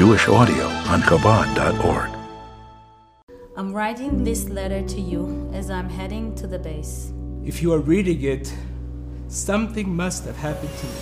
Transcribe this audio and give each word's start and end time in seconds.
Jewish 0.00 0.28
audio 0.28 0.64
on 0.88 1.02
Chabad.org. 1.02 2.08
I'm 3.54 3.70
writing 3.70 4.24
this 4.24 4.48
letter 4.48 4.80
to 4.80 4.98
you 4.98 5.50
as 5.52 5.68
I'm 5.68 5.90
heading 5.90 6.34
to 6.36 6.46
the 6.46 6.58
base. 6.58 7.12
If 7.44 7.60
you 7.60 7.74
are 7.74 7.80
reading 7.80 8.22
it, 8.22 8.50
something 9.28 9.94
must 9.94 10.24
have 10.24 10.38
happened 10.38 10.70
to 10.78 10.86
me. 10.86 10.92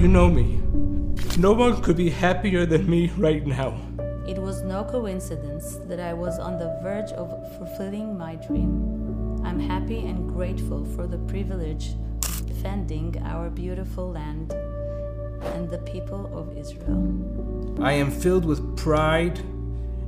You 0.00 0.08
know 0.08 0.28
me. 0.28 0.60
No 1.38 1.52
one 1.52 1.80
could 1.82 1.96
be 1.96 2.10
happier 2.10 2.66
than 2.66 2.90
me 2.90 3.12
right 3.16 3.46
now. 3.46 3.80
It 4.26 4.38
was 4.38 4.62
no 4.62 4.82
coincidence 4.82 5.76
that 5.86 6.00
I 6.00 6.12
was 6.12 6.40
on 6.40 6.58
the 6.58 6.76
verge 6.82 7.12
of 7.12 7.28
fulfilling 7.58 8.18
my 8.18 8.34
dream. 8.34 9.40
I'm 9.44 9.60
happy 9.60 10.00
and 10.00 10.28
grateful 10.34 10.84
for 10.96 11.06
the 11.06 11.18
privilege 11.30 11.94
of 12.24 12.44
defending 12.44 13.22
our 13.24 13.50
beautiful 13.50 14.10
land 14.10 14.52
and 15.54 15.70
the 15.70 15.78
people 15.78 16.30
of 16.36 16.56
Israel. 16.56 17.82
I 17.82 17.92
am 17.92 18.10
filled 18.10 18.44
with 18.44 18.76
pride 18.76 19.38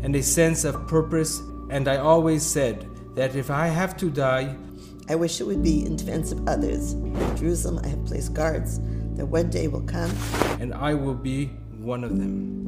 and 0.03 0.15
a 0.17 0.23
sense 0.23 0.65
of 0.65 0.87
purpose, 0.87 1.41
and 1.71 1.89
I 1.89 1.97
always 1.97 2.45
said 2.45 2.87
that 3.15 3.35
if 3.35 3.51
I 3.51 3.69
have 3.69 3.97
to 3.99 4.11
die, 4.11 4.55
I 5.09 5.15
wish 5.15 5.41
it 5.41 5.45
would 5.45 5.63
be 5.63 5.85
in 5.85 5.97
defense 5.97 6.33
of 6.33 6.47
others. 6.49 6.93
In 6.93 7.37
Jerusalem, 7.37 7.81
I 7.85 7.89
have 7.89 8.05
placed 8.05 8.33
guards 8.35 8.81
that 9.17 9.27
one 9.27 9.51
day 9.51 9.69
will 9.69 9.83
come, 9.83 10.11
and 10.61 10.73
I 10.73 10.95
will 10.95 11.15
be 11.15 11.47
one 11.79 12.05
of 12.05 12.19
them. 12.19 12.65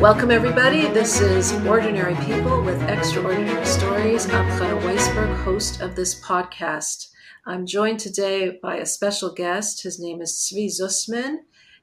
Welcome, 0.00 0.30
everybody. 0.30 0.86
This 0.88 1.20
is 1.20 1.52
Ordinary 1.66 2.14
People 2.24 2.62
with 2.62 2.82
Extraordinary 2.88 3.66
Stories. 3.66 4.24
I'm 4.30 4.46
Chana 4.58 4.80
Weisberg, 4.80 5.44
host 5.44 5.82
of 5.82 5.94
this 5.94 6.18
podcast. 6.24 7.09
I'm 7.46 7.64
joined 7.64 8.00
today 8.00 8.58
by 8.62 8.76
a 8.76 8.86
special 8.86 9.32
guest. 9.32 9.82
His 9.82 9.98
name 9.98 10.20
is 10.20 10.32
Tzvi 10.32 10.66
Zussman. 10.66 11.38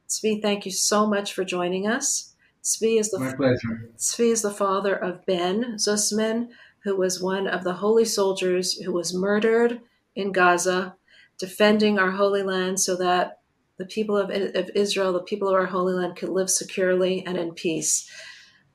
Tzvi, 0.08 0.42
thank 0.42 0.66
you 0.66 0.72
so 0.72 1.08
much 1.08 1.34
for 1.34 1.44
joining 1.44 1.88
us. 1.88 2.36
Tzvi 2.64 3.00
is 3.00 3.10
the 3.10 3.20
My 3.20 3.34
pleasure. 3.34 3.90
Tzvi 3.98 4.32
is 4.32 4.44
the 4.44 4.52
father 4.52 4.96
of 4.96 5.26
Ben 5.26 5.78
Zussman, 5.78 6.50
who 6.84 6.96
was 6.96 7.22
one 7.22 7.48
of 7.48 7.64
the 7.64 7.74
holy 7.74 8.06
soldiers 8.06 8.74
who 8.74 8.92
was 8.92 9.14
murdered 9.14 9.82
in 10.16 10.32
Gaza, 10.32 10.96
defending 11.40 11.98
our 11.98 12.12
Holy 12.12 12.44
Land 12.44 12.80
so 12.80 12.96
that 12.98 13.40
the 13.78 13.86
people 13.86 14.16
of, 14.16 14.30
of 14.30 14.70
Israel, 14.76 15.14
the 15.14 15.22
people 15.22 15.48
of 15.48 15.56
our 15.56 15.66
Holy 15.66 15.94
Land, 15.94 16.18
could 16.18 16.30
live 16.30 16.50
securely 16.50 17.26
and 17.26 17.38
in 17.38 17.54
peace. 17.54 18.10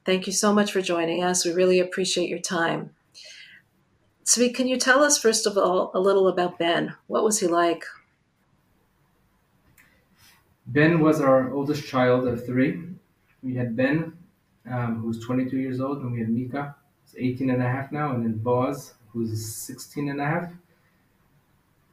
Thank 0.04 0.26
you 0.26 0.32
so 0.32 0.52
much 0.52 0.72
for 0.72 0.80
joining 0.80 1.22
us. 1.22 1.44
We 1.44 1.52
really 1.52 1.78
appreciate 1.78 2.28
your 2.28 2.40
time. 2.40 2.90
Tzvi, 4.24 4.54
can 4.54 4.68
you 4.68 4.78
tell 4.78 5.02
us, 5.02 5.18
first 5.18 5.46
of 5.46 5.58
all, 5.58 5.90
a 5.94 6.00
little 6.00 6.28
about 6.28 6.58
Ben? 6.58 6.94
What 7.08 7.24
was 7.24 7.40
he 7.40 7.46
like? 7.46 7.84
Ben 10.66 11.00
was 11.00 11.20
our 11.20 11.52
oldest 11.52 11.86
child 11.86 12.28
of 12.28 12.46
three. 12.46 12.82
We 13.42 13.54
had 13.54 13.76
Ben, 13.76 14.12
um, 14.70 15.00
who 15.00 15.08
was 15.08 15.18
22 15.18 15.58
years 15.58 15.80
old, 15.80 15.98
and 15.98 16.12
we 16.12 16.20
had 16.20 16.28
Mika, 16.28 16.76
who's 17.04 17.16
18 17.18 17.50
and 17.50 17.62
a 17.62 17.68
half 17.68 17.90
now, 17.90 18.12
and 18.12 18.24
then 18.24 18.38
Boaz, 18.38 18.94
who's 19.08 19.44
16 19.54 20.08
and 20.08 20.20
a 20.20 20.24
half. 20.24 20.52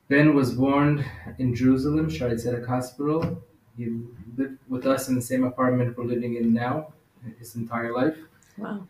Ben 0.08 0.36
was 0.36 0.54
born 0.54 1.04
in 1.40 1.56
Jerusalem, 1.56 2.10
Shaare 2.10 2.34
Zedek 2.34 2.68
Hospital. 2.68 3.44
He 3.78 4.02
lived 4.38 4.58
with 4.68 4.86
us 4.86 5.08
in 5.10 5.16
the 5.16 5.22
same 5.22 5.44
apartment 5.44 5.98
we're 5.98 6.06
living 6.06 6.36
in 6.36 6.54
now 6.54 6.94
his 7.38 7.56
entire 7.56 7.94
life. 7.94 8.18
Wow. 8.58 8.88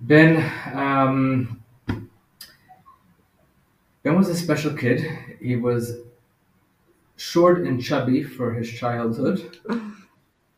Ben, 0.00 0.36
um, 0.74 1.61
Ben 4.02 4.16
was 4.16 4.28
a 4.28 4.34
special 4.34 4.74
kid. 4.74 5.00
He 5.40 5.56
was 5.56 5.98
short 7.16 7.60
and 7.60 7.82
chubby 7.82 8.22
for 8.22 8.52
his 8.52 8.70
childhood. 8.70 9.58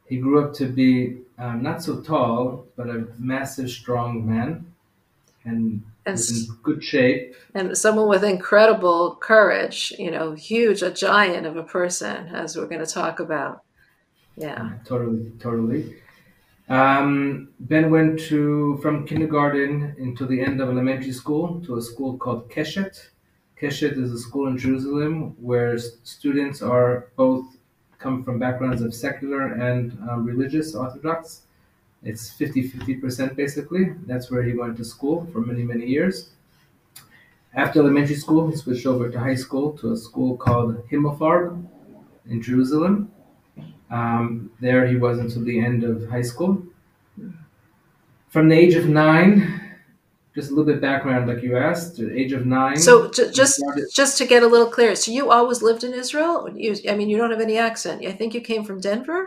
He 0.06 0.18
grew 0.18 0.44
up 0.44 0.54
to 0.54 0.66
be 0.66 1.18
um, 1.38 1.62
not 1.62 1.82
so 1.82 2.00
tall, 2.00 2.66
but 2.76 2.88
a 2.88 3.06
massive, 3.18 3.70
strong 3.70 4.26
man, 4.26 4.66
and 5.44 5.82
And, 6.06 6.18
in 6.18 6.54
good 6.62 6.84
shape. 6.84 7.34
and 7.54 7.76
someone 7.76 8.08
with 8.08 8.22
incredible 8.24 9.16
courage, 9.16 9.92
you 9.98 10.10
know, 10.10 10.32
huge, 10.32 10.82
a 10.82 10.90
giant 10.90 11.46
of 11.46 11.56
a 11.56 11.62
person, 11.62 12.28
as 12.28 12.56
we're 12.56 12.66
going 12.66 12.84
to 12.84 12.92
talk 13.00 13.20
about. 13.20 13.62
Yeah. 14.36 14.72
Totally, 14.84 15.32
totally. 15.38 15.96
Um, 16.68 17.48
ben 17.60 17.90
went 17.90 18.20
to 18.28 18.78
from 18.82 19.06
kindergarten 19.06 19.94
until 19.98 20.26
the 20.28 20.40
end 20.40 20.60
of 20.60 20.68
elementary 20.70 21.12
school 21.12 21.60
to 21.66 21.76
a 21.76 21.82
school 21.82 22.16
called 22.16 22.50
Keshet. 22.50 23.08
Keshet 23.60 23.96
is 23.96 24.12
a 24.12 24.18
school 24.18 24.48
in 24.48 24.58
Jerusalem 24.58 25.36
where 25.40 25.78
students 25.78 26.60
are 26.60 27.08
both 27.16 27.44
come 27.98 28.22
from 28.22 28.38
backgrounds 28.38 28.82
of 28.82 28.94
secular 28.94 29.54
and 29.54 29.96
um, 30.10 30.26
religious 30.26 30.74
Orthodox. 30.74 31.42
It's 32.02 32.34
50-50% 32.34 33.34
basically. 33.34 33.94
That's 34.06 34.30
where 34.30 34.42
he 34.42 34.52
went 34.52 34.76
to 34.76 34.84
school 34.84 35.26
for 35.32 35.40
many, 35.40 35.62
many 35.62 35.86
years. 35.86 36.30
After 37.54 37.78
elementary 37.80 38.16
school, 38.16 38.50
he 38.50 38.56
switched 38.56 38.84
over 38.84 39.08
to 39.10 39.18
high 39.18 39.36
school 39.36 39.72
to 39.78 39.92
a 39.92 39.96
school 39.96 40.36
called 40.36 40.86
Himmelfarb 40.88 41.64
in 42.28 42.42
Jerusalem. 42.42 43.10
Um, 43.90 44.50
there 44.60 44.86
he 44.86 44.96
was 44.96 45.18
until 45.18 45.44
the 45.44 45.58
end 45.58 45.84
of 45.84 46.08
high 46.10 46.22
school. 46.22 46.62
From 48.28 48.48
the 48.48 48.56
age 48.56 48.74
of 48.74 48.88
nine, 48.88 49.63
just 50.34 50.50
a 50.50 50.54
little 50.54 50.70
bit 50.72 50.80
background, 50.80 51.28
like 51.28 51.42
you 51.42 51.56
asked, 51.56 51.96
the 51.96 52.12
age 52.20 52.32
of 52.32 52.44
nine. 52.44 52.76
So 52.76 52.94
he 53.04 53.30
just 53.42 53.54
started- 53.54 53.86
just 54.00 54.18
to 54.18 54.24
get 54.26 54.42
a 54.42 54.46
little 54.54 54.70
clear, 54.76 54.94
so 54.96 55.12
you 55.12 55.30
always 55.30 55.62
lived 55.62 55.82
in 55.84 55.92
Israel? 55.94 56.34
You, 56.54 56.74
I 56.90 56.94
mean, 56.98 57.08
you 57.10 57.16
don't 57.16 57.30
have 57.30 57.40
any 57.50 57.58
accent. 57.58 58.04
I 58.04 58.12
think 58.12 58.34
you 58.34 58.40
came 58.40 58.62
from 58.68 58.78
Denver. 58.80 59.20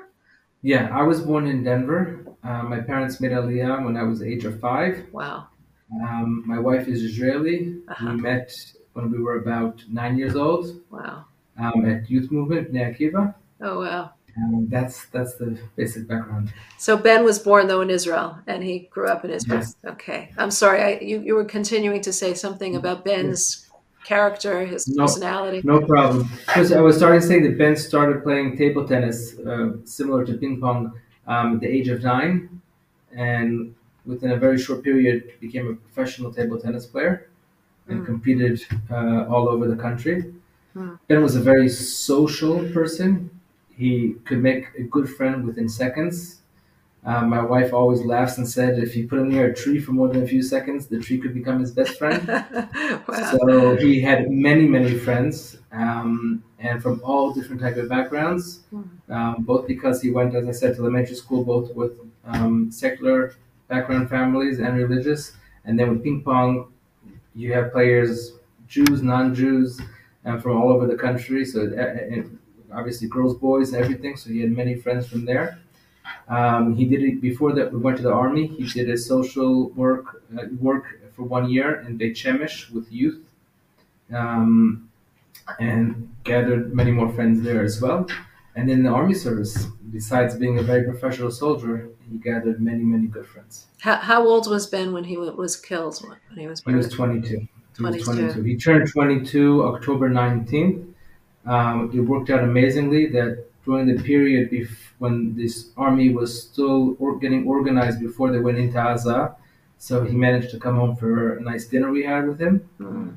yeah, 0.74 0.84
I 0.92 1.04
was 1.12 1.22
born 1.30 1.46
in 1.54 1.64
Denver. 1.64 2.02
Uh, 2.44 2.64
my 2.74 2.80
parents 2.92 3.14
made 3.22 3.32
Aliyah 3.40 3.76
when 3.86 3.96
I 4.02 4.04
was 4.10 4.20
the 4.20 4.28
age 4.34 4.44
of 4.50 4.60
five. 4.60 4.94
Wow. 5.20 5.48
Um, 6.04 6.44
my 6.46 6.60
wife 6.60 6.86
is 6.94 7.00
Israeli. 7.10 7.58
Uh-huh. 7.88 8.12
We 8.16 8.22
met 8.30 8.48
when 8.94 9.06
we 9.14 9.20
were 9.26 9.38
about 9.46 9.76
nine 10.00 10.18
years 10.18 10.36
old 10.36 10.64
Wow. 10.90 11.26
um, 11.64 11.86
at 11.92 12.10
Youth 12.14 12.30
Movement 12.32 12.64
Bnei 12.74 12.86
Akiva. 12.92 13.24
Oh 13.62 13.76
wow. 13.84 14.12
Um, 14.38 14.68
that's 14.70 15.06
that's 15.08 15.34
the 15.36 15.58
basic 15.76 16.08
background. 16.08 16.54
So 16.78 16.96
Ben 16.98 17.24
was 17.24 17.40
born 17.40 17.68
though 17.68 17.82
in 17.82 17.90
Israel, 17.90 18.38
and 18.46 18.64
he 18.64 18.88
grew 18.92 19.08
up 19.08 19.26
in 19.26 19.32
Israel. 19.32 19.60
Yes. 19.60 19.76
Okay. 19.86 20.32
I'm 20.38 20.52
sorry. 20.52 20.82
I, 20.84 21.00
you 21.00 21.20
you 21.22 21.34
were 21.36 21.46
continuing 21.46 22.02
to 22.02 22.14
say 22.14 22.34
something 22.34 22.76
about 22.76 23.04
Ben's 23.04 23.68
character, 24.04 24.66
his 24.66 24.88
No. 24.88 25.04
personality. 25.04 25.62
No 25.64 25.82
problem. 25.82 26.30
Because 26.46 26.72
I 26.72 26.82
was 26.82 26.96
starting 26.98 27.20
to 27.22 27.28
say 27.28 27.40
that 27.42 27.58
Ben 27.58 27.76
started 27.76 28.24
playing 28.24 28.58
table 28.58 28.88
tennis, 28.88 29.38
uh, 29.40 29.74
similar 29.86 30.24
to 30.26 30.34
ping 30.42 30.62
pong, 30.62 30.94
um, 31.28 31.56
at 31.56 31.60
the 31.62 31.68
age 31.68 31.88
of 31.90 32.04
nine, 32.04 32.62
and 33.14 33.74
within 34.06 34.32
a 34.32 34.38
very 34.38 34.58
short 34.58 34.84
period 34.84 35.34
became 35.42 35.68
a 35.68 35.76
professional 35.86 36.32
table 36.34 36.58
tennis 36.60 36.86
player, 36.86 37.28
and 37.90 38.02
Mm. 38.02 38.06
competed 38.06 38.56
uh, 38.92 39.26
all 39.32 39.46
over 39.50 39.68
the 39.68 39.76
country. 39.88 40.16
Mm. 40.76 41.00
Ben 41.08 41.22
was 41.24 41.36
a 41.36 41.42
very 41.42 41.68
social 41.70 42.56
person. 42.78 43.12
He 43.78 44.16
could 44.26 44.42
make 44.42 44.68
a 44.78 44.84
good 44.84 45.10
friend 45.10 45.46
within 45.46 45.70
seconds. 45.70 46.42
Um, 47.06 47.30
my 47.30 47.42
wife 47.42 47.74
always 47.74 48.04
laughs 48.04 48.38
and 48.38 48.48
said, 48.48 48.80
if 48.80 48.96
you 48.96 49.08
put 49.08 49.20
him 49.20 49.30
near 49.30 49.52
a 49.52 49.56
tree 49.56 49.80
for 49.80 49.94
more 49.94 50.10
than 50.10 50.24
a 50.24 50.28
few 50.28 50.42
seconds, 50.44 50.88
the 50.88 51.00
tree 51.00 51.20
could 51.20 51.34
become 51.34 51.60
his 51.60 51.72
best 51.72 51.98
friend. 51.98 52.28
wow. 53.08 53.38
So 53.38 53.78
he 53.78 54.02
had 54.02 54.30
many, 54.30 54.68
many 54.68 54.98
friends, 54.98 55.58
um, 55.72 56.44
and 56.60 56.82
from 56.84 57.00
all 57.04 57.34
different 57.34 57.62
type 57.62 57.78
of 57.78 57.88
backgrounds. 57.88 58.62
Um, 59.10 59.44
both 59.44 59.68
because 59.68 60.02
he 60.02 60.10
went, 60.10 60.36
as 60.36 60.48
I 60.50 60.52
said, 60.52 60.76
to 60.76 60.82
elementary 60.82 61.16
school, 61.16 61.46
both 61.46 61.74
with 61.76 61.94
um, 62.26 62.70
secular 62.72 63.36
background 63.70 64.10
families 64.10 64.60
and 64.60 64.76
religious, 64.76 65.34
and 65.64 65.80
then 65.80 65.90
with 65.90 66.04
ping 66.04 66.24
pong, 66.24 66.74
you 67.36 67.54
have 67.54 67.72
players, 67.72 68.34
Jews, 68.68 69.02
non-Jews, 69.02 69.80
and 70.26 70.42
from 70.42 70.58
all 70.58 70.74
over 70.74 70.88
the 70.88 70.96
country. 70.98 71.46
So 71.46 71.62
it, 71.62 71.74
it, 71.74 72.26
obviously, 72.78 73.08
girls, 73.08 73.36
boys, 73.48 73.74
and 73.74 73.84
everything. 73.84 74.14
So 74.18 74.30
he 74.30 74.40
had 74.42 74.52
many 74.62 74.76
friends 74.76 75.08
from 75.12 75.26
there. 75.26 75.60
Um, 76.30 76.76
he 76.76 76.86
did 76.86 77.02
it 77.04 77.22
before 77.22 77.52
that. 77.58 77.72
We 77.74 77.80
went 77.80 77.98
to 77.98 78.04
the 78.04 78.14
army. 78.14 78.48
He 78.48 78.66
did 78.78 78.90
a 78.90 78.98
social 78.98 79.70
work 79.84 80.06
uh, 80.38 80.46
work 80.70 80.86
for 81.16 81.24
one 81.24 81.50
year 81.50 81.70
in 81.88 81.98
Beit 81.98 82.16
Shemesh 82.16 82.58
with 82.76 82.88
youth, 82.92 83.20
um, 84.14 84.90
and 85.60 86.14
gathered 86.24 86.74
many 86.74 86.92
more 86.92 87.12
friends 87.14 87.42
there 87.44 87.64
as 87.64 87.82
well. 87.82 88.08
And 88.56 88.70
in 88.72 88.84
the 88.84 88.90
army 88.90 89.14
service, 89.14 89.68
besides 89.92 90.36
being 90.36 90.58
a 90.60 90.64
very 90.64 90.84
professional 90.84 91.32
soldier, 91.32 91.90
he 92.12 92.18
gathered 92.18 92.60
many, 92.62 92.84
many 92.84 93.08
good 93.08 93.28
friends. 93.28 93.68
How, 93.82 93.98
how 93.98 94.28
old 94.28 94.50
was 94.50 94.68
Ben 94.68 94.94
when 94.94 95.04
he 95.06 95.18
wa- 95.18 95.32
was 95.32 95.56
killed? 95.56 96.02
When 96.30 96.40
he 96.40 96.48
was 96.48 96.62
He 96.66 96.74
was 96.74 96.90
22. 96.90 97.48
He 97.78 97.84
was 97.84 98.04
22. 98.04 98.34
22. 98.34 98.44
He 98.44 98.58
turned 98.58 98.90
22 98.92 99.64
October 99.64 100.10
19th. 100.10 100.86
Um, 101.48 101.92
it 101.94 102.02
worked 102.02 102.30
out 102.30 102.44
amazingly 102.44 103.08
that 103.08 103.46
during 103.66 103.88
the 103.88 104.02
period 104.04 104.52
bef- 104.52 104.78
when 105.00 105.36
this 105.36 105.72
army 105.78 106.10
was 106.14 106.44
still 106.44 106.96
or- 107.00 107.18
getting 107.18 107.48
organized 107.48 108.00
before 108.00 108.32
they 108.32 108.40
went 108.40 108.58
into 108.58 108.74
Gaza, 108.74 109.36
so 109.78 110.04
he 110.04 110.16
managed 110.16 110.52
to 110.52 110.60
come 110.60 110.76
home 110.76 110.96
for 110.96 111.38
a 111.38 111.42
nice 111.42 111.66
dinner 111.68 111.92
we 111.92 112.04
had 112.04 112.28
with 112.28 112.40
him. 112.40 112.68
Mm. 112.80 113.16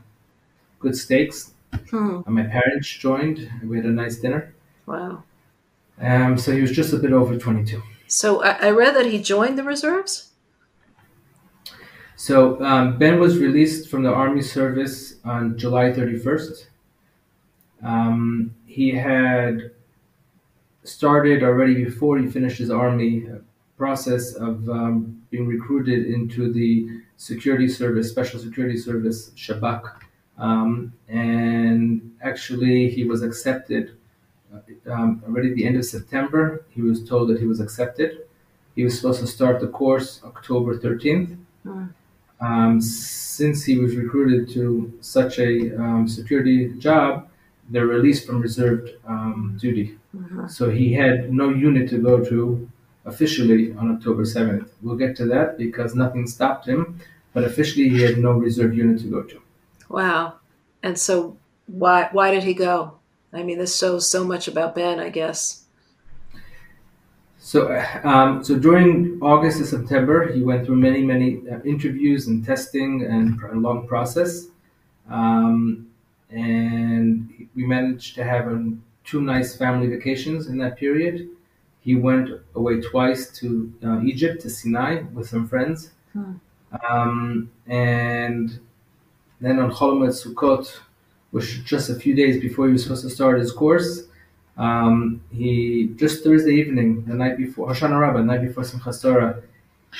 Good 0.80 0.96
steaks, 0.96 1.52
Hmm. 1.90 2.20
And 2.26 2.34
my 2.34 2.42
parents 2.44 2.88
joined. 2.88 3.48
We 3.64 3.76
had 3.76 3.86
a 3.86 3.90
nice 3.90 4.16
dinner. 4.16 4.52
Wow. 4.86 5.22
Um, 6.00 6.36
so 6.36 6.52
he 6.52 6.60
was 6.60 6.72
just 6.72 6.92
a 6.92 6.96
bit 6.98 7.12
over 7.12 7.38
22. 7.38 7.80
So 8.08 8.42
I, 8.42 8.50
I 8.66 8.70
read 8.70 8.96
that 8.96 9.06
he 9.06 9.20
joined 9.22 9.56
the 9.56 9.62
reserves. 9.62 10.30
So 12.16 12.62
um, 12.62 12.98
Ben 12.98 13.18
was 13.18 13.38
released 13.38 13.88
from 13.88 14.02
the 14.02 14.12
Army 14.12 14.42
service 14.42 15.14
on 15.24 15.56
July 15.56 15.92
31st. 15.92 16.66
Um, 17.82 18.54
he 18.66 18.90
had 18.90 19.72
started 20.84 21.42
already 21.42 21.84
before 21.84 22.18
he 22.18 22.26
finished 22.26 22.58
his 22.58 22.70
Army 22.70 23.26
process 23.80 24.34
of 24.34 24.68
um, 24.68 25.22
being 25.30 25.46
recruited 25.46 26.06
into 26.06 26.52
the 26.52 26.86
security 27.16 27.66
service, 27.66 28.10
special 28.10 28.38
security 28.38 28.76
service, 28.76 29.30
Shabak. 29.30 29.82
Um, 30.36 30.92
and 31.08 32.12
actually, 32.22 32.90
he 32.90 33.04
was 33.04 33.22
accepted 33.22 33.96
uh, 34.54 34.92
um, 34.92 35.22
already 35.26 35.50
at 35.50 35.56
the 35.56 35.66
end 35.66 35.76
of 35.76 35.86
September. 35.86 36.66
He 36.68 36.82
was 36.82 37.08
told 37.08 37.30
that 37.30 37.40
he 37.40 37.46
was 37.46 37.60
accepted. 37.60 38.26
He 38.76 38.84
was 38.84 38.94
supposed 38.96 39.20
to 39.20 39.26
start 39.26 39.60
the 39.60 39.68
course 39.68 40.20
October 40.24 40.76
13th. 40.78 41.38
Um, 42.42 42.80
since 42.80 43.64
he 43.64 43.78
was 43.78 43.96
recruited 43.96 44.50
to 44.54 44.92
such 45.00 45.38
a 45.38 45.74
um, 45.78 46.06
security 46.06 46.74
job, 46.78 47.29
they're 47.70 47.86
released 47.86 48.26
from 48.26 48.40
reserved 48.40 48.90
um, 49.06 49.56
duty. 49.60 49.96
So 50.48 50.70
he 50.70 50.92
had 50.92 51.32
no 51.32 51.50
unit 51.50 51.88
to 51.90 51.98
go 51.98 52.22
to 52.24 52.68
officially 53.04 53.72
on 53.74 53.94
October 53.94 54.24
7th. 54.24 54.68
We'll 54.82 54.96
get 54.96 55.16
to 55.16 55.26
that 55.26 55.56
because 55.56 55.94
nothing 55.94 56.26
stopped 56.26 56.66
him, 56.66 57.00
but 57.32 57.44
officially 57.44 57.88
he 57.88 58.02
had 58.02 58.18
no 58.18 58.32
reserve 58.32 58.74
unit 58.76 59.00
to 59.02 59.06
go 59.06 59.22
to. 59.22 59.40
Wow. 59.88 60.34
And 60.82 60.98
so 60.98 61.36
why 61.66 62.08
why 62.12 62.30
did 62.32 62.42
he 62.42 62.54
go? 62.54 62.98
I 63.32 63.42
mean, 63.44 63.58
this 63.58 63.78
shows 63.78 64.10
so 64.10 64.24
much 64.24 64.48
about 64.48 64.74
Ben, 64.74 64.98
I 64.98 65.10
guess. 65.10 65.64
So, 67.38 67.72
um, 68.04 68.44
so 68.44 68.58
during 68.58 69.18
August 69.22 69.58
and 69.58 69.66
September, 69.66 70.30
he 70.30 70.42
went 70.42 70.66
through 70.66 70.76
many, 70.76 71.02
many 71.02 71.40
uh, 71.48 71.60
interviews 71.64 72.26
and 72.26 72.44
testing 72.44 73.02
and 73.04 73.40
a 73.42 73.54
long 73.54 73.86
process. 73.86 74.48
Um, 75.08 75.89
and 76.30 77.48
we 77.54 77.66
managed 77.66 78.14
to 78.16 78.24
have 78.24 78.46
um, 78.46 78.82
two 79.04 79.20
nice 79.20 79.56
family 79.56 79.86
vacations 79.88 80.46
in 80.46 80.58
that 80.58 80.76
period. 80.76 81.28
He 81.80 81.94
went 81.94 82.30
away 82.54 82.80
twice 82.80 83.30
to 83.38 83.72
uh, 83.84 84.00
Egypt, 84.02 84.42
to 84.42 84.50
Sinai, 84.50 85.02
with 85.14 85.28
some 85.28 85.48
friends. 85.48 85.90
Um, 86.88 87.50
and 87.66 88.60
then 89.40 89.58
on 89.58 89.70
Chol 89.72 89.94
Hamoed 89.94 90.10
Sukkot, 90.10 90.78
which 91.30 91.56
was 91.56 91.64
just 91.64 91.90
a 91.90 91.94
few 91.94 92.14
days 92.14 92.40
before 92.40 92.66
he 92.66 92.72
was 92.72 92.82
supposed 92.82 93.02
to 93.02 93.10
start 93.10 93.38
his 93.40 93.52
course, 93.52 94.04
um, 94.58 95.22
he 95.32 95.90
just 95.96 96.22
Thursday 96.22 96.52
evening, 96.52 97.04
the 97.06 97.14
night 97.14 97.38
before 97.38 97.68
Hoshana 97.68 97.98
Rabbah, 97.98 98.18
the 98.18 98.24
night 98.24 98.42
before 98.42 98.62
Simchas 98.62 99.00
Torah, 99.00 99.42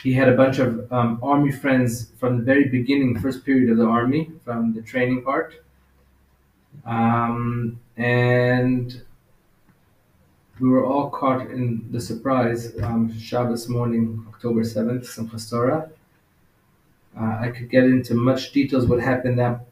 he 0.03 0.12
had 0.12 0.29
a 0.29 0.37
bunch 0.37 0.59
of 0.59 0.93
um, 0.93 1.19
army 1.23 1.50
friends 1.50 2.11
from 2.19 2.38
the 2.38 2.43
very 2.43 2.69
beginning, 2.69 3.19
first 3.19 3.44
period 3.44 3.71
of 3.71 3.79
the 3.79 3.87
army, 3.87 4.31
from 4.44 4.75
the 4.75 4.83
training 4.83 5.23
part, 5.23 5.55
um, 6.87 7.79
and 7.97 9.03
we 10.61 10.69
were 10.69 10.85
all 10.85 11.11
caught 11.11 11.43
in 11.50 11.88
the 11.91 12.00
surprise. 12.00 12.73
Um, 12.82 13.17
Shabbos 13.19 13.69
morning, 13.69 14.25
October 14.29 14.65
seventh, 14.65 15.05
Simchas 15.05 15.49
Torah. 15.50 15.91
Uh, 17.19 17.38
I 17.41 17.49
could 17.50 17.71
get 17.71 17.85
into 17.85 18.15
much 18.15 18.53
details 18.53 18.87
what 18.87 19.00
happened 19.00 19.38
that 19.38 19.67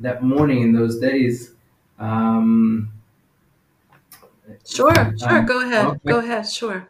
that 0.00 0.22
morning 0.22 0.62
in 0.62 0.72
those 0.72 0.98
days. 0.98 1.52
Um, 1.98 2.90
Sure, 4.66 4.92
sure. 4.94 5.28
Um, 5.28 5.46
go 5.46 5.62
ahead. 5.66 5.86
okay. 5.86 5.98
Go 6.06 6.18
ahead. 6.18 6.48
Sure. 6.48 6.86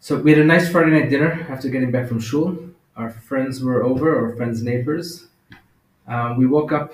So 0.00 0.18
we 0.18 0.32
had 0.32 0.40
a 0.40 0.44
nice 0.44 0.68
Friday 0.68 0.90
night 0.90 1.10
dinner 1.10 1.46
after 1.48 1.68
getting 1.68 1.90
back 1.92 2.08
from 2.08 2.18
shul. 2.18 2.58
Our 2.96 3.10
friends 3.10 3.62
were 3.62 3.84
over, 3.84 4.16
our 4.26 4.36
friends' 4.36 4.62
neighbors. 4.62 5.28
Um, 6.08 6.38
we 6.38 6.46
woke 6.46 6.72
up 6.72 6.92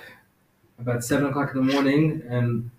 about 0.79 1.05
seven 1.05 1.27
o'clock 1.27 1.55
in 1.55 1.67
the 1.67 1.73
morning 1.73 2.23
and 2.29 2.71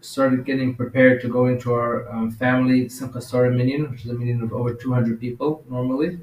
started 0.00 0.44
getting 0.44 0.74
prepared 0.74 1.20
to 1.22 1.28
go 1.28 1.46
into 1.46 1.72
our 1.72 2.08
um, 2.10 2.30
family 2.30 2.86
Simchas 2.86 3.30
Torah 3.30 3.50
minyan, 3.50 3.90
which 3.90 4.04
is 4.04 4.10
a 4.10 4.14
minyan 4.14 4.42
of 4.42 4.52
over 4.52 4.74
200 4.74 5.20
people 5.20 5.64
normally. 5.68 6.18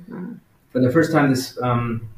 For 0.71 0.79
the 0.79 0.91
first 0.91 1.11
time, 1.11 1.29
this 1.29 1.59
um, 1.61 2.09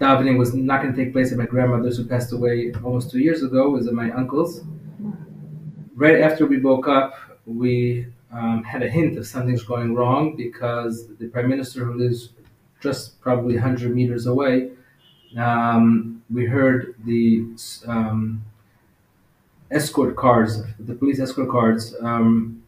davening 0.00 0.38
was 0.38 0.54
not 0.54 0.82
going 0.82 0.94
to 0.94 1.04
take 1.04 1.12
place 1.12 1.32
at 1.32 1.38
my 1.38 1.46
grandmother's, 1.46 1.98
who 1.98 2.04
passed 2.04 2.32
away 2.32 2.72
almost 2.82 3.10
two 3.10 3.18
years 3.18 3.42
ago. 3.42 3.66
It 3.66 3.70
was 3.70 3.86
at 3.86 3.94
my 3.94 4.10
uncle's. 4.10 4.62
Right 5.94 6.20
after 6.20 6.46
we 6.46 6.58
woke 6.58 6.88
up, 6.88 7.14
we 7.46 8.06
um, 8.32 8.64
had 8.64 8.82
a 8.82 8.88
hint 8.88 9.18
of 9.18 9.26
something's 9.26 9.62
going 9.62 9.94
wrong 9.94 10.36
because 10.36 11.08
the 11.18 11.28
prime 11.28 11.48
minister, 11.48 11.84
who 11.84 11.94
lives 11.94 12.30
just 12.80 13.20
probably 13.20 13.54
100 13.54 13.94
meters 13.94 14.26
away, 14.26 14.70
um, 15.36 16.22
we 16.32 16.46
heard 16.46 16.94
the 17.04 17.44
um, 17.86 18.42
escort 19.70 20.16
cars, 20.16 20.62
the 20.78 20.94
police 20.94 21.20
escort 21.20 21.50
cars, 21.50 21.94
um, 22.02 22.62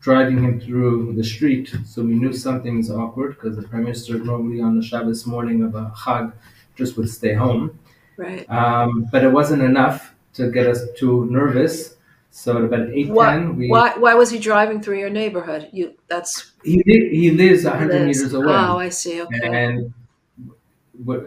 driving 0.00 0.42
him 0.42 0.60
through 0.60 1.14
the 1.14 1.24
street. 1.24 1.74
So 1.84 2.02
we 2.02 2.14
knew 2.14 2.32
something's 2.32 2.90
awkward 2.90 3.34
because 3.36 3.56
the 3.56 3.62
prime 3.62 3.84
minister 3.84 4.18
normally 4.18 4.60
on 4.60 4.76
the 4.78 4.84
Shabbos 4.84 5.26
morning 5.26 5.62
of 5.62 5.74
a 5.74 5.90
Chag 5.96 6.32
just 6.76 6.96
would 6.96 7.08
stay 7.08 7.34
home. 7.34 7.78
Right. 8.16 8.48
Um, 8.50 9.06
but 9.10 9.24
it 9.24 9.32
wasn't 9.32 9.62
enough 9.62 10.14
to 10.34 10.50
get 10.50 10.66
us 10.66 10.82
too 10.96 11.26
nervous. 11.30 11.96
So 12.30 12.58
at 12.58 12.64
about 12.64 12.90
eight 12.90 13.08
Why, 13.08 13.32
ten, 13.32 13.56
we 13.56 13.68
why 13.68 13.96
why 13.96 14.14
was 14.14 14.30
he 14.30 14.38
driving 14.38 14.82
through 14.82 14.98
your 14.98 15.08
neighborhood? 15.08 15.70
You 15.72 15.94
that's 16.06 16.52
he 16.62 16.82
he 16.86 17.30
lives 17.30 17.64
hundred 17.64 18.02
meters 18.06 18.34
away, 18.34 18.52
Oh, 18.52 18.76
I 18.76 18.90
see. 18.90 19.22
Okay. 19.22 19.40
and 19.42 19.94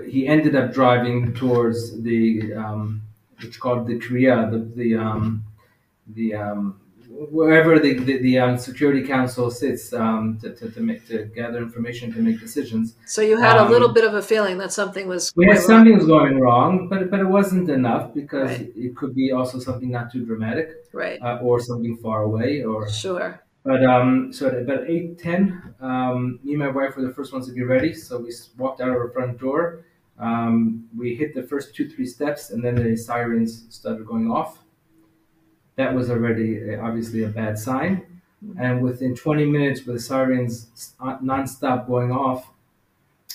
he 0.08 0.28
ended 0.28 0.56
up 0.56 0.72
driving 0.72 1.34
towards 1.34 2.02
the 2.02 2.54
um, 2.54 3.02
it's 3.42 3.58
called 3.58 3.88
the 3.88 4.00
Kirya, 4.00 4.50
the 4.52 4.60
the 4.76 4.96
um, 4.96 5.44
the 6.16 6.34
um, 6.36 6.80
wherever 7.10 7.80
the 7.80 8.00
the, 8.00 8.18
the 8.20 8.40
um, 8.40 8.58
security 8.58 9.04
council 9.06 9.50
sits 9.52 9.94
um, 9.94 10.38
to, 10.42 10.56
to, 10.56 10.70
to 10.72 10.80
make 10.82 11.08
to 11.08 11.26
gather 11.36 11.58
information 11.58 12.12
to 12.14 12.20
make 12.20 12.40
decisions. 12.40 12.96
So 13.06 13.22
you 13.22 13.40
had 13.40 13.58
a 13.58 13.64
um, 13.66 13.72
little 13.72 13.90
bit 13.94 14.06
of 14.06 14.14
a 14.14 14.22
feeling 14.22 14.58
that 14.60 14.72
something 14.72 15.08
was 15.08 15.34
We 15.36 15.46
had 15.46 15.56
going 15.56 15.58
wrong. 15.58 15.68
something 15.68 15.98
was 15.98 16.08
going 16.08 16.40
wrong, 16.40 16.88
but 16.90 17.10
but 17.12 17.20
it 17.20 17.28
wasn't 17.28 17.70
enough 17.70 18.14
because 18.14 18.50
Right. 18.50 18.72
it 18.76 18.96
could 18.96 19.14
be 19.16 19.32
also 19.32 19.60
something 19.60 19.90
not 19.92 20.12
too 20.12 20.26
dramatic 20.26 20.68
right. 20.94 21.20
uh, 21.22 21.40
or 21.42 21.60
something 21.60 21.98
far 21.98 22.24
away 22.24 22.64
or 22.64 22.90
Sure. 22.90 23.42
But 23.64 23.84
um, 23.84 24.32
so 24.32 24.48
at 24.48 24.56
about 24.56 24.90
eight 24.90 25.20
ten, 25.20 25.76
um, 25.82 26.40
me 26.44 26.54
and 26.54 26.60
my 26.60 26.70
wife 26.70 26.96
were 26.96 27.04
the 27.04 27.14
first 27.14 27.34
ones 27.34 27.46
to 27.48 27.54
be 27.54 27.64
ready. 27.64 27.94
So 27.94 28.18
we 28.20 28.32
walked 28.58 28.80
out 28.82 28.88
of 28.90 28.96
our 28.96 29.10
front 29.10 29.38
door. 29.40 29.84
Um, 30.20 30.90
we 30.98 31.16
hit 31.16 31.34
the 31.34 31.44
first 31.44 31.76
two 31.76 31.90
three 31.90 32.06
steps, 32.06 32.50
and 32.50 32.64
then 32.64 32.76
the 32.76 32.96
sirens 32.98 33.66
started 33.70 34.06
going 34.06 34.30
off. 34.30 34.60
That 35.76 35.94
was 35.94 36.10
already 36.10 36.74
uh, 36.74 36.86
obviously 36.86 37.24
a 37.24 37.30
bad 37.30 37.58
sign. 37.58 38.06
And 38.58 38.82
within 38.82 39.16
20 39.16 39.46
minutes, 39.46 39.86
with 39.86 39.98
the 39.98 40.02
sirens 40.02 40.94
uh, 41.00 41.18
nonstop 41.18 41.88
going 41.88 42.12
off, 42.12 42.50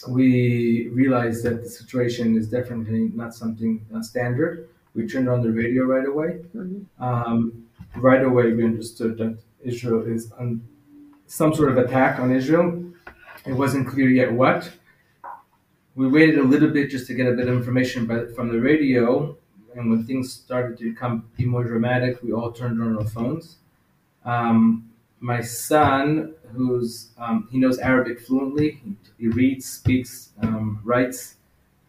we 0.09 0.89
realized 0.93 1.45
that 1.45 1.63
the 1.63 1.69
situation 1.69 2.37
is 2.37 2.49
definitely 2.49 3.11
not 3.15 3.35
something 3.35 3.85
uh, 3.95 4.03
standard. 4.03 4.69
We 4.95 5.07
turned 5.07 5.29
on 5.29 5.43
the 5.43 5.51
radio 5.51 5.85
right 5.85 6.07
away. 6.07 6.41
Um, 6.99 7.67
right 7.97 8.23
away, 8.23 8.53
we 8.53 8.65
understood 8.65 9.19
that 9.19 9.39
Israel 9.63 10.03
is 10.07 10.33
on 10.39 10.63
some 11.27 11.55
sort 11.55 11.71
of 11.71 11.79
attack 11.79 12.19
on 12.21 12.31
Israel. 12.31 12.85
It 13.47 13.53
wasn't 13.53 13.89
clear 13.89 14.09
yet 14.09 14.33
what. 14.33 14.71
We 15.97 16.09
waited 16.09 16.39
a 16.39 16.43
little 16.43 16.71
bit 16.71 16.91
just 16.91 17.07
to 17.07 17.15
get 17.15 17.27
a 17.27 17.33
bit 17.33 17.49
of 17.49 17.55
information 17.55 18.07
from 18.35 18.49
the 18.49 18.61
radio, 18.61 19.37
and 19.77 19.91
when 19.91 20.05
things 20.05 20.33
started 20.33 20.77
to 20.79 20.91
become 20.91 21.29
be 21.37 21.45
more 21.45 21.65
dramatic, 21.65 22.23
we 22.23 22.33
all 22.33 22.51
turned 22.53 22.83
on 22.83 22.97
our 22.97 23.05
phones. 23.05 23.59
Um, 24.25 24.91
my 25.21 25.41
son, 25.41 26.35
who's 26.53 27.11
um, 27.19 27.49
he 27.51 27.59
knows 27.59 27.79
Arabic 27.79 28.21
fluently, 28.21 28.81
he, 28.85 28.97
he 29.19 29.29
reads, 29.29 29.67
speaks, 29.67 30.31
um, 30.43 30.81
writes. 30.85 31.37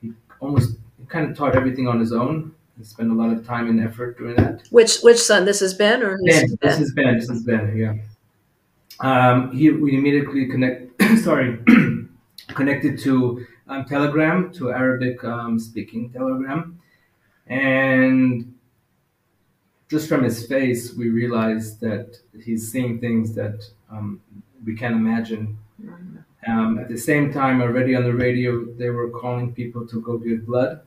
He 0.02 0.12
almost 0.40 0.78
he 1.00 1.06
kind 1.08 1.30
of 1.30 1.38
taught 1.38 1.56
everything 1.56 1.88
on 1.88 2.00
his 2.00 2.14
own. 2.14 2.54
He 2.78 2.84
spent 2.84 3.12
a 3.12 3.14
lot 3.14 3.32
of 3.32 3.46
time 3.46 3.70
and 3.70 3.80
effort 3.80 4.18
doing 4.18 4.36
that. 4.36 4.68
Which 4.70 5.00
which 5.00 5.18
son? 5.20 5.46
This 5.46 5.62
is 5.62 5.74
Ben 5.74 6.04
or 6.04 6.18
who's 6.18 6.34
Ben, 6.34 6.58
this 6.62 6.80
is 6.80 6.94
Ben. 6.94 7.18
This 7.18 7.30
is 7.30 7.44
Ben. 7.44 7.76
Yeah. 7.76 7.96
Um, 9.00 9.52
he 9.56 9.70
we 9.70 9.98
immediately 9.98 10.48
connect. 10.48 11.02
sorry, 11.24 11.60
connected 12.50 13.00
to 13.00 13.46
um, 13.68 13.86
Telegram 13.86 14.52
to 14.54 14.72
Arabic 14.72 15.24
um, 15.24 15.60
speaking 15.60 16.10
Telegram, 16.12 16.80
and 17.48 18.54
just 19.90 20.10
from 20.10 20.24
his 20.24 20.48
face, 20.48 20.94
we 20.94 21.10
realized 21.10 21.80
that 21.82 22.18
he's 22.44 22.72
seeing 22.72 23.00
things 23.00 23.34
that 23.36 23.64
um, 23.92 24.22
we 24.66 24.76
can't 24.76 24.96
imagine. 24.96 25.58
Um, 26.48 26.80
at 26.80 26.90
the 26.90 26.98
same 26.98 27.34
time, 27.34 27.62
already 27.62 27.96
on 27.96 28.04
the 28.04 28.14
radio, 28.14 28.66
they 28.66 28.90
were 28.90 29.10
calling 29.10 29.54
people 29.54 29.86
to 29.88 30.02
go 30.02 30.18
give 30.18 30.46
blood. 30.46 30.82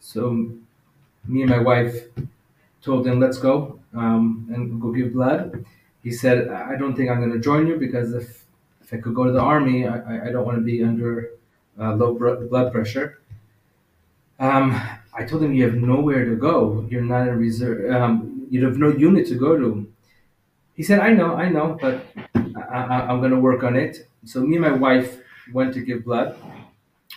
So 0.00 0.52
me 1.26 1.42
and 1.42 1.50
my 1.50 1.58
wife 1.58 2.06
told 2.82 3.06
him, 3.06 3.20
let's 3.20 3.38
go 3.38 3.78
um, 3.94 4.46
and 4.52 4.80
go 4.80 4.92
give 4.92 5.12
blood. 5.12 5.64
He 6.02 6.10
said, 6.10 6.48
I 6.48 6.76
don't 6.76 6.96
think 6.96 7.10
I'm 7.10 7.18
going 7.18 7.32
to 7.32 7.38
join 7.38 7.66
you 7.66 7.76
because 7.76 8.14
if, 8.14 8.44
if 8.82 8.92
I 8.92 8.98
could 8.98 9.14
go 9.14 9.24
to 9.24 9.32
the 9.32 9.40
army, 9.40 9.86
I, 9.86 10.28
I 10.28 10.32
don't 10.32 10.46
want 10.46 10.56
to 10.58 10.64
be 10.64 10.82
under 10.82 11.30
uh, 11.78 11.94
low 11.94 12.14
blood 12.14 12.72
pressure. 12.72 13.20
Um, 14.38 14.80
I 15.12 15.24
told 15.24 15.42
him, 15.42 15.52
you 15.52 15.64
have 15.64 15.74
nowhere 15.74 16.24
to 16.24 16.36
go. 16.36 16.86
You're 16.88 17.02
not 17.02 17.28
in 17.28 17.36
reserve. 17.38 17.92
Um, 17.92 18.46
you 18.50 18.64
have 18.64 18.78
no 18.78 18.88
unit 18.88 19.26
to 19.28 19.34
go 19.34 19.56
to. 19.56 19.86
He 20.74 20.82
said, 20.82 21.00
I 21.00 21.12
know, 21.12 21.34
I 21.34 21.50
know, 21.50 21.76
but 21.80 22.06
I, 22.34 23.12
am 23.12 23.20
going 23.20 23.32
to 23.32 23.38
work 23.38 23.62
on 23.62 23.76
it. 23.76 24.08
So 24.24 24.40
me 24.40 24.56
and 24.56 24.64
my 24.64 24.72
wife 24.72 25.18
went 25.52 25.74
to 25.74 25.80
give 25.80 26.04
blood. 26.04 26.36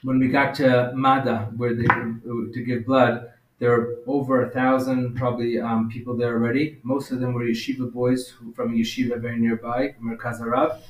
When 0.04 0.20
we 0.20 0.28
got 0.28 0.54
to 0.56 0.92
Mada, 0.96 1.50
where 1.56 1.74
they 1.74 1.86
to 1.86 2.64
give 2.66 2.86
blood, 2.86 3.32
there 3.60 3.70
were 3.70 4.00
over 4.08 4.44
a 4.44 4.50
thousand 4.50 5.16
probably 5.16 5.62
um, 5.62 5.90
people 5.90 6.18
there 6.18 6.34
already. 6.34 6.80
Most 6.84 7.12
of 7.12 7.22
them 7.22 7.34
were 7.34 7.44
yeshiva 7.44 7.92
boys 7.92 8.28
who, 8.28 8.52
from 8.52 8.76
yeshiva 8.76 9.22
very 9.22 9.40
nearby, 9.40 9.96
Merkaz 10.04 10.42
Harav. 10.42 10.82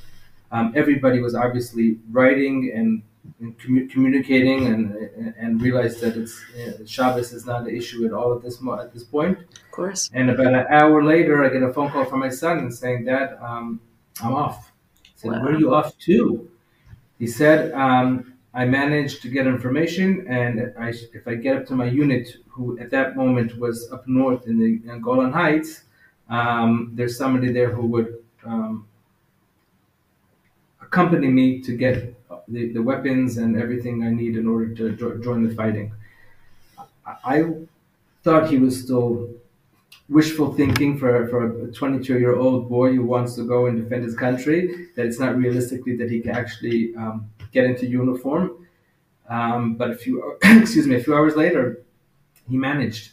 Um, 0.50 0.72
everybody 0.74 1.20
was 1.20 1.36
obviously 1.36 1.98
writing 2.10 2.72
and 2.74 3.02
commu- 3.42 3.90
communicating 3.90 4.66
and, 4.66 5.34
and 5.38 5.60
realized 5.62 6.00
that 6.00 6.16
it's 6.16 6.42
uh, 6.56 6.84
Shabbos 6.86 7.32
is 7.32 7.46
not 7.46 7.62
an 7.62 7.76
issue 7.76 8.04
at 8.06 8.12
all 8.12 8.34
at 8.34 8.42
this 8.42 8.60
mo- 8.60 8.78
at 8.80 8.92
this 8.92 9.04
point. 9.04 9.38
Of 9.38 9.70
course. 9.70 10.10
And 10.14 10.30
about 10.30 10.54
an 10.54 10.66
hour 10.70 11.02
later, 11.02 11.44
I 11.44 11.48
get 11.48 11.62
a 11.62 11.72
phone 11.72 11.90
call 11.90 12.04
from 12.04 12.20
my 12.20 12.30
son 12.30 12.58
and 12.58 12.74
saying, 12.74 13.04
"Dad, 13.04 13.36
um, 13.40 13.80
I'm 14.22 14.34
off." 14.34 14.72
I 15.04 15.10
said, 15.16 15.30
wow. 15.32 15.42
"Where 15.42 15.52
are 15.54 15.58
you 15.58 15.74
off 15.74 15.96
to?" 16.00 16.48
He 17.18 17.26
said, 17.26 17.72
um, 17.72 18.34
I 18.52 18.64
managed 18.66 19.22
to 19.22 19.28
get 19.28 19.46
information, 19.46 20.26
and 20.28 20.72
I, 20.78 20.90
if 21.12 21.26
I 21.26 21.34
get 21.34 21.56
up 21.56 21.66
to 21.66 21.74
my 21.74 21.86
unit, 21.86 22.28
who 22.48 22.78
at 22.78 22.90
that 22.90 23.16
moment 23.16 23.58
was 23.58 23.90
up 23.92 24.06
north 24.06 24.46
in 24.46 24.58
the 24.58 24.80
in 24.90 25.00
Golan 25.00 25.32
Heights, 25.32 25.82
um, 26.28 26.92
there's 26.94 27.16
somebody 27.16 27.52
there 27.52 27.70
who 27.72 27.86
would 27.86 28.22
um, 28.44 28.86
accompany 30.80 31.28
me 31.28 31.60
to 31.60 31.76
get 31.76 32.14
the, 32.48 32.72
the 32.72 32.82
weapons 32.82 33.38
and 33.38 33.60
everything 33.60 34.02
I 34.04 34.10
need 34.10 34.36
in 34.36 34.46
order 34.46 34.74
to 34.74 34.96
jo- 34.96 35.18
join 35.18 35.46
the 35.46 35.54
fighting. 35.54 35.92
I, 37.24 37.44
thought 38.22 38.48
he 38.48 38.56
was 38.56 38.82
still 38.82 39.28
wishful 40.08 40.54
thinking 40.54 40.98
for, 40.98 41.28
for 41.28 41.68
a 41.68 41.72
22 41.72 42.18
year 42.18 42.36
old 42.36 42.68
boy 42.68 42.94
who 42.94 43.02
wants 43.04 43.34
to 43.34 43.46
go 43.46 43.66
and 43.66 43.82
defend 43.82 44.02
his 44.02 44.16
country, 44.16 44.88
that 44.96 45.06
it's 45.06 45.18
not 45.20 45.36
realistically 45.36 45.96
that 45.96 46.10
he 46.10 46.20
can 46.20 46.30
actually 46.30 46.94
um, 46.96 47.30
get 47.52 47.64
into 47.64 47.86
uniform. 47.86 48.66
Um, 49.28 49.74
but 49.74 49.90
a 49.90 49.94
few, 49.94 50.38
excuse 50.42 50.86
me, 50.86 50.96
a 50.96 51.04
few 51.04 51.14
hours 51.14 51.36
later, 51.36 51.82
he 52.48 52.56
managed. 52.56 53.12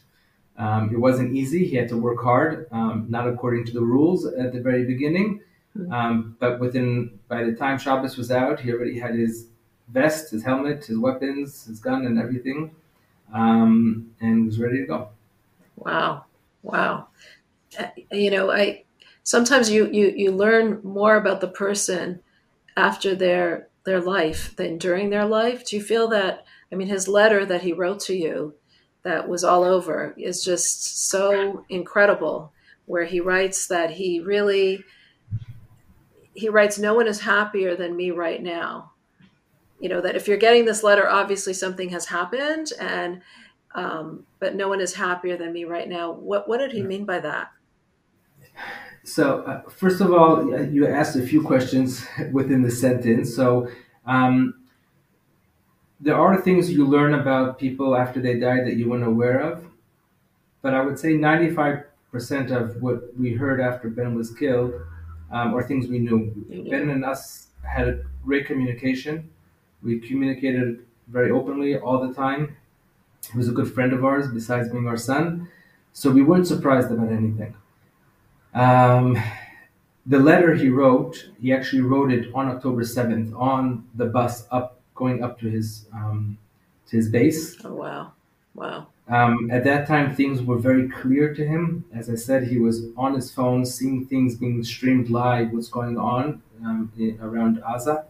Um, 0.58 0.90
it 0.94 0.98
wasn't 0.98 1.34
easy. 1.36 1.66
He 1.66 1.76
had 1.76 1.90
to 1.90 1.98
work 1.98 2.22
hard, 2.22 2.68
um, 2.72 3.06
not 3.10 3.28
according 3.28 3.66
to 3.66 3.74
the 3.74 3.82
rules 3.82 4.26
at 4.26 4.54
the 4.54 4.62
very 4.62 4.86
beginning. 4.86 5.42
Hmm. 5.74 5.92
Um, 5.92 6.38
but 6.40 6.60
within, 6.60 7.20
by 7.28 7.44
the 7.44 7.54
time 7.54 7.78
Shabbos 7.78 8.18
was 8.18 8.32
out, 8.32 8.60
he 8.60 8.72
already 8.72 9.00
had 9.00 9.16
his 9.16 9.48
vest, 9.88 10.32
his 10.32 10.44
helmet, 10.44 10.86
his 10.86 10.98
weapons, 10.98 11.66
his 11.66 11.80
gun, 11.80 12.06
and 12.06 12.20
everything, 12.20 12.76
um, 13.34 14.12
and 14.20 14.46
was 14.46 14.60
ready 14.60 14.80
to 14.80 14.86
go. 14.86 15.10
Wow, 15.78 16.26
wow. 16.64 17.08
Uh, 17.80 17.88
you 18.12 18.32
know, 18.32 18.52
I 18.52 18.84
sometimes 19.24 19.70
you 19.70 19.90
you 19.92 20.14
you 20.16 20.32
learn 20.32 20.82
more 20.84 21.16
about 21.16 21.42
the 21.42 21.48
person 21.48 22.22
after 22.76 23.16
their 23.16 23.70
their 23.84 24.02
life 24.02 24.56
than 24.56 24.78
during 24.78 25.10
their 25.10 25.26
life? 25.26 25.66
Do 25.66 25.76
you 25.76 25.82
feel 25.82 26.08
that? 26.10 26.46
I 26.72 26.76
mean, 26.76 26.88
his 26.88 27.08
letter 27.08 27.46
that 27.46 27.62
he 27.62 27.74
wrote 27.74 28.00
to 28.02 28.16
you, 28.16 28.54
that 29.04 29.28
was 29.28 29.44
all 29.44 29.64
over, 29.64 30.14
is 30.18 30.44
just 30.44 31.10
so 31.10 31.66
incredible. 31.70 32.54
Where 32.86 33.06
he 33.06 33.20
writes 33.20 33.68
that 33.68 33.92
he 33.92 34.20
really, 34.20 34.84
he 36.42 36.50
writes, 36.50 36.80
"No 36.80 36.96
one 36.96 37.08
is 37.08 37.22
happier 37.22 37.76
than 37.76 37.96
me 37.96 38.10
right 38.10 38.42
now." 38.42 38.92
You 39.80 39.90
know 39.90 40.02
that 40.02 40.16
if 40.16 40.28
you're 40.28 40.38
getting 40.38 40.66
this 40.66 40.84
letter, 40.84 41.08
obviously 41.08 41.54
something 41.54 41.90
has 41.90 42.08
happened, 42.08 42.74
and 42.80 43.22
um, 43.76 44.26
but 44.40 44.56
no 44.56 44.68
one 44.68 44.82
is 44.82 44.96
happier 44.96 45.38
than 45.38 45.54
me 45.54 45.66
right 45.66 45.88
now. 45.88 46.12
What 46.12 46.50
what 46.50 46.58
did 46.58 46.72
he 46.72 46.82
mean 46.82 47.06
by 47.06 47.20
that? 47.20 47.52
So, 49.04 49.42
uh, 49.42 49.70
first 49.70 50.02
of 50.02 50.14
all, 50.14 50.64
you 50.66 50.88
asked 50.88 51.16
a 51.16 51.22
few 51.22 51.42
questions 51.42 52.06
within 52.32 52.62
the 52.62 52.72
sentence. 52.72 53.36
So, 53.36 53.68
um, 54.06 54.56
there 56.00 56.16
are 56.16 56.42
things 56.42 56.72
you 56.72 56.86
learn 56.86 57.14
about 57.14 57.60
people 57.60 57.96
after 57.96 58.20
they 58.20 58.40
die 58.40 58.64
that 58.64 58.76
you 58.76 58.90
weren't 58.90 59.04
aware 59.04 59.40
of. 59.40 59.66
But 60.62 60.74
I 60.74 60.82
would 60.82 61.00
say 61.00 61.14
95% 61.14 61.86
of 62.52 62.82
what 62.82 63.18
we 63.18 63.34
heard 63.34 63.60
after 63.60 63.90
Ben 63.90 64.14
was 64.16 64.32
killed 64.32 64.74
um, 65.32 65.54
are 65.54 65.64
things 65.64 65.88
we 65.88 66.00
knew. 66.00 66.34
Ben 66.70 66.90
and 66.90 67.06
us 67.06 67.48
had 67.64 67.88
a 67.88 68.04
great 68.24 68.46
communication. 68.46 69.30
We 69.82 70.00
communicated 70.00 70.86
very 71.08 71.32
openly 71.32 71.78
all 71.78 72.06
the 72.06 72.14
time. 72.14 72.58
He 73.32 73.38
was 73.38 73.48
a 73.48 73.52
good 73.52 73.72
friend 73.72 73.94
of 73.94 74.04
ours, 74.04 74.28
besides 74.28 74.70
being 74.70 74.88
our 74.88 74.98
son. 74.98 75.48
So 75.94 76.10
we 76.10 76.24
weren't 76.24 76.48
surprised 76.48 76.92
about 76.92 77.12
anything. 77.12 77.56
Um, 78.54 79.22
the 80.06 80.20
letter 80.20 80.56
he 80.56 80.70
wrote, 80.70 81.30
he 81.40 81.54
actually 81.54 81.82
wrote 81.82 82.12
it 82.12 82.34
on 82.34 82.48
October 82.48 82.82
7th 82.82 83.38
on 83.40 83.88
the 83.96 84.06
bus 84.06 84.48
up, 84.52 84.80
going 84.96 85.24
up 85.24 85.40
to 85.40 85.50
his 85.50 85.86
um, 85.94 86.38
to 86.88 86.98
his 86.98 87.10
base. 87.10 87.58
Oh 87.64 87.74
wow, 87.74 88.12
wow. 88.56 88.88
Um, 89.12 89.52
at 89.52 89.64
that 89.66 89.88
time, 89.88 90.16
things 90.16 90.42
were 90.42 90.58
very 90.58 90.90
clear 90.90 91.34
to 91.36 91.46
him. 91.46 91.86
As 91.94 92.10
I 92.10 92.16
said, 92.16 92.48
he 92.48 92.58
was 92.58 92.88
on 92.98 93.14
his 93.14 93.32
phone, 93.32 93.66
seeing 93.66 94.06
things 94.08 94.36
being 94.36 94.64
streamed 94.64 95.10
live, 95.10 95.52
what's 95.52 95.70
going 95.70 95.98
on 95.98 96.42
um, 96.66 96.92
in, 96.98 97.20
around 97.22 97.62
Gaza. 97.62 98.06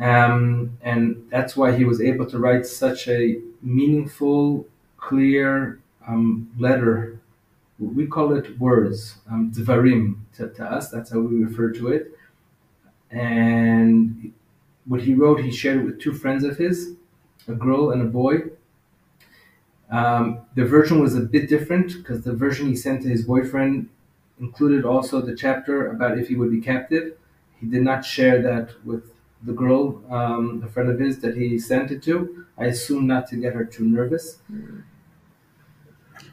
Um, 0.00 0.78
and 0.82 1.26
that's 1.30 1.56
why 1.56 1.76
he 1.76 1.84
was 1.84 2.00
able 2.00 2.26
to 2.26 2.38
write 2.38 2.66
such 2.66 3.08
a 3.08 3.40
meaningful, 3.62 4.66
clear 4.98 5.80
um, 6.08 6.50
letter 6.58 7.20
we 7.80 8.06
call 8.06 8.34
it 8.34 8.58
words, 8.58 9.16
um, 9.30 9.50
dvarim 9.50 10.16
to, 10.36 10.48
to 10.50 10.64
us. 10.64 10.90
That's 10.90 11.10
how 11.10 11.20
we 11.20 11.44
refer 11.44 11.72
to 11.72 11.88
it. 11.88 12.12
And 13.10 14.32
what 14.86 15.02
he 15.02 15.14
wrote, 15.14 15.40
he 15.40 15.50
shared 15.50 15.84
with 15.84 16.00
two 16.00 16.12
friends 16.12 16.44
of 16.44 16.58
his, 16.58 16.94
a 17.48 17.54
girl 17.54 17.90
and 17.90 18.02
a 18.02 18.06
boy. 18.06 18.42
Um, 19.90 20.40
the 20.54 20.64
version 20.64 21.00
was 21.00 21.16
a 21.16 21.20
bit 21.20 21.48
different 21.48 21.94
because 21.98 22.22
the 22.22 22.32
version 22.32 22.68
he 22.68 22.76
sent 22.76 23.02
to 23.02 23.08
his 23.08 23.24
boyfriend 23.24 23.88
included 24.38 24.84
also 24.84 25.20
the 25.20 25.34
chapter 25.34 25.90
about 25.90 26.18
if 26.18 26.28
he 26.28 26.36
would 26.36 26.50
be 26.50 26.60
captive. 26.60 27.16
He 27.60 27.66
did 27.66 27.82
not 27.82 28.04
share 28.04 28.40
that 28.42 28.70
with 28.84 29.12
the 29.42 29.52
girl, 29.52 30.02
um, 30.10 30.62
a 30.64 30.68
friend 30.68 30.88
of 30.90 30.98
his 30.98 31.18
that 31.20 31.36
he 31.36 31.58
sent 31.58 31.90
it 31.90 32.02
to. 32.04 32.46
I 32.56 32.66
assume 32.66 33.06
not 33.06 33.26
to 33.28 33.36
get 33.36 33.54
her 33.54 33.64
too 33.64 33.84
nervous. 33.84 34.38
Mm. 34.50 34.84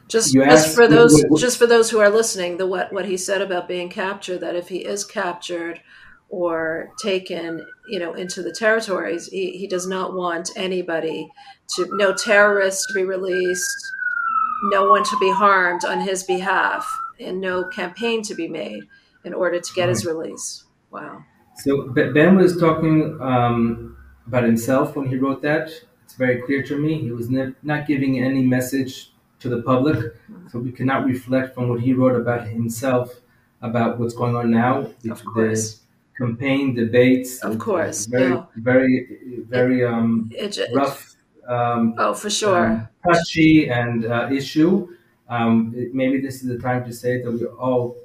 Just, 0.06 0.32
just 0.32 0.74
for 0.74 0.88
those, 0.88 1.12
what, 1.12 1.30
what, 1.32 1.40
just 1.40 1.58
for 1.58 1.66
those 1.66 1.90
who 1.90 1.98
are 1.98 2.08
listening, 2.08 2.56
the 2.56 2.66
what 2.66 2.92
what 2.92 3.04
he 3.04 3.16
said 3.16 3.42
about 3.42 3.68
being 3.68 3.90
captured. 3.90 4.38
That 4.38 4.56
if 4.56 4.68
he 4.68 4.78
is 4.78 5.04
captured 5.04 5.82
or 6.28 6.90
taken, 7.00 7.66
you 7.88 7.98
know, 7.98 8.12
into 8.14 8.42
the 8.42 8.52
territories, 8.52 9.28
he, 9.28 9.52
he 9.52 9.66
does 9.66 9.86
not 9.86 10.14
want 10.14 10.50
anybody 10.56 11.28
to, 11.76 11.88
no 11.92 12.12
terrorists 12.14 12.86
to 12.86 12.94
be 12.94 13.04
released, 13.04 13.92
no 14.64 14.88
one 14.88 15.04
to 15.04 15.16
be 15.18 15.30
harmed 15.30 15.84
on 15.84 16.00
his 16.00 16.22
behalf, 16.24 16.86
and 17.18 17.40
no 17.40 17.64
campaign 17.64 18.22
to 18.22 18.34
be 18.34 18.48
made 18.48 18.82
in 19.24 19.32
order 19.32 19.58
to 19.58 19.72
get 19.74 19.82
right. 19.82 19.90
his 19.90 20.04
release. 20.04 20.64
Wow. 20.90 21.24
So 21.56 21.88
Ben 21.88 22.36
was 22.36 22.58
talking 22.58 23.18
um, 23.20 23.96
about 24.26 24.44
himself 24.44 24.96
when 24.96 25.08
he 25.08 25.16
wrote 25.16 25.42
that. 25.42 25.70
It's 26.04 26.14
very 26.14 26.40
clear 26.42 26.62
to 26.62 26.78
me. 26.78 27.00
He 27.00 27.10
was 27.10 27.28
ne- 27.28 27.54
not 27.62 27.86
giving 27.86 28.20
any 28.20 28.42
message 28.42 29.12
to 29.40 29.48
the 29.48 29.62
public. 29.62 30.14
So 30.50 30.58
we 30.58 30.72
cannot 30.72 31.04
reflect 31.04 31.54
from 31.54 31.68
what 31.68 31.80
he 31.80 31.92
wrote 31.92 32.20
about 32.20 32.46
himself 32.46 33.20
about 33.60 33.98
what's 33.98 34.14
going 34.14 34.36
on 34.36 34.50
now. 34.50 34.88
The, 35.02 35.10
of 35.10 35.24
course. 35.24 35.74
The 35.74 35.87
campaign 36.18 36.74
debates. 36.74 37.42
Of 37.42 37.58
course. 37.58 38.06
Very, 38.06 38.38
very, 38.56 39.44
very 39.48 39.84
um, 39.84 40.30
it, 40.34 40.58
it, 40.58 40.70
rough. 40.74 41.14
Um, 41.46 41.94
oh, 41.98 42.14
for 42.14 42.30
sure. 42.30 42.66
Um, 42.66 42.88
touchy 43.06 43.68
and 43.70 44.04
uh, 44.04 44.28
issue. 44.30 44.88
Um, 45.28 45.72
it, 45.76 45.94
maybe 45.94 46.20
this 46.20 46.42
is 46.42 46.48
the 46.48 46.58
time 46.58 46.84
to 46.84 46.92
say 46.92 47.22
that 47.22 47.30
we 47.30 47.46
all 47.46 47.96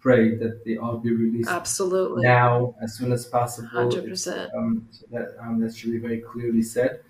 pray 0.00 0.34
that 0.36 0.64
they 0.64 0.76
all 0.76 0.98
be 0.98 1.12
released 1.12 1.48
absolutely 1.48 2.24
now 2.24 2.74
as 2.82 2.94
soon 2.96 3.12
as 3.12 3.24
possible. 3.24 3.68
Hundred 3.68 4.08
percent. 4.08 4.50
Um, 4.56 4.86
so 4.90 5.06
that 5.12 5.36
um, 5.40 5.60
that 5.60 5.74
should 5.74 5.92
be 5.92 5.98
very 5.98 6.20
clearly 6.20 6.62
said. 6.62 7.00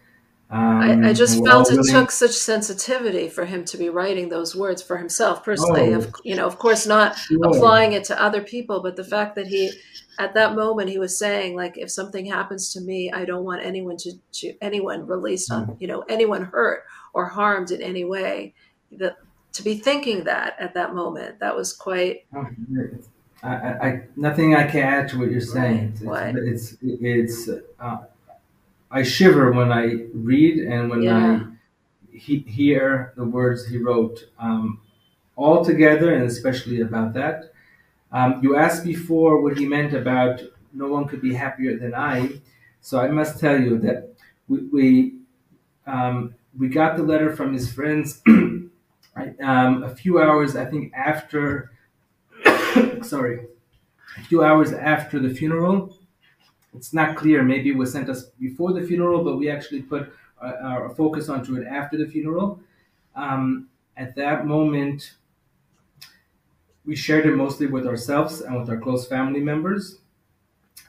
Um, 0.53 1.05
I, 1.05 1.09
I, 1.09 1.13
just 1.15 1.43
felt 1.43 1.71
it 1.71 1.77
really... 1.77 1.91
took 1.91 2.11
such 2.11 2.33
sensitivity 2.33 3.31
for 3.31 3.47
him 3.47 3.65
to 3.65 3.79
be 3.79 3.89
writing 3.89 4.29
those 4.29 4.55
words 4.55 4.83
for 4.83 4.99
himself 4.99 5.43
personally. 5.43 5.95
Oh, 5.95 5.99
of, 5.99 6.15
you 6.25 6.37
know, 6.37 6.47
of 6.47 6.59
course, 6.59 6.87
not 6.87 7.17
sure. 7.17 7.39
applying 7.47 7.93
it 7.95 8.05
to 8.05 8.23
other 8.23 8.43
people, 8.43 8.83
but 8.83 8.95
the 8.95 9.05
fact 9.05 9.35
that 9.37 9.47
he, 9.47 9.73
at 10.19 10.35
that 10.35 10.55
moment, 10.55 10.91
he 10.91 10.99
was 10.99 11.19
saying 11.19 11.57
like, 11.57 11.79
if 11.79 11.91
something 11.91 12.27
happens 12.27 12.71
to 12.75 12.83
me, 12.83 13.11
I 13.11 13.25
don't 13.25 13.45
want 13.45 13.65
anyone 13.65 13.97
to, 13.99 14.13
to 14.33 14.55
anyone 14.61 15.07
released 15.07 15.51
on, 15.51 15.69
mm. 15.69 15.77
you 15.81 15.89
know, 15.89 16.05
anyone 16.07 16.45
hurt 16.45 16.85
or 17.15 17.27
harmed 17.27 17.71
in 17.71 17.81
any 17.81 18.05
way. 18.05 18.53
the, 18.91 19.17
to 19.53 19.63
be 19.63 19.77
thinking 19.79 20.25
that 20.25 20.57
at 20.59 20.75
that 20.75 20.95
moment. 20.95 21.39
That 21.41 21.57
was 21.57 21.73
quite. 21.73 22.27
I, 22.35 22.47
I, 23.43 23.89
I, 23.89 24.03
nothing 24.17 24.55
I 24.55 24.67
can 24.67 24.81
add 24.81 25.09
to 25.11 25.19
what 25.19 25.31
you're 25.31 25.41
saying. 25.41 25.99
Right. 26.03 26.35
It's, 26.37 26.77
it's, 26.83 27.47
it's 27.47 27.49
uh, 27.81 28.05
I 28.93 29.03
shiver 29.05 29.53
when 29.53 29.73
I 29.73 30.07
read 30.15 30.59
and 30.61 30.91
when 30.91 31.03
Yeah. 31.03 31.17
I 31.17 31.47
he, 32.13 32.39
hear 32.41 33.13
the 33.17 33.25
words 33.25 33.67
he 33.67 33.79
wrote 33.79 34.27
um, 34.39 34.81
all 35.37 35.65
together, 35.65 36.15
and 36.15 36.25
especially 36.25 36.81
about 36.83 37.15
that. 37.15 37.53
Um, 38.13 38.41
you 38.43 38.57
asked 38.57 38.85
before 38.85 39.41
what 39.43 39.59
he 39.59 39.67
meant 39.67 39.95
about 39.95 40.43
no 40.73 40.89
one 40.89 41.09
could 41.09 41.23
be 41.23 41.35
happier 41.35 41.79
than 41.79 41.95
I. 41.95 42.41
So 42.83 43.01
I 43.01 43.09
must 43.09 43.41
tell 43.41 43.61
you 43.61 43.79
that 43.81 44.15
we 44.49 44.59
we, 44.77 45.15
um, 45.87 46.35
we 46.59 46.69
got 46.69 46.97
the 46.97 47.03
letter 47.05 47.35
from 47.37 47.53
his 47.55 47.73
friends 47.73 48.23
um, 48.29 48.71
a 49.83 49.95
few 49.95 50.21
hours, 50.21 50.57
I 50.57 50.65
think, 50.65 50.93
after. 50.95 51.71
sorry, 53.03 53.47
a 54.19 54.23
few 54.25 54.43
hours 54.45 54.73
after 54.73 55.19
the 55.21 55.31
funeral. 55.35 55.97
It's 56.75 56.93
not 56.93 57.17
clear. 57.17 57.43
Maybe 57.43 57.71
it 57.71 57.77
was 57.77 57.93
sent 57.93 58.09
us 58.09 58.25
before 58.41 58.73
the 58.73 58.83
funeral, 58.83 59.23
but 59.23 59.37
we 59.37 59.51
actually 59.51 59.83
put 59.83 60.13
uh, 60.43 60.53
our 60.63 60.91
focus 60.95 61.29
onto 61.29 61.57
it 61.57 61.67
after 61.67 61.97
the 61.99 62.07
funeral. 62.07 62.61
Um, 63.15 63.69
at 63.97 64.17
that 64.17 64.47
moment, 64.47 65.15
we 66.85 66.97
shared 66.97 67.27
it 67.27 67.37
mostly 67.37 67.67
with 67.67 67.87
ourselves 67.87 68.41
and 68.41 68.59
with 68.59 68.69
our 68.69 68.79
close 68.79 69.07
family 69.07 69.41
members. 69.41 69.99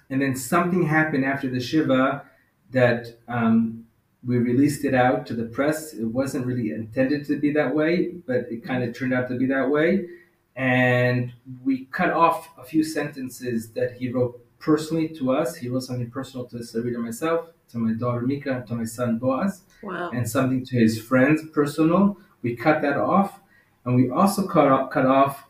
And 0.10 0.22
then 0.22 0.36
something 0.36 0.86
happened 0.86 1.25
after 1.25 1.50
the 1.50 1.60
Shiva 1.60 2.24
that 2.72 3.18
um, 3.28 3.86
we 4.25 4.38
released 4.38 4.86
it 4.86 4.94
out 4.94 5.25
to 5.28 5.34
the 5.34 5.46
press. 5.46 5.94
It 5.94 6.06
wasn't 6.06 6.46
really 6.46 6.72
intended 6.72 7.25
to 7.28 7.38
be 7.38 7.52
that 7.54 7.74
way, 7.74 8.13
but 8.25 8.48
it 8.50 8.63
kind 8.63 8.84
of 8.84 8.98
turned 8.98 9.13
out 9.13 9.28
to 9.30 9.38
be 9.38 9.46
that 9.48 9.70
way. 9.70 10.08
And 10.56 11.34
we 11.63 11.86
cut 11.86 12.12
off 12.12 12.50
a 12.58 12.63
few 12.63 12.84
sentences 12.84 13.72
that 13.72 13.94
he 13.94 14.10
wrote 14.10 14.40
personally 14.63 15.10
to 15.10 15.32
us. 15.32 15.55
He 15.58 15.67
wrote 15.70 15.84
something 15.84 16.10
personal 16.10 16.46
to 16.48 16.58
Sarita 16.58 16.98
myself, 16.98 17.50
to 17.72 17.77
my 17.77 17.93
daughter 17.93 18.22
Mika, 18.22 18.51
and 18.58 18.67
to 18.67 18.75
my 18.75 18.86
son 18.86 19.17
Boaz 19.20 19.63
Wow. 19.84 20.10
and 20.13 20.27
something 20.27 20.65
to 20.65 20.75
his 20.79 21.00
friends 21.01 21.41
personal. 21.50 22.17
We 22.41 22.55
cut 22.55 22.82
that 22.82 22.98
off, 22.98 23.39
and 23.86 23.96
we 23.96 24.10
also 24.10 24.48
cut 24.48 24.67
off, 24.70 24.89
cut 24.89 25.05
off 25.05 25.46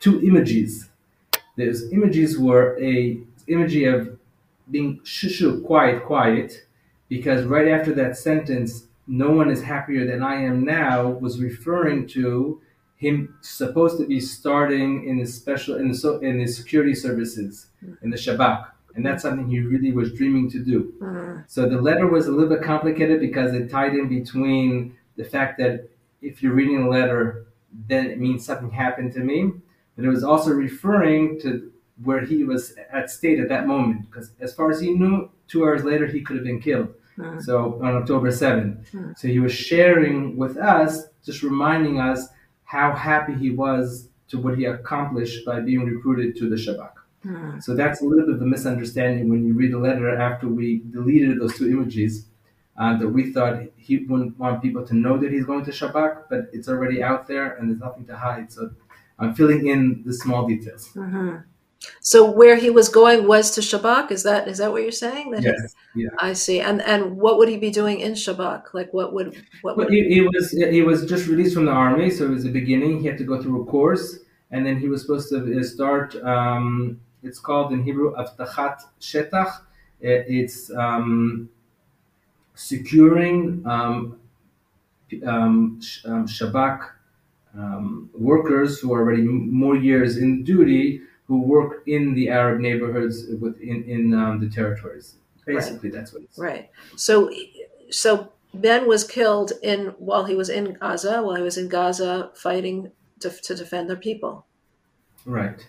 two 0.00 0.22
images. 0.22 0.88
Those 1.56 1.92
images 1.92 2.38
were 2.38 2.76
a 2.80 3.20
image 3.46 3.76
of 3.76 4.18
being 4.70 5.00
shushu, 5.00 5.62
quiet, 5.64 6.04
quiet, 6.04 6.66
because 7.08 7.44
right 7.44 7.68
after 7.68 7.92
that 7.94 8.16
sentence, 8.16 8.88
"No 9.06 9.30
one 9.32 9.50
is 9.50 9.62
happier 9.62 10.06
than 10.06 10.22
I 10.22 10.36
am 10.42 10.64
now," 10.64 11.10
was 11.10 11.40
referring 11.42 12.06
to 12.08 12.60
him 13.04 13.16
supposed 13.42 13.96
to 14.00 14.06
be 14.14 14.20
starting 14.20 14.90
in 15.08 15.14
the 15.20 15.26
special 15.40 15.72
in 15.80 15.86
the 15.90 15.94
so 16.02 16.10
in 16.28 16.34
the 16.42 16.46
security 16.60 16.94
services 17.06 17.52
in 18.02 18.08
the 18.14 18.16
Shabak, 18.24 18.58
and 18.94 19.04
that's 19.06 19.22
something 19.26 19.46
he 19.48 19.60
really 19.60 19.92
was 20.00 20.08
dreaming 20.18 20.46
to 20.54 20.58
do. 20.72 20.78
Mm, 21.00 21.44
So 21.54 21.60
the 21.74 21.80
letter 21.88 22.06
was 22.16 22.24
a 22.26 22.32
little 22.36 22.52
bit 22.54 22.62
complicated 22.74 23.16
because 23.28 23.50
it 23.58 23.64
tied 23.70 23.94
in 24.00 24.06
between 24.18 24.70
the 25.20 25.24
fact 25.34 25.52
that 25.62 25.74
if 26.28 26.34
you're 26.42 26.54
reading 26.60 26.78
a 26.84 26.88
letter, 26.98 27.20
then 27.90 28.02
it 28.12 28.18
means 28.26 28.40
something 28.46 28.70
happened 28.84 29.10
to 29.18 29.20
me, 29.30 29.38
but 29.94 30.04
it 30.06 30.12
was 30.16 30.24
also 30.32 30.50
referring 30.68 31.22
to 31.44 31.50
where 32.06 32.22
he 32.30 32.38
was 32.52 32.62
at 32.98 33.10
state 33.18 33.38
at 33.44 33.48
that 33.54 33.64
moment. 33.74 33.98
Because 34.06 34.26
as 34.46 34.50
far 34.56 34.66
as 34.74 34.78
he 34.80 34.90
knew, 35.00 35.14
two 35.50 35.60
hours 35.64 35.82
later 35.90 36.06
he 36.06 36.20
could 36.24 36.36
have 36.38 36.44
been 36.50 36.60
killed. 36.68 36.88
mm, 37.18 37.40
So 37.48 37.54
on 37.86 37.92
October 38.00 38.30
7th. 38.30 38.88
Hmm. 38.94 39.10
So 39.18 39.24
he 39.28 39.40
was 39.46 39.52
sharing 39.70 40.16
with 40.42 40.54
us, 40.56 40.92
just 41.28 41.42
reminding 41.42 41.96
us 42.10 42.20
how 42.74 42.88
happy 43.10 43.34
he 43.44 43.50
was 43.64 44.08
to 44.30 44.34
what 44.44 44.52
he 44.58 44.64
accomplished 44.76 45.38
by 45.48 45.56
being 45.68 45.82
recruited 45.92 46.28
to 46.40 46.44
the 46.52 46.58
Shabak. 46.64 46.94
mm. 47.24 47.62
So 47.64 47.70
that's 47.80 47.98
a 48.04 48.06
little 48.10 48.26
bit 48.28 48.34
of 48.38 48.42
a 48.48 48.50
misunderstanding 48.56 49.24
when 49.32 49.40
you 49.46 49.52
read 49.60 49.72
the 49.76 49.82
letter 49.88 50.08
after 50.28 50.46
we 50.60 50.66
deleted 50.98 51.32
those 51.40 51.54
two 51.58 51.68
images. 51.76 52.12
Uh, 52.76 52.92
that 53.00 53.10
we 53.16 53.22
thought 53.32 53.54
he 53.88 53.94
wouldn't 54.08 54.36
want 54.42 54.60
people 54.66 54.84
to 54.90 54.94
know 55.02 55.14
that 55.22 55.30
he's 55.34 55.46
going 55.50 55.64
to 55.64 55.70
Shabak, 55.80 56.12
but 56.30 56.40
it's 56.56 56.68
already 56.72 56.98
out 57.10 57.22
there 57.32 57.46
and 57.54 57.62
there's 57.68 57.78
nothing 57.88 58.04
to 58.10 58.16
hide. 58.26 58.46
So 58.56 58.62
I'm 59.20 59.32
filling 59.38 59.62
in 59.74 60.02
the 60.06 60.12
small 60.22 60.42
details. 60.52 60.84
Mhm. 60.94 61.44
So 62.00 62.30
where 62.30 62.56
he 62.56 62.70
was 62.70 62.88
going 62.88 63.26
was 63.26 63.50
to 63.52 63.60
Shabak. 63.60 64.10
Is 64.10 64.22
that 64.22 64.48
is 64.48 64.58
that 64.58 64.72
what 64.72 64.82
you're 64.82 64.92
saying? 64.92 65.30
That 65.30 65.42
Yes, 65.42 65.74
yeah. 65.94 66.08
I 66.18 66.32
see. 66.32 66.60
And 66.60 66.82
and 66.82 67.16
what 67.16 67.38
would 67.38 67.48
he 67.48 67.56
be 67.56 67.70
doing 67.70 68.00
in 68.00 68.12
Shabak? 68.12 68.74
Like 68.74 68.92
what 68.92 69.12
would 69.12 69.42
what 69.62 69.76
would 69.76 69.90
he, 69.90 70.08
he 70.08 70.20
was 70.20 70.50
he 70.50 70.82
was 70.82 71.06
just 71.06 71.26
released 71.26 71.54
from 71.54 71.66
the 71.66 71.72
army, 71.72 72.10
so 72.10 72.24
it 72.24 72.30
was 72.30 72.44
the 72.44 72.50
beginning. 72.50 73.00
He 73.00 73.06
had 73.06 73.18
to 73.18 73.24
go 73.24 73.42
through 73.42 73.62
a 73.62 73.64
course, 73.66 74.18
and 74.50 74.64
then 74.66 74.78
he 74.78 74.88
was 74.88 75.02
supposed 75.02 75.28
to 75.30 75.58
uh, 75.58 75.62
start. 75.62 76.14
Um, 76.16 77.00
it's 77.22 77.38
called 77.38 77.72
in 77.72 77.82
Hebrew 77.82 78.14
"Avtachat 78.14 78.82
Shetach." 79.00 79.60
It's 80.00 80.70
um, 80.70 81.48
securing 82.54 83.62
um, 83.66 84.18
um, 85.26 85.80
um, 86.04 86.26
Shabak 86.26 86.90
um, 87.56 88.10
workers 88.14 88.80
who 88.80 88.92
are 88.92 89.00
already 89.00 89.22
more 89.22 89.76
years 89.76 90.16
in 90.16 90.44
duty, 90.44 91.00
who 91.26 91.40
work 91.40 91.82
in 91.86 92.14
the 92.14 92.28
Arab 92.28 92.60
neighborhoods 92.60 93.26
within 93.40 93.84
in 93.84 94.14
um, 94.14 94.40
the 94.40 94.48
territories. 94.48 95.16
Basically, 95.46 95.90
that's 95.90 96.12
what 96.12 96.22
it's. 96.22 96.38
right? 96.38 96.70
So 96.96 97.30
so 97.90 98.32
Ben 98.54 98.86
was 98.86 99.04
killed 99.04 99.52
in 99.62 99.86
while 99.98 100.24
he 100.24 100.34
was 100.34 100.48
in 100.48 100.74
Gaza, 100.74 101.22
while 101.22 101.36
he 101.36 101.42
was 101.42 101.58
in 101.58 101.68
Gaza 101.68 102.30
fighting 102.34 102.92
to, 103.20 103.30
to 103.30 103.54
defend 103.54 103.90
their 103.90 103.96
people. 103.96 104.46
Right. 105.26 105.66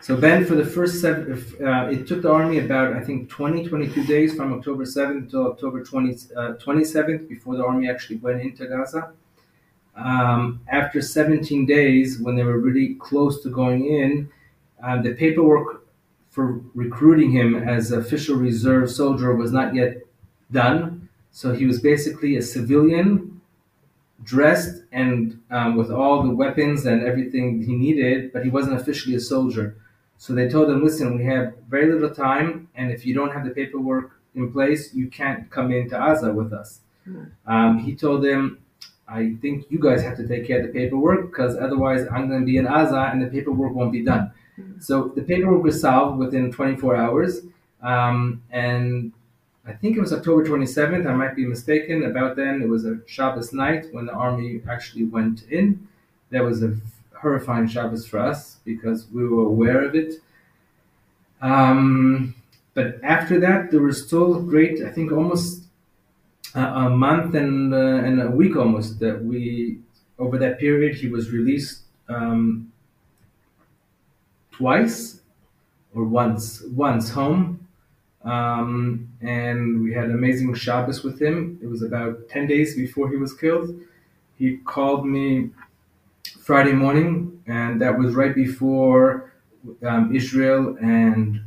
So 0.00 0.16
Ben, 0.16 0.44
for 0.44 0.56
the 0.56 0.64
first 0.64 1.00
seven, 1.00 1.32
uh, 1.64 1.86
it 1.86 2.08
took 2.08 2.22
the 2.22 2.32
army 2.32 2.58
about, 2.58 2.94
I 2.94 3.00
think, 3.00 3.28
20, 3.28 3.68
22 3.68 4.04
days 4.04 4.34
from 4.34 4.52
October 4.52 4.84
7th 4.84 5.30
to 5.30 5.50
October 5.50 5.84
20, 5.84 6.34
uh, 6.36 6.54
27th 6.54 7.28
before 7.28 7.56
the 7.56 7.64
army 7.64 7.88
actually 7.88 8.16
went 8.16 8.40
into 8.40 8.66
Gaza. 8.66 9.12
Um, 9.94 10.60
after 10.68 11.00
17 11.00 11.66
days, 11.66 12.18
when 12.18 12.34
they 12.34 12.42
were 12.42 12.58
really 12.58 12.94
close 12.94 13.42
to 13.42 13.50
going 13.50 13.86
in, 13.86 14.28
uh, 14.82 15.00
the 15.00 15.12
paperwork 15.14 15.86
for 16.30 16.60
recruiting 16.74 17.30
him 17.30 17.56
as 17.56 17.92
official 17.92 18.36
reserve 18.36 18.90
soldier 18.90 19.34
was 19.34 19.52
not 19.52 19.74
yet 19.74 19.98
done. 20.50 21.08
So 21.30 21.54
he 21.54 21.66
was 21.66 21.80
basically 21.80 22.36
a 22.36 22.42
civilian 22.42 23.40
dressed 24.22 24.82
and 24.92 25.40
um, 25.50 25.76
with 25.76 25.90
all 25.90 26.22
the 26.22 26.34
weapons 26.34 26.86
and 26.86 27.02
everything 27.02 27.62
he 27.62 27.74
needed, 27.74 28.32
but 28.32 28.44
he 28.44 28.50
wasn't 28.50 28.80
officially 28.80 29.16
a 29.16 29.20
soldier. 29.20 29.76
So 30.18 30.34
they 30.34 30.48
told 30.48 30.70
him, 30.70 30.84
listen, 30.84 31.18
we 31.18 31.24
have 31.24 31.54
very 31.68 31.92
little 31.92 32.14
time, 32.14 32.68
and 32.76 32.92
if 32.92 33.04
you 33.04 33.14
don't 33.14 33.32
have 33.32 33.44
the 33.44 33.50
paperwork 33.50 34.20
in 34.34 34.52
place, 34.52 34.94
you 34.94 35.08
can't 35.08 35.50
come 35.50 35.72
into 35.72 35.90
Gaza 35.90 36.32
with 36.32 36.52
us. 36.52 36.80
Um, 37.46 37.78
he 37.78 37.94
told 37.94 38.22
them, 38.24 38.58
I 39.08 39.36
think 39.42 39.66
you 39.68 39.78
guys 39.78 40.02
have 40.02 40.16
to 40.18 40.28
take 40.28 40.46
care 40.46 40.60
of 40.60 40.66
the 40.66 40.72
paperwork 40.72 41.30
because 41.30 41.56
otherwise 41.56 42.06
I'm 42.10 42.28
going 42.28 42.40
to 42.40 42.46
be 42.46 42.56
in 42.56 42.64
Gaza 42.64 43.10
and 43.12 43.20
the 43.20 43.26
paperwork 43.26 43.74
won't 43.74 43.92
be 43.92 44.04
done. 44.04 44.30
So 44.80 45.08
the 45.08 45.22
paperwork 45.22 45.62
was 45.62 45.80
solved 45.80 46.18
within 46.18 46.52
24 46.52 46.96
hours, 46.96 47.40
um, 47.82 48.42
and 48.50 49.12
I 49.66 49.72
think 49.72 49.96
it 49.96 50.00
was 50.00 50.12
October 50.12 50.44
27th. 50.44 51.06
I 51.06 51.14
might 51.14 51.36
be 51.36 51.46
mistaken. 51.46 52.04
About 52.04 52.36
then, 52.36 52.62
it 52.62 52.68
was 52.68 52.84
a 52.84 53.00
Shabbos 53.06 53.52
night 53.52 53.86
when 53.92 54.06
the 54.06 54.12
army 54.12 54.60
actually 54.68 55.04
went 55.04 55.44
in. 55.50 55.86
That 56.30 56.42
was 56.42 56.62
a 56.62 56.76
horrifying 57.14 57.68
Shabbos 57.68 58.06
for 58.06 58.18
us 58.18 58.56
because 58.64 59.06
we 59.12 59.26
were 59.28 59.44
aware 59.46 59.84
of 59.84 59.94
it. 59.94 60.14
Um, 61.40 62.34
but 62.74 63.02
after 63.02 63.38
that, 63.40 63.70
there 63.70 63.80
was 63.82 64.06
still 64.06 64.40
great. 64.42 64.82
I 64.82 64.90
think 64.90 65.12
almost 65.12 65.64
a, 66.54 66.60
a 66.62 66.90
month 66.90 67.34
and 67.34 67.74
uh, 67.74 67.78
and 67.78 68.22
a 68.22 68.30
week 68.30 68.56
almost 68.56 69.00
that 69.00 69.24
we 69.24 69.80
over 70.18 70.38
that 70.38 70.58
period 70.58 70.96
he 70.96 71.08
was 71.08 71.30
released 71.30 71.82
um, 72.08 72.71
twice 74.52 75.20
or 75.94 76.04
once 76.04 76.62
once 76.70 77.10
home 77.10 77.62
um, 78.24 79.08
and 79.20 79.82
we 79.82 79.92
had 79.92 80.10
amazing 80.10 80.54
Shabbos 80.54 81.02
with 81.02 81.20
him. 81.20 81.58
It 81.62 81.66
was 81.66 81.82
about 81.82 82.28
10 82.28 82.46
days 82.46 82.76
before 82.76 83.10
he 83.10 83.16
was 83.16 83.32
killed. 83.34 83.74
He 84.38 84.58
called 84.58 85.06
me 85.06 85.50
Friday 86.40 86.72
morning, 86.72 87.42
and 87.46 87.80
that 87.80 87.98
was 87.98 88.14
right 88.14 88.34
before 88.34 89.32
um, 89.84 90.14
Israel 90.14 90.76
and 90.80 91.40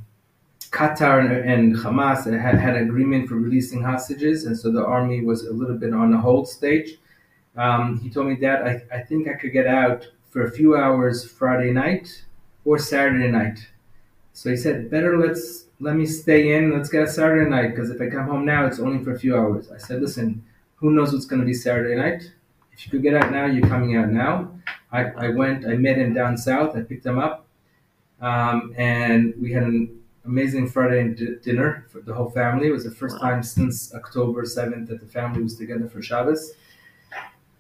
Qatar 0.72 1.20
and, 1.20 1.32
and 1.32 1.76
Hamas 1.76 2.26
had 2.26 2.60
had 2.60 2.76
agreement 2.76 3.30
for 3.30 3.36
releasing 3.36 3.82
hostages, 3.82 4.46
and 4.46 4.58
so 4.58 4.72
the 4.72 4.86
army 4.86 5.24
was 5.24 5.46
a 5.46 5.54
little 5.54 5.78
bit 5.78 5.94
on 5.94 6.14
a 6.14 6.20
hold 6.20 6.48
stage. 6.48 6.98
Um, 7.56 8.00
he 8.00 8.10
told 8.10 8.28
me 8.28 8.36
that 8.36 8.64
I, 8.64 8.82
I 8.94 9.02
think 9.02 9.30
I 9.30 9.34
could 9.34 9.54
get 9.54 9.68
out 9.68 10.08
for 10.30 10.46
a 10.46 10.52
few 10.52 10.76
hours 10.76 11.26
Friday 11.26 11.72
night 11.72 12.26
or 12.66 12.78
Saturday 12.80 13.32
night. 13.32 13.68
So 14.34 14.50
he 14.50 14.58
said, 14.58 14.90
better 14.90 15.18
let's 15.18 15.66
let 15.80 15.96
me 15.96 16.06
stay 16.06 16.56
in. 16.56 16.74
Let's 16.74 16.90
get 16.90 17.04
a 17.04 17.08
Saturday 17.08 17.50
night 17.50 17.70
because 17.70 17.90
if 17.90 18.02
I 18.02 18.10
come 18.10 18.28
home 18.28 18.46
now, 18.46 18.66
it's 18.66 18.80
only 18.80 19.04
for 19.04 19.14
a 19.14 19.20
few 19.20 19.38
hours. 19.38 19.72
I 19.72 19.78
said, 19.78 20.02
listen, 20.02 20.44
who 20.76 20.92
knows 20.92 21.14
what's 21.14 21.26
going 21.26 21.42
to 21.42 21.46
be 21.46 21.54
Saturday 21.54 21.96
night? 21.96 22.32
if 22.76 22.86
you 22.86 22.92
could 22.92 23.04
get 23.04 23.16
out 23.16 23.32
now, 23.32 23.46
you're 23.46 23.68
coming 23.68 23.96
out 23.96 24.10
now. 24.10 24.52
I, 24.92 25.06
I 25.12 25.30
went, 25.30 25.66
I 25.66 25.76
met 25.76 25.98
him 25.98 26.14
down 26.14 26.38
south, 26.38 26.76
I 26.76 26.82
picked 26.82 27.06
him 27.06 27.18
up, 27.20 27.46
um, 28.22 28.74
and 28.78 29.34
we 29.42 29.52
had 29.52 29.64
an 29.64 30.02
amazing 30.26 30.68
Friday 30.68 31.10
d- 31.14 31.36
dinner 31.42 31.86
for 31.90 32.02
the 32.02 32.14
whole 32.14 32.30
family. 32.30 32.68
It 32.68 32.72
was 32.72 32.84
the 32.84 32.92
first 32.92 33.20
time 33.20 33.44
since 33.44 33.94
October 33.94 34.44
7th 34.44 34.88
that 34.88 35.00
the 35.00 35.06
family 35.06 35.42
was 35.42 35.56
together 35.58 35.88
for 35.88 36.02
Shabbos. 36.02 36.54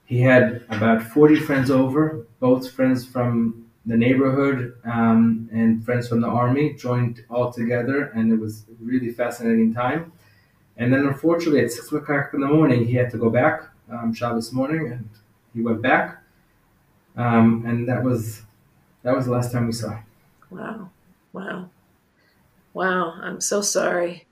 He 0.06 0.20
had 0.22 0.63
about 0.70 1.02
40 1.02 1.38
friends 1.38 1.72
over, 1.72 2.26
both 2.39 2.70
friends 2.70 3.06
from 3.06 3.64
the 3.86 3.95
neighborhood 3.95 4.78
um, 4.86 5.50
and 5.52 5.84
friends 5.86 6.08
from 6.08 6.21
the 6.21 6.28
army 6.28 6.74
joined 6.74 7.24
all 7.30 7.52
together, 7.52 8.06
and 8.15 8.32
it 8.32 8.39
was 8.39 8.65
really 8.82 9.12
fascinating 9.12 9.74
time. 9.74 10.12
And 10.78 10.91
then, 10.91 11.06
unfortunately, 11.06 11.62
at 11.62 11.71
6 11.71 11.91
o'clock 11.93 12.32
in 12.34 12.41
the 12.41 12.48
morning, 12.48 12.86
he 12.86 12.95
had 12.95 13.10
to 13.12 13.17
go 13.17 13.30
back 13.30 13.63
um, 13.91 14.13
Shabbos 14.13 14.52
morning, 14.52 14.91
and 14.91 15.10
he 15.54 15.62
went 15.62 15.82
back. 15.82 16.21
Um, 17.15 17.63
and 17.65 17.88
that 17.88 18.04
was 18.04 18.41
that 19.04 19.15
was 19.15 19.26
the 19.26 19.32
last 19.32 19.52
time 19.52 19.67
we 19.67 19.71
saw. 19.71 20.00
Wow. 20.50 20.89
Wow. 21.32 21.69
Wow. 22.74 23.13
I'm 23.21 23.39
so 23.39 23.62
sorry. 23.62 24.26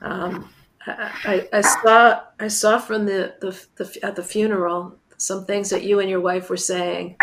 Um, 0.00 0.48
I, 0.86 1.48
I, 1.52 1.58
I 1.58 1.60
saw 1.60 2.20
I 2.40 2.48
saw 2.48 2.78
from 2.78 3.06
the, 3.06 3.34
the, 3.40 3.66
the 3.76 3.98
at 4.04 4.16
the 4.16 4.22
funeral 4.22 4.96
some 5.18 5.44
things 5.44 5.70
that 5.70 5.84
you 5.84 6.00
and 6.00 6.08
your 6.08 6.20
wife 6.20 6.48
were 6.48 6.56
saying. 6.56 7.16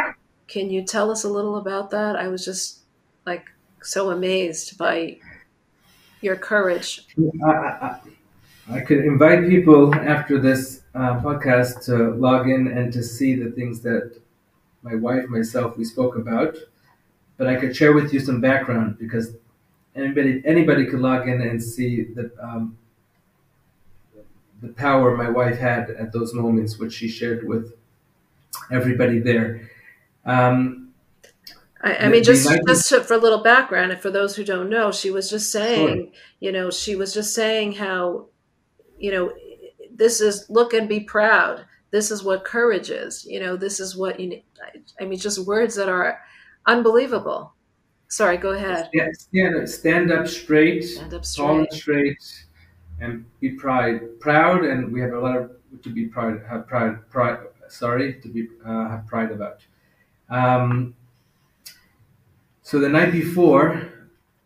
Can 0.50 0.72
you 0.72 0.84
tell 0.84 1.12
us 1.12 1.24
a 1.24 1.30
little 1.30 1.58
about 1.58 1.92
that? 1.92 2.16
I 2.16 2.28
was 2.28 2.44
just 2.44 2.80
like 3.26 3.52
so 3.84 4.10
amazed 4.10 4.78
by 4.78 5.18
your 6.22 6.36
courage. 6.36 7.06
I, 7.46 7.50
I, 7.50 8.00
I 8.72 8.80
could 8.82 9.06
invite 9.06 9.48
people 9.48 9.94
after 9.94 10.40
this 10.40 10.82
uh, 10.96 11.20
podcast 11.20 11.86
to 11.86 12.16
log 12.16 12.50
in 12.50 12.68
and 12.68 12.92
to 12.94 13.04
see 13.04 13.36
the 13.36 13.52
things 13.52 13.82
that 13.82 14.20
my 14.82 14.96
wife, 14.96 15.28
myself, 15.30 15.78
we 15.78 15.86
spoke 15.86 16.16
about. 16.16 16.58
But 17.38 17.48
I 17.48 17.56
could 17.56 17.76
share 17.76 17.94
with 17.94 18.12
you 18.12 18.20
some 18.20 18.42
background 18.42 18.98
because 18.98 19.36
anybody 19.96 20.42
anybody 20.46 20.86
could 20.88 21.00
log 21.00 21.30
in 21.30 21.42
and 21.42 21.62
see 21.62 22.04
the 22.04 22.32
um, 22.42 22.78
the 24.62 24.70
power 24.70 25.16
my 25.16 25.30
wife 25.30 25.58
had 25.58 25.92
at 25.92 26.12
those 26.12 26.34
moments, 26.34 26.80
which 26.80 26.94
she 26.94 27.08
shared 27.08 27.48
with 27.48 27.74
everybody 28.72 29.20
there. 29.20 29.70
Um, 30.26 30.90
I, 31.82 31.96
I 31.96 32.10
mean, 32.10 32.24
just 32.24 32.50
just 32.68 32.90
to, 32.90 33.02
for 33.04 33.14
a 33.14 33.18
little 33.18 33.42
background, 33.42 33.92
and 33.92 34.02
for 34.02 34.12
those 34.12 34.36
who 34.36 34.44
don't 34.44 34.70
know, 34.70 34.92
she 34.92 35.12
was 35.12 35.30
just 35.30 35.52
saying, 35.52 35.98
Sure. 35.98 36.14
you 36.40 36.52
know, 36.52 36.70
she 36.72 36.96
was 36.96 37.14
just 37.14 37.34
saying 37.34 37.74
how, 37.74 38.28
you 38.98 39.12
know, 39.12 39.32
this 39.92 40.20
is 40.22 40.46
look 40.50 40.74
and 40.74 40.90
be 40.90 41.00
proud. 41.00 41.66
This 41.92 42.12
is 42.12 42.24
what 42.24 42.44
courage 42.46 42.90
is. 42.90 43.26
You 43.26 43.40
know, 43.40 43.56
this 43.56 43.80
is 43.80 43.96
what 43.96 44.20
you. 44.20 44.28
need. 44.30 44.44
I- 44.64 44.80
I 45.02 45.06
mean, 45.06 45.18
just 45.18 45.40
words 45.48 45.76
that 45.76 45.88
are 45.88 46.20
unbelievable. 46.66 47.54
Sorry, 48.10 48.36
go 48.38 48.52
ahead. 48.52 48.90
yeah, 48.92 49.08
stand, 49.14 49.70
stand 49.70 50.12
up 50.12 50.28
straight, 50.28 50.82
Stand 50.84 51.14
up 51.14 51.24
tall 51.24 51.60
and 51.60 51.68
straight. 51.72 52.20
straight, 52.22 52.46
and 53.00 53.24
be 53.40 53.52
pride, 53.52 54.20
proud, 54.20 54.66
and 54.66 54.92
we 54.92 55.00
have 55.00 55.14
a 55.14 55.20
lot 55.20 55.38
of 55.38 55.52
to 55.84 55.90
be 55.90 56.08
proud, 56.08 56.42
have 56.50 56.68
pride, 56.68 57.08
pride. 57.10 57.38
Sorry, 57.70 58.20
to 58.20 58.28
be 58.28 58.48
uh, 58.66 58.90
have 58.90 59.08
pride 59.08 59.32
about. 59.32 59.62
Um, 60.30 60.96
so 62.62 62.80
the 62.80 62.90
night 62.90 63.12
before, 63.12 63.90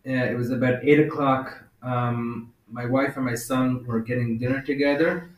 uh, 0.07 0.11
it 0.11 0.37
was 0.37 0.51
about 0.51 0.83
eight 0.83 0.99
o'clock. 0.99 1.63
Um, 1.81 2.53
my 2.71 2.85
wife 2.85 3.17
and 3.17 3.25
my 3.25 3.35
son 3.35 3.85
were 3.85 3.99
getting 3.99 4.37
dinner 4.37 4.61
together. 4.61 5.29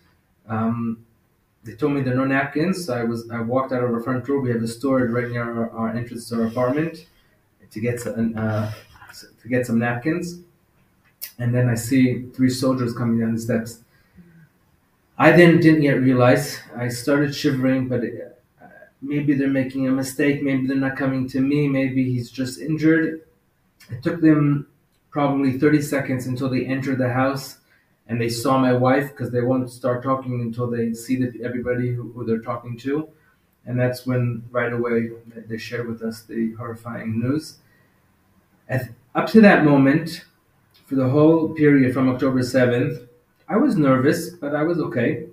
Um, 0.48 1.06
they 1.64 1.74
told 1.74 1.94
me 1.94 2.02
there 2.02 2.14
are 2.14 2.18
no 2.18 2.26
napkins, 2.26 2.86
so 2.86 2.96
I 2.96 3.04
was 3.04 3.30
I 3.32 3.42
walked 3.42 3.74
out 3.74 3.84
of 3.84 3.92
our 3.92 4.02
front 4.02 4.26
door. 4.26 4.40
We 4.40 4.52
have 4.52 4.64
a 4.64 4.68
storage 4.68 5.12
right 5.12 5.30
near 5.30 5.44
our, 5.44 5.72
our 5.72 5.90
entrance 5.90 6.30
to 6.30 6.36
our 6.42 6.48
apartment 6.48 7.08
to 7.72 7.80
get 7.80 8.00
some 8.02 8.36
uh, 8.38 8.72
to 9.42 9.48
get 9.50 9.66
some 9.66 9.80
napkins, 9.80 10.40
and 11.40 11.54
then 11.54 11.70
I 11.70 11.76
see 11.76 12.24
three 12.34 12.50
soldiers 12.50 12.94
coming 12.94 13.20
down 13.20 13.36
the 13.36 13.42
steps. 13.42 13.80
I 15.18 15.32
then 15.32 15.60
didn't 15.60 15.82
yet 15.82 16.00
realize. 16.02 16.60
I 16.76 16.88
started 16.90 17.34
shivering, 17.36 17.88
but 17.88 18.04
it, 18.04 18.35
maybe 19.06 19.34
they're 19.36 19.48
making 19.50 19.88
a 19.88 19.92
mistake. 19.92 20.44
Maybe 20.44 20.68
they're 20.68 20.78
not 20.78 20.98
coming 20.98 21.28
to 21.30 21.40
me. 21.42 21.68
Maybe 21.68 22.04
he's 22.12 22.32
just 22.32 22.60
injured. 22.60 23.22
It 23.92 24.04
took 24.04 24.22
them 24.22 24.68
probably 25.12 25.58
30 25.60 25.82
seconds 25.82 26.28
until 26.28 26.50
they 26.50 26.66
entered 26.66 26.98
the 27.00 27.12
house 27.14 27.58
and 28.08 28.20
they 28.22 28.30
saw 28.30 28.58
my 28.60 28.74
wife 28.74 29.12
because 29.12 29.32
they 29.32 29.42
won't 29.42 29.70
start 29.72 30.04
talking 30.04 30.42
until 30.42 30.70
they 30.70 30.94
see 30.94 31.16
that 31.18 31.40
everybody 31.42 31.94
who, 31.94 32.12
who 32.14 32.26
they're 32.26 32.40
talking 32.42 32.78
to. 32.80 33.10
And 33.66 33.80
that's 33.80 34.06
when 34.06 34.44
right 34.52 34.74
away 34.74 35.10
they- 35.34 35.42
they 35.42 35.58
shared 35.58 35.88
with 35.88 36.02
us 36.04 36.24
the 36.24 36.54
horrifying 36.54 37.20
news. 37.20 37.60
At, 38.70 38.90
up 39.16 39.28
to 39.32 39.42
that 39.42 39.64
moment, 39.66 40.26
for 40.88 40.96
the 40.96 41.10
whole 41.10 41.50
period 41.56 41.94
from 41.94 42.10
October 42.10 42.44
7th, 42.44 43.08
I 43.50 43.58
was 43.58 43.76
nervous, 43.78 44.32
but 44.32 44.56
I 44.56 44.64
was 44.64 44.80
okay. 44.80 45.26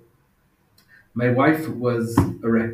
My 1.15 1.29
wife 1.29 1.67
was 1.67 2.15
a 2.19 2.47
wreck. 2.49 2.73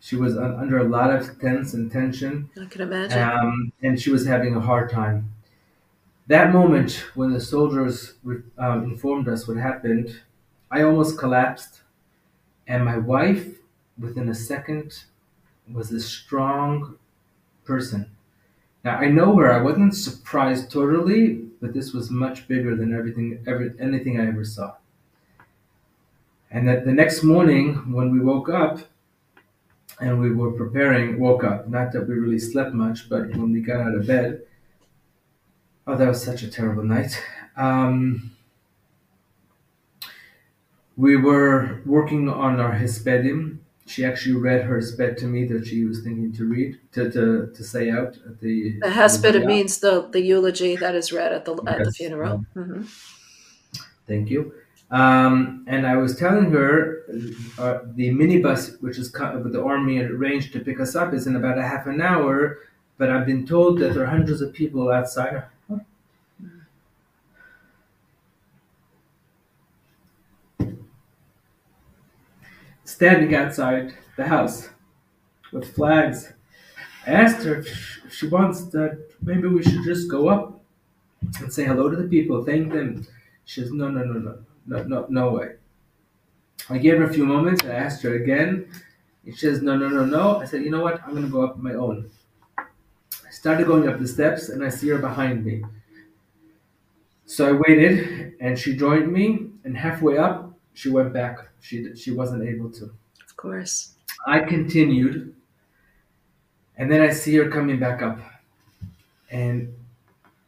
She 0.00 0.16
was 0.16 0.36
un- 0.36 0.54
under 0.54 0.78
a 0.78 0.84
lot 0.84 1.10
of 1.14 1.38
tense 1.40 1.74
and 1.74 1.92
tension 1.92 2.50
I 2.60 2.64
can 2.66 2.80
imagine. 2.82 3.18
um, 3.22 3.72
and 3.82 4.00
she 4.00 4.10
was 4.10 4.26
having 4.26 4.56
a 4.56 4.60
hard 4.60 4.90
time. 4.90 5.34
That 6.26 6.52
moment 6.52 6.92
when 7.14 7.32
the 7.32 7.40
soldiers 7.40 8.14
um, 8.58 8.84
informed 8.84 9.28
us 9.28 9.46
what 9.48 9.56
happened, 9.58 10.20
I 10.70 10.82
almost 10.82 11.18
collapsed, 11.18 11.80
and 12.66 12.84
my 12.84 12.98
wife, 12.98 13.58
within 13.98 14.28
a 14.28 14.34
second, 14.34 15.04
was 15.72 15.92
a 15.92 16.00
strong 16.00 16.96
person. 17.64 18.10
Now 18.84 18.96
I 18.98 19.08
know 19.08 19.36
her. 19.36 19.52
I 19.52 19.60
wasn't 19.62 19.94
surprised 19.94 20.70
totally, 20.70 21.34
but 21.60 21.74
this 21.74 21.92
was 21.92 22.10
much 22.10 22.48
bigger 22.48 22.76
than 22.76 22.94
everything, 22.94 23.42
ever, 23.46 23.74
anything 23.80 24.20
I 24.20 24.28
ever 24.28 24.44
saw. 24.44 24.76
And 26.50 26.66
that 26.68 26.84
the 26.84 26.92
next 26.92 27.22
morning, 27.22 27.92
when 27.92 28.10
we 28.12 28.20
woke 28.20 28.48
up, 28.48 28.80
and 30.00 30.20
we 30.20 30.32
were 30.32 30.52
preparing, 30.52 31.18
woke 31.20 31.44
up. 31.44 31.68
Not 31.68 31.92
that 31.92 32.08
we 32.08 32.14
really 32.14 32.38
slept 32.38 32.72
much, 32.74 33.08
but 33.08 33.30
when 33.36 33.52
we 33.52 33.60
got 33.60 33.80
out 33.80 33.94
of 33.94 34.06
bed, 34.06 34.42
oh, 35.86 35.96
that 35.96 36.08
was 36.08 36.22
such 36.22 36.42
a 36.42 36.50
terrible 36.50 36.82
night. 36.84 37.22
Um, 37.56 38.30
we 40.96 41.16
were 41.16 41.80
working 41.86 42.28
on 42.28 42.60
our 42.60 42.72
hispedim. 42.72 43.58
She 43.86 44.04
actually 44.04 44.36
read 44.36 44.64
her 44.64 44.78
hisped 44.78 45.18
to 45.18 45.26
me 45.26 45.44
that 45.46 45.66
she 45.66 45.84
was 45.84 46.02
thinking 46.04 46.32
to 46.34 46.44
read, 46.44 46.78
to, 46.92 47.10
to, 47.10 47.52
to 47.52 47.64
say 47.64 47.90
out 47.90 48.16
at 48.26 48.38
the. 48.40 48.80
The 48.82 48.88
hesped 48.90 49.44
means 49.44 49.78
the, 49.80 50.08
the 50.08 50.20
eulogy 50.20 50.76
that 50.76 50.94
is 50.94 51.12
read 51.12 51.32
at 51.32 51.44
the 51.44 51.54
at 51.66 51.82
the 51.84 51.84
Yes. 51.86 51.96
funeral. 51.96 52.44
hmm 52.54 52.82
Thank 54.06 54.30
you. 54.30 54.52
Um, 54.90 55.64
and 55.68 55.86
I 55.86 55.96
was 55.96 56.16
telling 56.16 56.50
her 56.50 57.04
uh, 57.58 57.80
the 57.94 58.10
minibus, 58.10 58.80
which 58.82 58.98
is 58.98 59.12
with 59.12 59.52
the 59.52 59.62
army 59.62 60.00
arranged 60.00 60.52
to 60.54 60.60
pick 60.60 60.80
us 60.80 60.96
up, 60.96 61.14
is 61.14 61.26
in 61.26 61.36
about 61.36 61.58
a 61.58 61.62
half 61.62 61.86
an 61.86 62.00
hour. 62.00 62.58
But 62.98 63.10
I've 63.10 63.24
been 63.24 63.46
told 63.46 63.78
that 63.78 63.94
there 63.94 64.02
are 64.02 64.06
hundreds 64.06 64.42
of 64.42 64.52
people 64.52 64.90
outside. 64.90 65.44
Standing 72.84 73.34
outside 73.34 73.94
the 74.16 74.26
house 74.26 74.68
with 75.52 75.74
flags. 75.74 76.32
I 77.06 77.12
asked 77.12 77.44
her 77.44 77.60
if 77.60 78.00
she 78.10 78.26
wants 78.26 78.64
that 78.66 78.98
maybe 79.22 79.48
we 79.48 79.62
should 79.62 79.84
just 79.84 80.10
go 80.10 80.28
up 80.28 80.60
and 81.40 81.52
say 81.52 81.64
hello 81.64 81.88
to 81.88 81.96
the 81.96 82.08
people, 82.08 82.44
thank 82.44 82.72
them. 82.72 83.06
She 83.44 83.60
says, 83.62 83.72
no, 83.72 83.88
no, 83.88 84.04
no, 84.04 84.18
no, 84.18 84.38
no, 84.70 84.82
no, 84.84 85.06
no 85.10 85.32
way. 85.32 85.48
I 86.70 86.78
gave 86.78 86.98
her 86.98 87.04
a 87.04 87.12
few 87.12 87.26
moments. 87.26 87.62
And 87.62 87.72
I 87.72 87.76
asked 87.76 88.02
her 88.02 88.14
again. 88.14 88.70
She 89.26 89.32
says, 89.32 89.62
no, 89.62 89.76
no, 89.76 89.88
no, 89.88 90.04
no. 90.04 90.40
I 90.40 90.44
said, 90.46 90.62
you 90.62 90.70
know 90.70 90.82
what? 90.82 91.02
I'm 91.04 91.10
going 91.10 91.24
to 91.24 91.30
go 91.30 91.42
up 91.44 91.58
my 91.58 91.74
own. 91.74 92.10
I 93.26 93.30
started 93.30 93.66
going 93.66 93.88
up 93.88 93.98
the 93.98 94.08
steps 94.08 94.48
and 94.48 94.64
I 94.64 94.68
see 94.68 94.88
her 94.90 94.98
behind 94.98 95.44
me. 95.44 95.62
So 97.26 97.48
I 97.48 97.52
waited 97.52 98.34
and 98.40 98.58
she 98.58 98.76
joined 98.76 99.12
me. 99.12 99.50
And 99.64 99.76
halfway 99.76 100.18
up, 100.18 100.52
she 100.74 100.88
went 100.90 101.12
back. 101.12 101.38
She, 101.60 101.94
she 101.94 102.10
wasn't 102.10 102.48
able 102.48 102.70
to. 102.72 102.84
Of 102.84 103.36
course. 103.36 103.94
I 104.26 104.40
continued, 104.40 105.34
and 106.76 106.90
then 106.90 107.00
I 107.00 107.10
see 107.10 107.34
her 107.36 107.48
coming 107.48 107.78
back 107.78 108.02
up, 108.02 108.18
and 109.30 109.74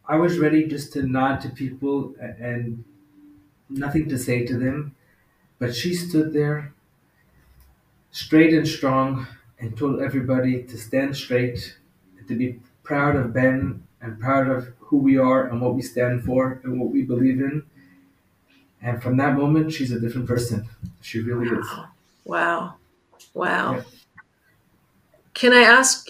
I 0.09 0.17
was 0.17 0.39
ready 0.39 0.67
just 0.67 0.93
to 0.95 1.03
nod 1.05 1.41
to 1.43 1.49
people 1.51 2.15
and 2.21 2.85
nothing 3.73 4.09
to 4.09 4.19
say 4.19 4.47
to 4.47 4.57
them, 4.59 4.95
but 5.59 5.75
she 5.75 5.95
stood 5.95 6.33
there, 6.33 6.73
straight 8.11 8.53
and 8.53 8.67
strong, 8.67 9.27
and 9.59 9.77
told 9.77 10.01
everybody 10.01 10.63
to 10.65 10.77
stand 10.77 11.17
straight, 11.17 11.77
and 12.19 12.27
to 12.29 12.35
be 12.35 12.61
proud 12.83 13.17
of 13.17 13.33
Ben 13.33 13.85
and 14.01 14.19
proud 14.21 14.49
of 14.49 14.73
who 14.79 14.99
we 14.99 15.17
are 15.17 15.47
and 15.47 15.61
what 15.61 15.75
we 15.75 15.83
stand 15.83 16.25
for 16.25 16.61
and 16.65 16.81
what 16.81 16.91
we 16.91 17.03
believe 17.03 17.41
in. 17.41 17.63
And 18.83 19.01
from 19.03 19.17
that 19.19 19.37
moment, 19.37 19.73
she's 19.73 19.93
a 19.93 20.01
different 20.01 20.27
person. 20.27 20.69
She 21.01 21.21
really 21.21 21.49
is. 21.49 21.67
Wow. 22.25 22.75
Wow. 23.33 23.75
Yeah. 23.75 23.83
Can 25.35 25.53
I 25.53 25.63
ask? 25.63 26.09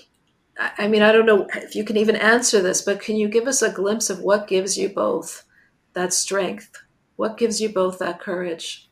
I 0.58 0.88
mean, 0.88 1.02
I 1.02 1.12
don't 1.12 1.26
know 1.26 1.46
if 1.54 1.74
you 1.74 1.84
can 1.84 1.96
even 1.96 2.16
answer 2.16 2.60
this, 2.60 2.82
but 2.82 3.00
can 3.00 3.16
you 3.16 3.28
give 3.28 3.46
us 3.46 3.62
a 3.62 3.70
glimpse 3.70 4.10
of 4.10 4.20
what 4.20 4.48
gives 4.48 4.76
you 4.76 4.88
both 4.88 5.44
that 5.92 6.12
strength? 6.12 6.81
What 7.16 7.36
gives 7.38 7.60
you 7.60 7.68
both 7.68 7.98
that 7.98 8.20
courage? 8.20 8.88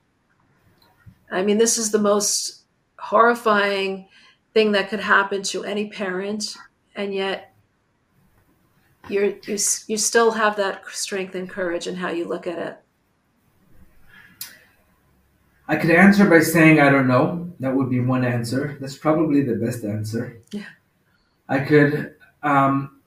I 1.30 1.42
mean, 1.42 1.58
this 1.58 1.78
is 1.78 1.90
the 1.90 1.98
most 1.98 2.62
horrifying 2.98 4.08
thing 4.52 4.72
that 4.72 4.88
could 4.90 5.00
happen 5.00 5.42
to 5.44 5.64
any 5.64 5.88
parent, 5.88 6.56
and 6.96 7.14
yet 7.14 7.54
you're, 9.08 9.26
you 9.46 9.54
s- 9.54 9.84
you 9.88 9.96
still 9.96 10.32
have 10.32 10.56
that 10.56 10.82
strength 10.88 11.34
and 11.34 11.48
courage 11.48 11.86
in 11.86 11.96
how 11.96 12.10
you 12.10 12.26
look 12.26 12.46
at 12.46 12.58
it. 12.58 12.76
I 15.68 15.76
could 15.76 15.90
answer 15.90 16.28
by 16.28 16.40
saying 16.40 16.80
I 16.80 16.90
don't 16.90 17.06
know. 17.06 17.52
That 17.60 17.74
would 17.74 17.90
be 17.90 18.00
one 18.00 18.24
answer. 18.24 18.76
That's 18.80 18.96
probably 18.96 19.42
the 19.42 19.54
best 19.54 19.84
answer. 19.84 20.38
Yeah. 20.50 20.64
I 21.48 21.60
could 21.60 22.16
um, 22.42 22.99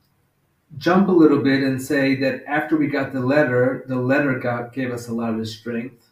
jump 0.77 1.07
a 1.07 1.11
little 1.11 1.39
bit 1.41 1.63
and 1.63 1.81
say 1.81 2.15
that 2.15 2.43
after 2.47 2.77
we 2.77 2.87
got 2.87 3.13
the 3.13 3.19
letter, 3.19 3.83
the 3.87 3.95
letter 3.95 4.39
got 4.39 4.73
gave 4.73 4.91
us 4.91 5.07
a 5.07 5.13
lot 5.13 5.33
of 5.33 5.47
strength. 5.47 6.09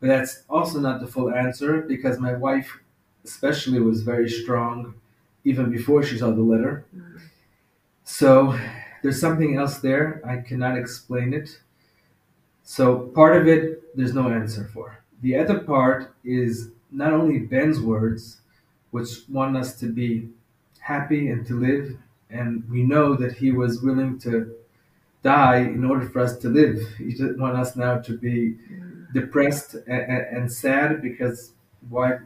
But 0.00 0.08
that's 0.08 0.44
also 0.48 0.80
not 0.80 1.00
the 1.00 1.06
full 1.06 1.30
answer 1.30 1.82
because 1.82 2.18
my 2.18 2.32
wife, 2.32 2.78
especially, 3.24 3.80
was 3.80 4.02
very 4.02 4.28
strong 4.28 4.94
even 5.44 5.70
before 5.70 6.02
she 6.02 6.18
saw 6.18 6.30
the 6.30 6.42
letter. 6.42 6.84
So 8.04 8.58
there's 9.02 9.20
something 9.20 9.56
else 9.56 9.78
there. 9.78 10.20
I 10.26 10.38
cannot 10.38 10.76
explain 10.78 11.32
it. 11.32 11.60
So 12.62 12.98
part 13.14 13.36
of 13.36 13.48
it, 13.48 13.96
there's 13.96 14.14
no 14.14 14.28
answer 14.28 14.64
for. 14.72 15.02
The 15.22 15.36
other 15.36 15.58
part 15.58 16.14
is 16.24 16.70
not 16.90 17.12
only 17.12 17.40
Ben's 17.40 17.80
words, 17.80 18.40
which 18.90 19.28
want 19.28 19.56
us 19.56 19.78
to 19.80 19.86
be 19.86 20.28
happy 20.80 21.28
and 21.28 21.46
to 21.46 21.58
live, 21.58 21.96
and 22.30 22.68
we 22.70 22.82
know 22.82 23.14
that 23.14 23.32
he 23.32 23.52
was 23.52 23.82
willing 23.82 24.18
to 24.20 24.54
die 25.22 25.58
in 25.58 25.84
order 25.84 26.08
for 26.08 26.20
us 26.20 26.36
to 26.38 26.48
live. 26.48 26.80
He 26.98 27.12
didn't 27.12 27.38
want 27.38 27.56
us 27.56 27.76
now 27.76 27.98
to 27.98 28.16
be 28.16 28.56
depressed 29.12 29.74
and, 29.86 30.26
and 30.36 30.52
sad 30.52 31.02
because 31.02 31.52
why 31.88 32.18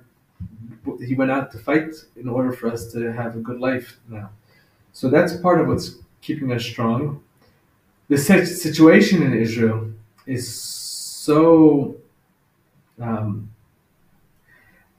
he 1.01 1.15
went 1.15 1.31
out 1.31 1.51
to 1.53 1.59
fight 1.59 1.95
in 2.17 2.29
order 2.29 2.53
for 2.53 2.71
us 2.71 2.93
to 2.93 3.13
have 3.13 3.37
a 3.37 3.41
good 3.41 3.61
life 3.61 3.99
now. 4.09 4.31
So 4.93 5.09
that's 5.09 5.37
part 5.37 5.61
of 5.61 5.69
what's 5.69 5.97
keeping 6.21 6.53
us 6.53 6.65
strong. 6.65 7.23
The 8.09 8.19
situation 8.19 9.23
in 9.23 9.35
Israel 9.35 9.91
is 10.27 10.55
so 10.55 11.97
um, 13.01 13.51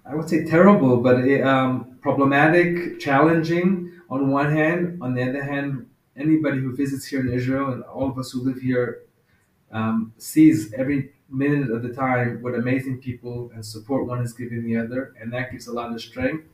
I 0.05 0.13
would 0.13 0.29
say 0.29 0.45
terrible, 0.45 0.97
but 0.97 1.15
um, 1.41 1.97
problematic, 2.01 2.99
challenging 2.99 3.91
on 4.09 4.31
one 4.31 4.51
hand. 4.51 5.01
On 5.01 5.13
the 5.13 5.27
other 5.27 5.43
hand, 5.43 5.87
anybody 6.15 6.59
who 6.59 6.75
visits 6.75 7.05
here 7.05 7.21
in 7.21 7.31
Israel 7.31 7.71
and 7.71 7.83
all 7.83 8.09
of 8.09 8.17
us 8.17 8.31
who 8.31 8.41
live 8.41 8.59
here 8.61 9.01
um, 9.71 10.13
sees 10.17 10.73
every 10.73 11.11
minute 11.29 11.71
of 11.71 11.81
the 11.81 11.89
time 11.89 12.41
what 12.41 12.55
amazing 12.55 12.99
people 12.99 13.51
and 13.53 13.65
support 13.65 14.05
one 14.05 14.21
is 14.21 14.33
giving 14.33 14.63
the 14.63 14.77
other, 14.77 15.13
and 15.19 15.33
that 15.33 15.51
gives 15.51 15.67
a 15.67 15.73
lot 15.73 15.91
of 15.91 16.01
strength. 16.01 16.45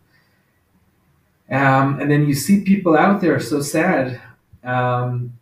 Um, 1.50 2.00
and 2.00 2.10
then 2.10 2.26
you 2.26 2.34
see 2.34 2.62
people 2.62 2.98
out 2.98 3.20
there 3.20 3.40
so 3.40 3.62
sad. 3.62 4.22
Um, 4.64 5.38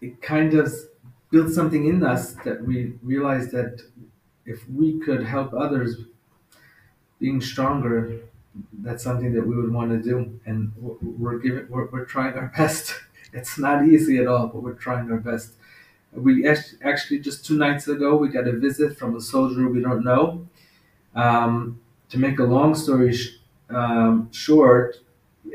it 0.00 0.22
kind 0.22 0.54
of 0.54 0.72
built 1.30 1.50
something 1.50 1.86
in 1.86 2.02
us 2.02 2.32
that 2.44 2.62
we 2.64 2.94
realized 3.02 3.50
that 3.52 3.82
if 4.46 4.66
we 4.70 4.98
could 5.00 5.22
help 5.22 5.52
others 5.52 5.96
being 7.20 7.40
stronger, 7.40 8.20
that's 8.80 9.02
something 9.04 9.32
that 9.34 9.46
we 9.46 9.56
would 9.56 9.72
want 9.72 9.90
to 9.90 10.02
do, 10.02 10.40
and 10.46 10.72
we're 10.78 11.38
giving 11.38 11.68
we're, 11.68 11.86
we're 11.86 12.04
trying 12.04 12.34
our 12.34 12.52
best. 12.56 12.94
It's 13.30 13.58
not 13.58 13.86
easy 13.86 14.16
at 14.16 14.26
all, 14.26 14.46
but 14.46 14.62
we're 14.62 14.72
trying 14.72 15.10
our 15.12 15.18
best. 15.18 15.52
We 16.12 16.48
actually 16.48 17.18
just 17.20 17.44
two 17.44 17.58
nights 17.58 17.86
ago 17.88 18.16
we 18.16 18.28
got 18.28 18.48
a 18.48 18.52
visit 18.52 18.98
from 18.98 19.16
a 19.16 19.20
soldier 19.20 19.68
we 19.68 19.82
don't 19.82 20.04
know. 20.04 20.48
Um, 21.14 21.80
to 22.10 22.18
make 22.18 22.38
a 22.38 22.44
long 22.44 22.74
story 22.74 23.12
sh- 23.14 23.38
um, 23.70 24.30
short, 24.32 24.98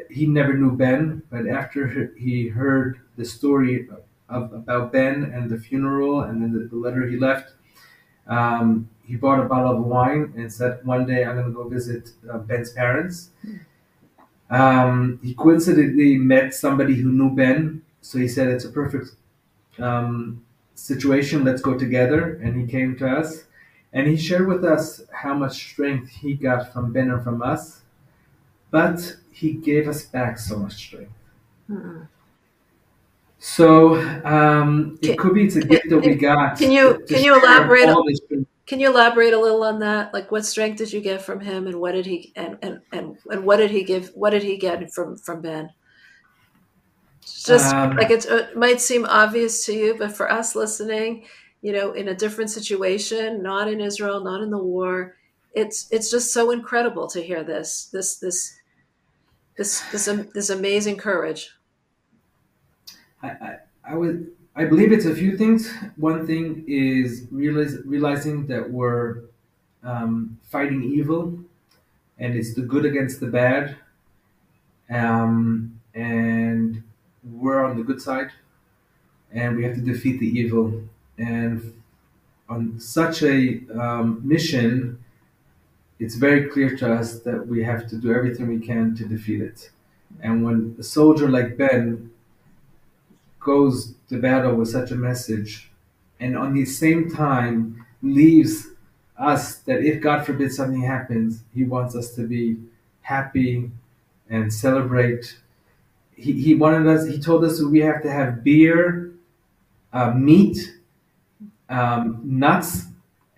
he 0.10 0.26
never 0.26 0.54
knew 0.54 0.72
Ben, 0.72 1.24
but 1.30 1.48
after 1.48 2.14
he 2.18 2.48
heard 2.50 3.00
the 3.18 3.26
story 3.26 3.88
of, 4.30 4.54
about 4.54 4.92
Ben 4.92 5.24
and 5.24 5.50
the 5.50 5.58
funeral 5.58 6.22
and 6.22 6.42
then 6.42 6.52
the, 6.54 6.68
the 6.68 6.76
letter 6.76 7.08
he 7.08 7.18
left, 7.18 7.54
um, 8.28 8.90
he 9.06 9.16
bought 9.16 9.40
a 9.40 9.44
bottle 9.48 9.72
of 9.78 9.84
wine 9.84 10.34
and 10.38 10.52
said, 10.52 10.80
"One 10.86 11.06
day 11.06 11.26
I'm 11.26 11.36
going 11.36 11.48
to 11.48 11.54
go 11.54 11.68
visit 11.68 12.12
uh, 12.32 12.38
Ben's 12.40 12.72
parents." 12.72 13.30
Um, 14.50 15.20
he 15.24 15.34
coincidentally 15.34 16.18
met 16.18 16.54
somebody 16.54 16.96
who 16.96 17.12
knew 17.12 17.32
Ben, 17.32 17.82
so 18.02 18.18
he 18.20 18.28
said, 18.28 18.48
"It's 18.48 18.66
a 18.66 18.70
perfect 18.70 19.16
um, 19.80 20.44
situation. 20.76 21.44
Let's 21.44 21.62
go 21.62 21.78
together." 21.78 22.36
And 22.44 22.60
he 22.60 22.68
came 22.68 22.96
to 22.98 23.08
us, 23.08 23.46
and 23.94 24.08
he 24.08 24.18
shared 24.18 24.48
with 24.48 24.64
us 24.66 25.02
how 25.12 25.34
much 25.34 25.54
strength 25.72 26.10
he 26.10 26.36
got 26.36 26.72
from 26.74 26.94
Ben 26.94 27.10
and 27.12 27.24
from 27.24 27.42
us, 27.42 27.82
but 28.72 29.18
he 29.32 29.54
gave 29.54 29.88
us 29.88 30.06
back 30.06 30.40
so 30.40 30.58
much 30.58 30.74
strength. 30.76 31.14
So 33.46 33.96
um, 34.24 34.98
Can- 35.02 35.12
it 35.12 35.20
could 35.20 35.34
be 35.34 35.44
it's 35.44 35.58
a 35.58 35.62
gift 35.62 35.90
that 35.90 36.00
we 36.00 36.16
got. 36.16 36.58
can 36.58 36.72
you- 36.72 37.04
can 37.10 37.22
you 37.22 37.36
elaborate 37.38 37.94
this 38.08 38.22
strength. 38.24 38.48
Can 38.66 38.80
you 38.80 38.90
elaborate 38.90 39.34
a 39.34 39.38
little 39.38 39.64
on 39.64 39.80
that? 39.80 40.14
Like, 40.14 40.32
what 40.32 40.46
strength 40.46 40.78
did 40.78 40.94
you 40.94 41.02
get 41.02 41.22
from 41.22 41.42
him, 41.42 41.68
and 41.68 41.82
what 41.82 41.92
did 41.92 42.06
he 42.06 42.32
and 42.38 42.58
and 42.62 42.80
and, 42.94 43.18
and 43.30 43.44
what 43.44 43.58
did 43.58 43.70
he 43.70 43.84
give? 43.84 44.12
What 44.16 44.30
did 44.30 44.44
he 44.44 44.56
get 44.58 44.94
from 44.94 45.18
from 45.18 45.42
Ben? 45.42 45.70
Just 47.26 47.76
Um, 47.76 47.98
like 47.98 48.12
it's, 48.12 48.26
it 48.26 48.56
might 48.56 48.80
seem 48.80 49.06
obvious 49.06 49.66
to 49.66 49.74
you, 49.74 49.96
but 49.98 50.14
for 50.16 50.32
us 50.32 50.56
listening, 50.56 51.26
you 51.62 51.74
know, 51.74 51.92
in 51.92 52.08
a 52.08 52.16
different 52.16 52.50
situation, 52.50 53.44
not 53.44 53.68
in 53.68 53.82
Israel, 53.82 54.24
not 54.24 54.42
in 54.42 54.52
the 54.52 54.58
war, 54.58 55.18
it's 55.52 55.90
it's 55.92 56.10
just 56.10 56.32
so 56.32 56.52
incredible 56.52 57.08
to 57.08 57.22
hear 57.22 57.44
this 57.44 57.90
this 57.92 58.16
this 58.20 58.56
this 59.58 59.82
this 59.92 60.08
am- 60.08 60.30
this 60.34 60.50
amazing 60.50 60.96
courage. 60.96 61.52
I, 63.24 63.56
I, 63.88 63.96
would 63.96 64.32
I 64.56 64.66
believe 64.66 64.92
it's 64.92 65.06
a 65.06 65.16
few 65.16 65.38
things. 65.38 65.72
One 65.96 66.28
thing 66.28 66.64
is 66.68 67.28
realize, 67.32 67.78
realizing 67.86 68.46
that 68.48 68.70
we're 68.70 69.22
um, 69.84 70.38
fighting 70.44 70.84
evil, 70.84 71.40
and 72.20 72.36
it's 72.36 72.54
the 72.54 72.62
good 72.62 72.86
against 72.86 73.20
the 73.20 73.28
bad, 73.28 73.78
um, 74.90 75.80
and 75.96 76.84
we're 77.24 77.64
on 77.64 77.78
the 77.78 77.84
good 77.84 78.02
side, 78.02 78.32
and 79.32 79.56
we 79.56 79.64
have 79.64 79.76
to 79.76 79.82
defeat 79.82 80.20
the 80.20 80.28
evil. 80.28 80.84
And 81.18 81.82
on 82.50 82.80
such 82.80 83.24
a 83.24 83.62
um, 83.80 84.22
mission, 84.24 85.04
it's 86.00 86.16
very 86.16 86.50
clear 86.50 86.76
to 86.78 86.94
us 86.94 87.20
that 87.20 87.48
we 87.48 87.64
have 87.64 87.88
to 87.90 87.96
do 87.96 88.14
everything 88.14 88.48
we 88.48 88.60
can 88.60 88.96
to 88.96 89.06
defeat 89.06 89.42
it. 89.42 89.70
And 90.22 90.44
when 90.44 90.76
a 90.78 90.84
soldier 90.84 91.30
like 91.30 91.58
Ben 91.58 92.12
goes 93.44 93.96
to 94.10 94.20
battle 94.20 94.56
with 94.56 94.70
such 94.70 94.92
a 94.92 94.96
message 94.96 95.70
and 96.20 96.38
on 96.38 96.54
the 96.54 96.66
same 96.66 97.10
time 97.10 97.86
leaves 98.02 98.68
us 99.18 99.56
that 99.56 99.82
if 99.82 100.02
God 100.02 100.26
forbid 100.26 100.54
something 100.54 100.82
happens, 100.82 101.44
he 101.54 101.64
wants 101.64 101.96
us 101.96 102.16
to 102.16 102.26
be 102.28 102.58
happy 103.02 103.70
and 104.30 104.54
celebrate. 104.54 105.38
He, 106.16 106.32
he 106.42 106.56
wanted 106.56 106.88
us, 106.88 107.08
he 107.08 107.20
told 107.20 107.44
us 107.44 107.60
that 107.60 107.68
we 107.68 107.80
have 107.80 108.02
to 108.04 108.12
have 108.12 108.44
beer, 108.44 109.12
uh, 109.92 110.12
meat, 110.12 110.78
um, 111.70 112.22
nuts, 112.24 112.86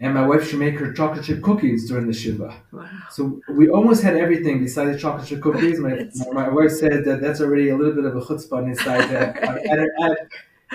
and 0.06 0.13
my 0.13 0.26
wife 0.26 0.48
should 0.48 0.60
make 0.60 0.78
her 0.78 0.94
chocolate 0.94 1.26
chip 1.26 1.41
cookies 1.41 1.89
during 1.89 2.06
the 2.06 2.13
Shiva. 2.13 2.56
Wow. 2.72 2.88
So 3.10 3.41
we 3.50 3.70
almost 3.70 4.04
had 4.04 4.15
everything 4.15 4.63
besides 4.63 5.02
chocolate 5.02 5.28
chip 5.28 5.41
cookies. 5.41 5.80
My, 5.80 6.08
my 6.32 6.48
wife 6.48 6.72
said 6.72 7.04
that 7.06 7.22
that's 7.22 7.41
already 7.41 7.70
a 7.70 7.76
little 7.76 7.94
bit 7.96 8.06
of 8.06 8.15
a 8.15 8.22
chutzpah 8.22 8.63
inside 8.68 9.10
that. 9.10 9.44
I 9.44 9.58
added, 9.72 9.89
add, 10.04 10.18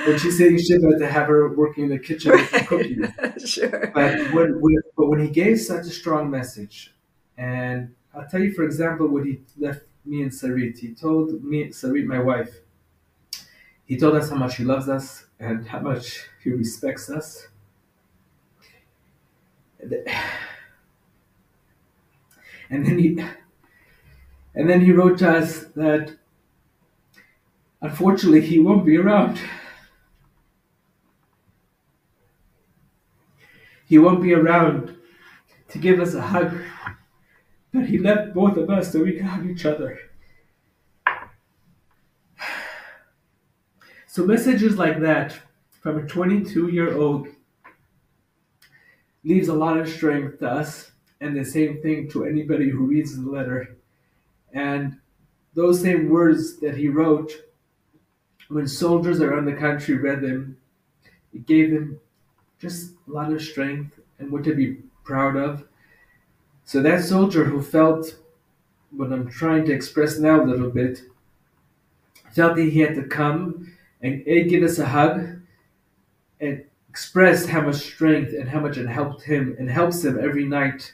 when 0.05 0.19
she's 0.19 0.37
saying 0.37 0.59
Shiva, 0.59 0.99
to 0.99 1.09
have 1.09 1.29
her 1.29 1.55
working 1.55 1.85
in 1.85 1.91
the 1.91 1.99
kitchen 2.01 2.33
with 2.33 2.51
cookies. 2.67 3.07
sure. 3.49 3.93
But 3.95 4.33
when, 4.35 4.61
when, 4.61 4.77
but 4.97 5.07
when 5.07 5.21
he 5.21 5.29
gave 5.29 5.61
such 5.61 5.87
a 5.87 5.91
strong 5.91 6.29
message, 6.29 6.93
and 7.39 7.95
I'll 8.13 8.27
tell 8.27 8.41
you, 8.43 8.53
for 8.53 8.65
example, 8.65 9.07
what 9.07 9.25
he 9.27 9.43
left 9.57 9.83
me 10.05 10.23
and 10.23 10.33
Sarit. 10.33 10.77
He 10.79 10.93
told 10.93 11.45
me, 11.45 11.67
Sarit, 11.69 12.05
my 12.05 12.19
wife, 12.19 12.51
he 13.85 13.97
told 13.97 14.17
us 14.17 14.31
how 14.31 14.37
much 14.37 14.57
he 14.57 14.65
loves 14.65 14.89
us 14.89 15.27
and 15.39 15.69
how 15.69 15.81
much 15.81 16.29
he 16.43 16.51
respects 16.51 17.11
us. 17.11 17.47
And 22.73 22.87
then 22.87 22.99
he, 23.01 23.21
and 24.55 24.71
then 24.71 24.81
he 24.81 24.93
wrote 24.93 25.19
to 25.19 25.29
us 25.29 25.65
that 25.75 26.17
unfortunately 27.83 28.43
he 28.43 28.61
won't 28.61 28.87
be 28.87 28.97
around. 28.97 29.41
He 33.87 33.99
won't 33.99 34.23
be 34.23 34.33
around 34.33 34.97
to 35.71 35.79
give 35.79 35.99
us 35.99 36.15
a 36.15 36.23
hug 36.23 36.61
But 37.73 37.87
he 37.87 37.99
left 37.99 38.35
both 38.35 38.57
of 38.57 38.69
us 38.71 38.93
so 38.93 39.03
we 39.03 39.13
could 39.13 39.27
hug 39.27 39.47
each 39.47 39.65
other. 39.67 39.99
So 44.07 44.27
messages 44.27 44.77
like 44.77 44.99
that 45.01 45.39
from 45.81 45.99
a 45.99 46.03
22 46.03 46.69
year 46.69 46.97
old 46.97 47.29
leaves 49.25 49.49
a 49.49 49.55
lot 49.55 49.79
of 49.79 49.89
strength 49.89 50.39
to 50.39 50.49
us, 50.49 50.93
and 51.21 51.37
the 51.37 51.45
same 51.45 51.83
thing 51.83 52.09
to 52.11 52.25
anybody 52.25 52.71
who 52.71 52.87
reads 52.87 53.17
the 53.17 53.31
letter. 53.31 53.77
And 54.53 54.99
those 55.55 55.81
same 55.81 56.09
words 56.09 56.59
that 56.61 56.77
he 56.77 56.89
wrote, 56.89 57.33
when 58.49 58.67
soldiers 58.67 59.21
around 59.21 59.45
the 59.45 59.53
country 59.53 59.97
read 59.97 60.23
them, 60.23 60.57
it 61.33 61.47
gave 61.47 61.71
them 61.71 62.01
just 62.59 62.93
a 63.07 63.11
lot 63.11 63.33
of 63.33 63.43
strength 63.43 64.01
and 64.19 64.31
what 64.31 64.45
to 64.45 64.55
be 64.55 64.79
proud 65.05 65.37
of. 65.37 65.65
So 66.65 66.83
that 66.83 67.05
soldier 67.05 67.45
who 67.45 67.63
felt 67.63 68.17
what 68.91 69.13
I'm 69.13 69.29
trying 69.29 69.65
to 69.67 69.73
express 69.73 70.19
now 70.19 70.43
a 70.43 70.47
little 70.47 70.71
bit, 70.71 71.03
felt 72.33 72.57
that 72.57 72.63
he 72.63 72.81
had 72.81 72.95
to 72.97 73.05
come 73.05 73.73
and 74.03 74.23
A, 74.27 74.45
give 74.45 74.63
us 74.63 74.79
a 74.79 74.87
hug 74.87 75.41
and 76.41 76.65
express 76.91 77.47
how 77.47 77.61
much 77.61 77.77
strength 77.77 78.33
and 78.33 78.49
how 78.49 78.59
much 78.59 78.77
it 78.77 78.89
helped 78.89 79.23
him 79.23 79.55
and 79.59 79.71
helps 79.71 80.05
him 80.05 80.19
every 80.19 80.45
night 80.45 80.93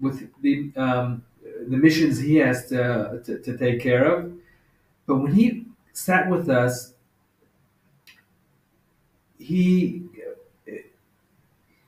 with 0.00 0.28
the 0.42 0.72
um, 0.76 1.24
the 1.68 1.76
missions 1.76 2.18
he 2.18 2.36
has 2.36 2.68
to, 2.68 3.22
to, 3.24 3.38
to 3.38 3.56
take 3.56 3.80
care 3.80 4.04
of. 4.04 4.32
But 5.06 5.16
when 5.16 5.32
he 5.32 5.66
sat 5.92 6.28
with 6.28 6.48
us, 6.48 6.94
he 9.38 10.02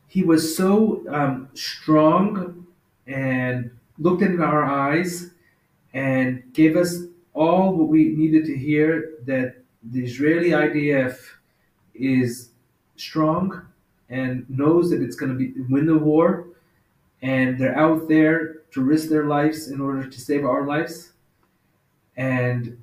he 0.06 0.22
was 0.22 0.56
so 0.56 1.04
um, 1.08 1.48
strong 1.54 2.64
and 3.08 3.70
looked 3.98 4.22
in 4.22 4.40
our 4.40 4.64
eyes 4.64 5.30
and 5.92 6.52
gave 6.52 6.76
us 6.76 7.02
all 7.32 7.74
what 7.74 7.88
we 7.88 8.10
needed 8.10 8.44
to 8.44 8.56
hear 8.56 9.14
that 9.24 9.56
the 9.90 10.04
Israeli 10.04 10.50
IDF 10.50 11.16
is 11.94 12.50
strong 12.96 13.66
and 14.08 14.48
knows 14.48 14.90
that 14.90 15.02
it's 15.02 15.16
going 15.16 15.32
to 15.32 15.38
be 15.38 15.52
win 15.68 15.86
the 15.86 15.96
war. 15.96 16.46
And 17.22 17.58
they're 17.58 17.78
out 17.78 18.08
there 18.08 18.62
to 18.72 18.82
risk 18.82 19.08
their 19.08 19.24
lives 19.24 19.68
in 19.68 19.80
order 19.80 20.06
to 20.08 20.20
save 20.20 20.44
our 20.44 20.66
lives. 20.66 21.12
And 22.16 22.76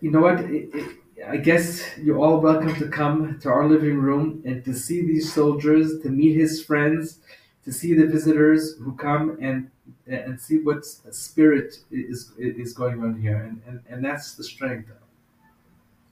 you 0.00 0.10
know 0.10 0.20
what? 0.20 0.40
It, 0.40 0.70
it, 0.74 0.96
i 1.28 1.38
guess 1.38 1.82
you're 1.96 2.18
all 2.18 2.38
welcome 2.38 2.74
to 2.74 2.86
come 2.88 3.38
to 3.40 3.48
our 3.48 3.66
living 3.66 3.96
room 3.96 4.42
and 4.44 4.62
to 4.62 4.74
see 4.74 5.00
these 5.00 5.32
soldiers 5.32 6.00
to 6.02 6.10
meet 6.10 6.34
his 6.34 6.62
friends 6.62 7.20
to 7.64 7.72
see 7.72 7.94
the 7.94 8.06
visitors 8.06 8.76
who 8.76 8.92
come 8.92 9.38
and 9.40 9.70
and 10.06 10.40
see 10.40 10.58
what 10.58 10.84
spirit 10.84 11.78
is 11.90 12.32
is 12.38 12.72
going 12.72 13.02
on 13.02 13.20
here. 13.20 13.36
And 13.36 13.60
and, 13.66 13.80
and 13.88 14.04
that's 14.04 14.34
the 14.34 14.44
strength. 14.44 14.90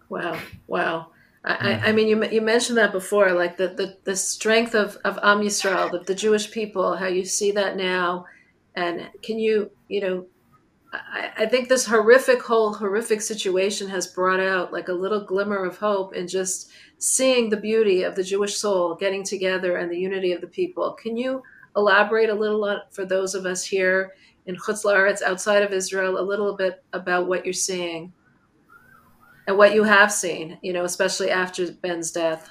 Wow 0.08 0.38
wow 0.66 1.08
I, 1.44 1.80
I 1.86 1.92
mean, 1.92 2.06
you, 2.06 2.24
you 2.26 2.40
mentioned 2.40 2.78
that 2.78 2.92
before, 2.92 3.32
like 3.32 3.56
the, 3.56 3.68
the, 3.68 3.96
the 4.04 4.14
strength 4.14 4.74
of, 4.74 4.96
of 5.04 5.18
Am 5.22 5.40
Yisrael, 5.40 5.90
the, 5.90 5.98
the 5.98 6.14
Jewish 6.14 6.50
people, 6.50 6.96
how 6.96 7.08
you 7.08 7.24
see 7.24 7.50
that 7.52 7.76
now. 7.76 8.26
And 8.76 9.10
can 9.22 9.40
you, 9.40 9.70
you 9.88 10.00
know, 10.00 10.26
I, 10.92 11.30
I 11.38 11.46
think 11.46 11.68
this 11.68 11.86
horrific, 11.86 12.42
whole 12.42 12.74
horrific 12.74 13.20
situation 13.22 13.88
has 13.88 14.06
brought 14.06 14.38
out 14.38 14.72
like 14.72 14.88
a 14.88 14.92
little 14.92 15.24
glimmer 15.24 15.64
of 15.64 15.78
hope 15.78 16.14
in 16.14 16.28
just 16.28 16.70
seeing 16.98 17.50
the 17.50 17.56
beauty 17.56 18.04
of 18.04 18.14
the 18.14 18.22
Jewish 18.22 18.56
soul 18.56 18.94
getting 18.94 19.24
together 19.24 19.78
and 19.78 19.90
the 19.90 19.98
unity 19.98 20.32
of 20.32 20.40
the 20.40 20.46
people. 20.46 20.92
Can 20.92 21.16
you 21.16 21.42
elaborate 21.76 22.30
a 22.30 22.34
little 22.34 22.82
for 22.92 23.04
those 23.04 23.34
of 23.34 23.46
us 23.46 23.64
here 23.64 24.12
in 24.46 24.54
Chutz 24.56 24.84
La'aretz, 24.84 25.22
outside 25.22 25.62
of 25.62 25.72
Israel, 25.72 26.18
a 26.18 26.22
little 26.22 26.56
bit 26.56 26.84
about 26.92 27.26
what 27.26 27.44
you're 27.44 27.52
seeing? 27.52 28.12
And 29.46 29.58
what 29.58 29.74
you 29.74 29.84
have 29.84 30.12
seen, 30.12 30.58
you 30.62 30.72
know, 30.72 30.84
especially 30.84 31.30
after 31.30 31.70
Ben's 31.72 32.10
death? 32.10 32.48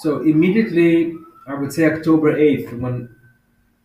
So 0.00 0.20
immediately, 0.20 1.14
I 1.46 1.54
would 1.54 1.72
say 1.72 1.90
October 1.90 2.36
8th, 2.36 2.78
when 2.78 3.14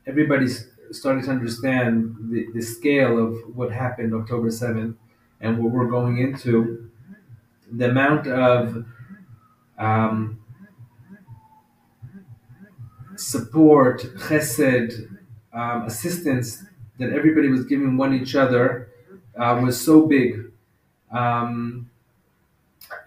everybody 0.06 0.48
started 0.92 1.24
to 1.24 1.32
understand 1.32 2.16
the, 2.30 2.48
the 2.54 2.62
scale 2.62 3.18
of 3.18 3.36
what 3.56 3.72
happened 3.72 4.14
October 4.14 4.50
7th 4.50 4.96
and 5.42 5.58
what 5.58 5.72
we're 5.72 5.90
going 5.90 6.20
into, 6.20 6.90
the 7.72 7.90
amount 7.90 8.28
of 8.28 8.86
um, 9.80 10.40
support, 13.16 14.02
chesed, 14.18 15.08
um, 15.54 15.84
assistance 15.84 16.64
that 17.00 17.12
everybody 17.12 17.48
was 17.48 17.66
giving 17.66 17.98
one 17.98 18.14
each 18.14 18.36
other 18.36 18.90
uh, 19.40 19.60
was 19.64 19.80
so 19.80 20.06
big 20.06 20.53
um, 21.14 21.90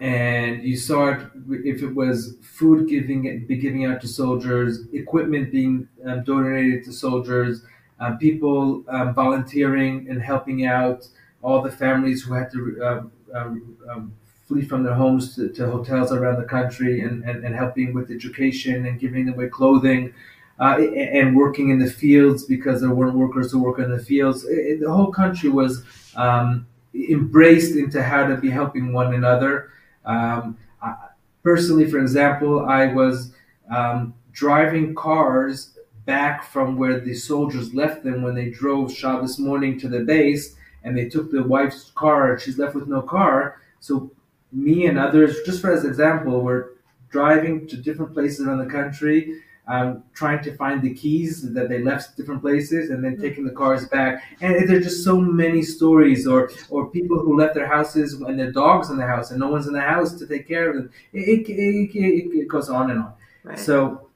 and 0.01 0.63
you 0.63 0.77
saw 0.77 1.09
it 1.09 1.27
if 1.49 1.81
it 1.81 1.93
was 1.93 2.35
food 2.41 2.87
giving 2.87 3.45
be 3.45 3.57
giving 3.57 3.85
out 3.85 4.01
to 4.01 4.07
soldiers, 4.07 4.87
equipment 4.93 5.51
being 5.51 5.87
um, 6.05 6.23
donated 6.23 6.83
to 6.85 6.91
soldiers, 6.91 7.63
uh, 7.99 8.15
people 8.15 8.83
um, 8.89 9.13
volunteering 9.13 10.07
and 10.09 10.21
helping 10.21 10.65
out 10.65 11.07
all 11.41 11.61
the 11.61 11.71
families 11.71 12.23
who 12.23 12.33
had 12.33 12.51
to 12.51 12.81
um, 12.83 13.11
um, 13.33 13.77
um, 13.89 14.13
flee 14.47 14.61
from 14.61 14.83
their 14.83 14.93
homes 14.93 15.35
to, 15.35 15.49
to, 15.49 15.69
hotels 15.69 16.11
around 16.11 16.39
the 16.39 16.47
country 16.47 17.01
and, 17.01 17.23
and, 17.23 17.43
and 17.43 17.55
helping 17.55 17.93
with 17.93 18.09
education 18.09 18.85
and 18.85 18.99
giving 18.99 19.29
away 19.29 19.47
clothing. 19.47 20.13
Uh, 20.59 20.79
and 20.79 21.37
working 21.37 21.69
in 21.69 21.77
the 21.77 21.87
fields 21.87 22.43
because 22.43 22.81
there 22.81 22.89
weren't 22.89 23.13
workers 23.13 23.51
to 23.51 23.59
work 23.59 23.77
in 23.77 23.91
the 23.91 24.03
fields. 24.03 24.43
It, 24.45 24.79
the 24.79 24.91
whole 24.91 25.11
country 25.11 25.49
was 25.49 25.83
um, 26.15 26.65
embraced 26.93 27.75
into 27.75 28.01
how 28.03 28.25
to 28.27 28.37
be 28.37 28.49
helping 28.49 28.93
one 28.93 29.13
another. 29.13 29.71
Um, 30.05 30.57
I, 30.81 30.95
personally, 31.43 31.89
for 31.89 31.99
example, 31.99 32.65
I 32.65 32.93
was 32.93 33.33
um, 33.69 34.13
driving 34.31 34.95
cars 34.95 35.77
back 36.05 36.43
from 36.43 36.77
where 36.77 36.99
the 36.99 37.13
soldiers 37.13 37.73
left 37.73 38.03
them 38.03 38.21
when 38.21 38.33
they 38.33 38.49
drove 38.49 38.93
Shabbos 38.93 39.39
morning 39.39 39.79
to 39.79 39.89
the 39.89 39.99
base, 39.99 40.55
and 40.83 40.97
they 40.97 41.09
took 41.09 41.31
the 41.31 41.43
wife's 41.43 41.91
car. 41.95 42.39
She's 42.39 42.57
left 42.57 42.75
with 42.75 42.87
no 42.87 43.01
car. 43.01 43.61
So 43.79 44.11
me 44.51 44.85
and 44.85 44.97
others, 44.97 45.37
just 45.45 45.61
for 45.61 45.71
as 45.71 45.83
example, 45.83 46.41
were 46.41 46.73
driving 47.09 47.67
to 47.67 47.77
different 47.77 48.13
places 48.13 48.45
around 48.45 48.59
the 48.59 48.71
country 48.71 49.41
um, 49.67 50.03
trying 50.13 50.41
to 50.43 50.55
find 50.55 50.81
the 50.81 50.93
keys 50.93 51.41
that 51.53 51.67
they 51.67 51.83
left 51.83 52.15
different 52.15 52.41
places 52.41 52.89
and 52.89 53.03
then 53.03 53.13
mm-hmm. 53.13 53.21
taking 53.21 53.45
the 53.45 53.51
cars 53.51 53.87
back. 53.87 54.23
And 54.39 54.67
there's 54.67 54.85
just 54.85 55.03
so 55.03 55.19
many 55.19 55.61
stories, 55.61 56.25
or 56.25 56.51
or 56.69 56.89
people 56.89 57.19
who 57.19 57.37
left 57.37 57.55
their 57.55 57.67
houses 57.67 58.13
and 58.13 58.39
their 58.39 58.51
dogs 58.51 58.89
in 58.89 58.97
the 58.97 59.05
house 59.05 59.31
and 59.31 59.39
no 59.39 59.49
one's 59.49 59.67
in 59.67 59.73
the 59.73 59.81
house 59.81 60.13
to 60.19 60.27
take 60.27 60.47
care 60.47 60.69
of 60.69 60.75
them. 60.75 60.89
It, 61.13 61.49
it, 61.49 61.49
it, 61.49 62.39
it 62.43 62.47
goes 62.47 62.69
on 62.69 62.91
and 62.91 62.99
on. 62.99 63.13
Right. 63.43 63.59
So, 63.59 64.09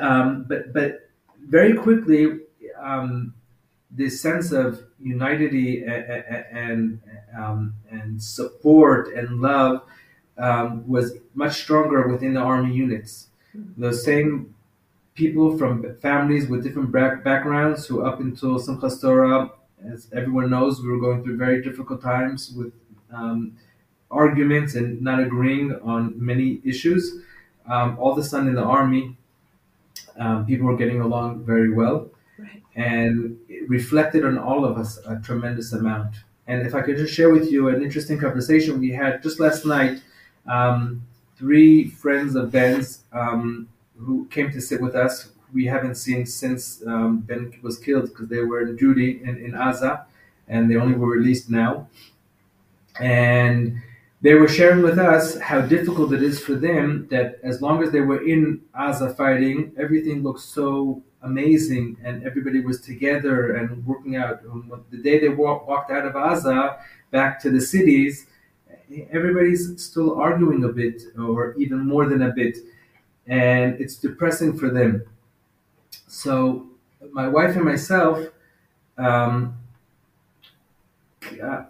um, 0.00 0.44
but 0.48 0.72
but 0.72 1.10
very 1.40 1.74
quickly, 1.74 2.40
um, 2.80 3.34
this 3.90 4.20
sense 4.20 4.50
of 4.50 4.82
unity 5.00 5.84
and 5.84 6.24
and, 6.50 7.00
um, 7.38 7.74
and 7.90 8.20
support 8.20 9.14
and 9.14 9.40
love 9.40 9.82
um, 10.36 10.86
was 10.88 11.14
much 11.34 11.60
stronger 11.60 12.08
within 12.08 12.34
the 12.34 12.40
army 12.40 12.74
units 12.74 13.27
the 13.76 13.92
same 13.92 14.54
people 15.14 15.58
from 15.58 15.96
families 15.96 16.46
with 16.46 16.62
different 16.62 16.92
backgrounds 16.92 17.86
who 17.86 18.04
up 18.04 18.20
until 18.20 18.58
Simchas 18.58 19.00
Torah, 19.00 19.50
as 19.92 20.08
everyone 20.12 20.50
knows, 20.50 20.80
we 20.80 20.88
were 20.88 21.00
going 21.00 21.22
through 21.22 21.36
very 21.36 21.62
difficult 21.62 22.00
times 22.00 22.52
with 22.56 22.72
um, 23.12 23.56
arguments 24.10 24.74
and 24.74 25.02
not 25.02 25.20
agreeing 25.20 25.74
on 25.82 26.14
many 26.16 26.60
issues. 26.64 27.22
Um, 27.68 27.96
all 27.98 28.12
of 28.12 28.18
a 28.18 28.22
sudden 28.22 28.48
in 28.48 28.54
the 28.54 28.62
army, 28.62 29.16
um, 30.18 30.46
people 30.46 30.66
were 30.66 30.76
getting 30.76 31.00
along 31.00 31.44
very 31.44 31.72
well. 31.72 32.10
Right. 32.38 32.62
And 32.76 33.38
it 33.48 33.68
reflected 33.68 34.24
on 34.24 34.38
all 34.38 34.64
of 34.64 34.78
us 34.78 34.98
a 35.06 35.16
tremendous 35.16 35.72
amount. 35.72 36.14
And 36.46 36.66
if 36.66 36.74
I 36.74 36.80
could 36.80 36.96
just 36.96 37.12
share 37.12 37.30
with 37.30 37.50
you 37.50 37.68
an 37.68 37.82
interesting 37.82 38.18
conversation 38.18 38.78
we 38.78 38.92
had 38.92 39.22
just 39.22 39.38
last 39.38 39.66
night, 39.66 40.00
um, 40.46 41.02
three 41.38 41.88
friends 41.88 42.34
of 42.34 42.50
Ben's 42.50 43.04
um, 43.12 43.68
who 43.96 44.26
came 44.26 44.50
to 44.52 44.60
sit 44.60 44.80
with 44.80 44.94
us. 44.94 45.30
We 45.54 45.64
haven't 45.66 45.94
seen 45.94 46.26
since 46.26 46.82
um, 46.86 47.20
Ben 47.20 47.52
was 47.62 47.78
killed 47.78 48.08
because 48.08 48.28
they 48.28 48.40
were 48.40 48.60
in 48.62 48.76
duty 48.76 49.20
in, 49.22 49.38
in 49.38 49.52
Aza 49.52 50.04
and 50.48 50.70
they 50.70 50.76
only 50.76 50.96
were 50.96 51.08
released 51.08 51.48
now. 51.48 51.88
And 53.00 53.80
they 54.20 54.34
were 54.34 54.48
sharing 54.48 54.82
with 54.82 54.98
us 54.98 55.38
how 55.38 55.60
difficult 55.60 56.12
it 56.12 56.22
is 56.22 56.40
for 56.40 56.54
them 56.54 57.06
that 57.10 57.38
as 57.44 57.62
long 57.62 57.82
as 57.82 57.92
they 57.92 58.00
were 58.00 58.26
in 58.26 58.60
Aza 58.78 59.16
fighting, 59.16 59.72
everything 59.78 60.22
looked 60.22 60.40
so 60.40 61.02
amazing 61.22 61.96
and 62.02 62.24
everybody 62.24 62.60
was 62.60 62.80
together 62.80 63.56
and 63.56 63.84
working 63.86 64.16
out. 64.16 64.40
The 64.90 64.98
day 64.98 65.20
they 65.20 65.28
walk, 65.28 65.68
walked 65.68 65.90
out 65.92 66.04
of 66.04 66.14
Aza 66.14 66.78
back 67.12 67.40
to 67.42 67.50
the 67.50 67.60
cities, 67.60 68.26
everybody's 69.10 69.82
still 69.82 70.18
arguing 70.18 70.64
a 70.64 70.68
bit 70.68 71.02
or 71.18 71.54
even 71.58 71.78
more 71.86 72.06
than 72.06 72.22
a 72.22 72.30
bit 72.32 72.58
and 73.26 73.80
it's 73.80 73.96
depressing 73.96 74.56
for 74.56 74.70
them 74.70 75.04
so 76.06 76.66
my 77.12 77.28
wife 77.28 77.54
and 77.56 77.64
myself 77.64 78.18
um, 78.96 79.56
uh, 81.42 81.64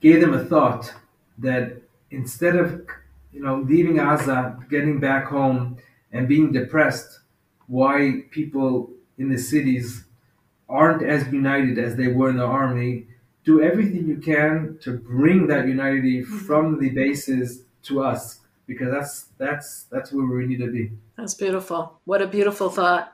gave 0.00 0.20
them 0.20 0.34
a 0.34 0.44
thought 0.44 0.92
that 1.38 1.80
instead 2.10 2.56
of 2.56 2.86
you 3.32 3.42
know 3.42 3.60
leaving 3.68 3.96
Gaza, 3.96 4.58
getting 4.70 5.00
back 5.00 5.26
home, 5.26 5.76
and 6.12 6.28
being 6.28 6.52
depressed, 6.52 7.20
why 7.66 8.22
people 8.30 8.90
in 9.18 9.28
the 9.28 9.38
cities 9.38 10.04
aren't 10.68 11.02
as 11.02 11.26
united 11.32 11.78
as 11.78 11.96
they 11.96 12.08
were 12.08 12.30
in 12.30 12.36
the 12.36 12.44
army. 12.44 13.06
Do 13.48 13.62
everything 13.62 14.06
you 14.12 14.18
can 14.18 14.76
to 14.82 14.90
bring 14.98 15.46
that 15.46 15.66
unity 15.66 16.20
mm-hmm. 16.20 16.38
from 16.46 16.78
the 16.78 16.90
bases 16.90 17.62
to 17.84 18.02
us, 18.02 18.40
because 18.66 18.90
that's 18.90 19.12
that's 19.38 19.68
that's 19.84 20.12
where 20.12 20.26
we 20.26 20.44
need 20.44 20.60
to 20.66 20.70
be. 20.70 20.92
That's 21.16 21.32
beautiful. 21.32 21.80
What 22.04 22.20
a 22.20 22.26
beautiful 22.26 22.68
thought. 22.68 23.04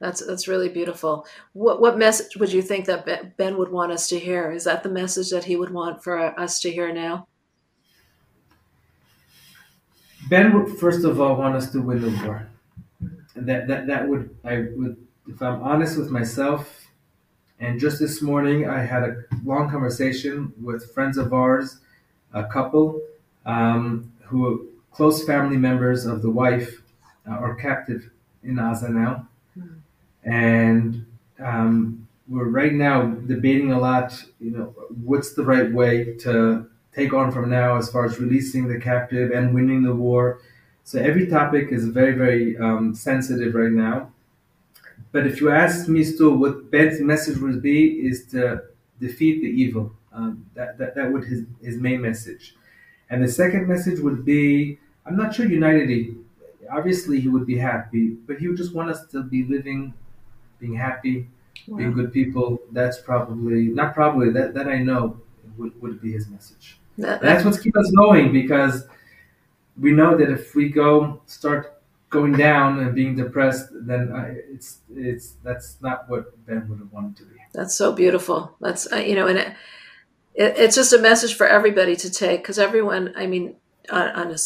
That's 0.00 0.24
that's 0.26 0.48
really 0.48 0.70
beautiful. 0.70 1.26
What 1.52 1.82
what 1.82 1.98
message 1.98 2.34
would 2.38 2.50
you 2.50 2.62
think 2.62 2.86
that 2.86 3.36
Ben 3.36 3.58
would 3.58 3.70
want 3.70 3.92
us 3.92 4.08
to 4.08 4.18
hear? 4.18 4.50
Is 4.52 4.64
that 4.64 4.84
the 4.84 4.88
message 4.88 5.28
that 5.30 5.44
he 5.44 5.54
would 5.54 5.70
want 5.70 6.02
for 6.02 6.18
us 6.18 6.60
to 6.60 6.70
hear 6.70 6.90
now? 6.90 7.26
Ben 10.30 10.46
would 10.54 10.78
first 10.78 11.04
of 11.04 11.20
all 11.20 11.36
want 11.36 11.56
us 11.56 11.70
to 11.72 11.82
win 11.82 12.00
the 12.00 12.12
war. 12.24 12.48
and 13.34 13.46
That 13.46 13.68
that 13.68 13.86
that 13.88 14.08
would 14.08 14.34
I 14.44 14.54
would 14.76 14.96
if 15.28 15.42
I'm 15.42 15.62
honest 15.62 15.98
with 15.98 16.10
myself. 16.10 16.83
And 17.64 17.80
just 17.80 17.98
this 17.98 18.20
morning, 18.22 18.68
I 18.68 18.80
had 18.84 19.02
a 19.04 19.24
long 19.44 19.70
conversation 19.70 20.52
with 20.62 20.92
friends 20.92 21.16
of 21.18 21.32
ours, 21.32 21.78
a 22.32 22.44
couple 22.44 23.00
um, 23.46 24.12
who 24.24 24.46
are 24.46 24.58
close 24.92 25.24
family 25.24 25.56
members 25.56 26.06
of 26.06 26.22
the 26.22 26.30
wife 26.30 26.82
uh, 27.28 27.32
are 27.32 27.54
captive 27.54 28.10
in 28.42 28.56
Gaza 28.56 28.88
now 28.90 29.28
and 30.24 31.06
um, 31.40 32.06
we're 32.28 32.48
right 32.48 32.72
now 32.72 33.06
debating 33.06 33.72
a 33.72 33.78
lot. 33.78 34.24
You 34.40 34.50
know, 34.52 34.64
what's 35.04 35.34
the 35.34 35.44
right 35.44 35.70
way 35.72 36.16
to 36.20 36.68
take 36.94 37.12
on 37.12 37.32
from 37.32 37.50
now 37.50 37.76
as 37.76 37.90
far 37.90 38.04
as 38.06 38.20
releasing 38.20 38.68
the 38.68 38.80
captive 38.80 39.30
and 39.32 39.54
winning 39.54 39.82
the 39.82 39.94
war. 39.94 40.40
So 40.84 40.98
every 41.00 41.26
topic 41.26 41.68
is 41.72 41.88
very, 41.88 42.12
very 42.12 42.56
um, 42.58 42.94
sensitive 42.94 43.54
right 43.54 43.72
now. 43.72 44.12
But 45.14 45.28
if 45.28 45.40
you 45.40 45.52
ask 45.52 45.86
me 45.86 46.02
still 46.02 46.34
what 46.34 46.72
Ben's 46.72 47.00
message 47.00 47.38
would 47.38 47.62
be 47.62 48.04
is 48.04 48.26
to 48.32 48.64
defeat 48.98 49.42
the 49.42 49.46
evil. 49.46 49.92
Um, 50.12 50.44
that, 50.54 50.76
that, 50.78 50.96
that 50.96 51.12
would 51.12 51.22
his, 51.22 51.44
his 51.62 51.76
main 51.76 52.00
message. 52.00 52.56
And 53.10 53.22
the 53.22 53.28
second 53.28 53.68
message 53.68 54.00
would 54.00 54.24
be, 54.24 54.76
I'm 55.06 55.16
not 55.16 55.32
sure 55.32 55.46
unity. 55.46 56.16
Obviously 56.68 57.20
he 57.20 57.28
would 57.28 57.46
be 57.46 57.56
happy, 57.56 58.16
but 58.26 58.38
he 58.38 58.48
would 58.48 58.56
just 58.56 58.74
want 58.74 58.90
us 58.90 59.06
to 59.12 59.22
be 59.22 59.44
living 59.44 59.94
being 60.58 60.74
happy, 60.74 61.28
wow. 61.68 61.78
being 61.78 61.92
good 61.92 62.12
people. 62.12 62.60
That's 62.72 62.98
probably 62.98 63.66
not 63.66 63.94
probably 63.94 64.30
that 64.30 64.52
that 64.54 64.66
I 64.66 64.78
know 64.78 65.20
would, 65.56 65.80
would 65.80 66.02
be 66.02 66.10
his 66.10 66.28
message. 66.28 66.80
That, 66.98 67.20
that's 67.20 67.44
what's 67.44 67.60
keep 67.60 67.76
us 67.76 67.88
going 67.92 68.32
because 68.32 68.88
we 69.80 69.92
know 69.92 70.16
that 70.16 70.28
if 70.28 70.56
we 70.56 70.70
go 70.70 71.22
start 71.26 71.73
going 72.14 72.32
down 72.32 72.78
and 72.78 72.94
being 72.94 73.16
depressed, 73.16 73.66
then 73.72 74.12
I, 74.12 74.36
it's 74.54 74.80
it's 74.94 75.34
that's 75.42 75.76
not 75.82 76.08
what 76.08 76.24
Ben 76.46 76.66
would 76.68 76.78
have 76.78 76.92
wanted 76.92 77.16
to 77.18 77.24
be. 77.24 77.36
That's 77.52 77.74
so 77.74 77.92
beautiful. 77.92 78.56
That's 78.60 78.90
uh, 78.90 78.96
you 78.96 79.14
know, 79.16 79.26
and 79.26 79.38
it, 79.38 79.48
it, 80.34 80.54
it's 80.56 80.76
just 80.76 80.94
a 80.94 80.98
message 80.98 81.34
for 81.34 81.46
everybody 81.46 81.96
to 81.96 82.10
take 82.10 82.40
because 82.40 82.58
everyone. 82.58 83.12
I 83.16 83.26
mean, 83.26 83.56
on, 83.90 84.08
on, 84.10 84.30
a, 84.30 84.38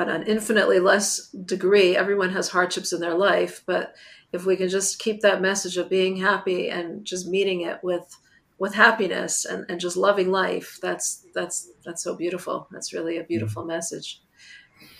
on 0.00 0.08
an 0.08 0.22
infinitely 0.28 0.78
less 0.78 1.28
degree, 1.30 1.96
everyone 1.96 2.30
has 2.30 2.50
hardships 2.50 2.92
in 2.92 3.00
their 3.00 3.16
life, 3.16 3.62
but 3.66 3.96
if 4.32 4.46
we 4.46 4.56
can 4.56 4.68
just 4.68 4.98
keep 4.98 5.22
that 5.22 5.40
message 5.40 5.76
of 5.76 5.88
being 5.88 6.18
happy 6.18 6.68
and 6.68 7.04
just 7.04 7.26
meeting 7.26 7.62
it 7.62 7.82
with 7.82 8.16
with 8.58 8.74
happiness 8.74 9.44
and, 9.44 9.66
and 9.68 9.80
just 9.80 9.98
loving 9.98 10.30
life 10.30 10.78
that's 10.80 11.26
that's 11.34 11.70
that's 11.84 12.02
so 12.02 12.16
beautiful 12.16 12.66
that's 12.70 12.94
really 12.94 13.18
a 13.18 13.24
beautiful 13.24 13.62
mm-hmm. 13.62 13.72
message 13.72 14.22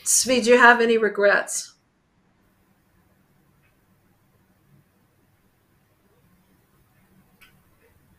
Tzvi, 0.04 0.44
do 0.44 0.50
you 0.50 0.58
have 0.58 0.80
any 0.80 0.98
regrets 0.98 1.75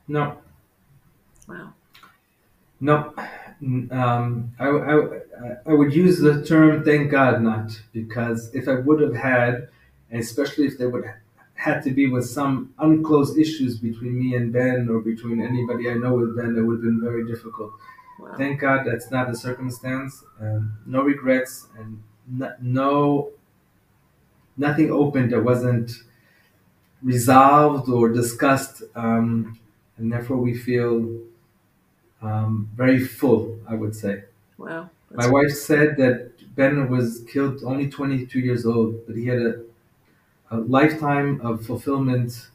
no 0.08 0.38
wow 1.47 1.74
no 2.80 3.14
um, 3.91 4.51
I, 4.60 4.68
I, 4.68 4.99
I 5.66 5.74
would 5.74 5.93
use 5.93 6.20
the 6.20 6.45
term 6.45 6.84
thank 6.84 7.12
god 7.12 7.41
not 7.41 7.82
because 7.91 8.53
if 8.53 8.68
i 8.68 8.76
would 8.76 9.01
have 9.01 9.16
had 9.16 9.70
especially 10.12 10.68
if 10.68 10.78
there 10.78 10.89
would 10.89 11.05
had 11.58 11.82
to 11.82 11.91
be 11.91 12.08
with 12.08 12.26
some 12.30 12.74
unclosed 12.80 13.38
issues 13.38 13.78
between 13.80 14.18
me 14.18 14.36
and 14.36 14.53
Ben 14.53 14.88
or 14.89 14.99
between 14.99 15.41
anybody 15.41 15.89
I 15.89 15.95
know 15.95 16.14
with 16.14 16.38
Ben, 16.38 16.55
it 16.55 16.62
would 16.62 16.76
have 16.76 16.84
been 16.84 17.01
very 17.01 17.26
difficult. 17.26 17.74
Wow. 18.20 18.36
Thank 18.38 18.62
God 18.62 18.86
that's 18.86 19.10
not 19.12 19.30
the 19.30 19.36
circumstance. 19.36 20.24
Um, 20.39 20.74
no 20.86 21.01
regrets 21.01 21.68
and 21.78 22.01
no, 22.28 22.53
no 22.62 23.32
nothing 24.55 24.91
open 24.91 25.30
that 25.30 25.43
wasn't 25.43 25.91
resolved 27.01 27.89
or 27.89 28.10
discussed, 28.10 28.84
um, 28.95 29.60
and 29.97 30.11
therefore 30.11 30.37
we 30.37 30.53
feel 30.55 31.19
um, 32.21 32.69
very 32.75 32.99
full. 32.99 33.59
I 33.67 33.75
would 33.75 33.95
say. 33.95 34.23
Wow. 34.57 34.89
My 35.11 35.27
wife 35.27 35.51
said 35.51 35.97
that 35.97 36.31
Ben 36.55 36.89
was 36.89 37.23
killed 37.31 37.63
only 37.63 37.89
22 37.89 38.39
years 38.39 38.65
old, 38.65 39.05
but 39.07 39.15
he 39.15 39.27
had 39.27 39.39
a 39.39 39.63
a 40.51 40.57
lifetime 40.57 41.41
of 41.41 41.65
fulfillment 41.65 42.49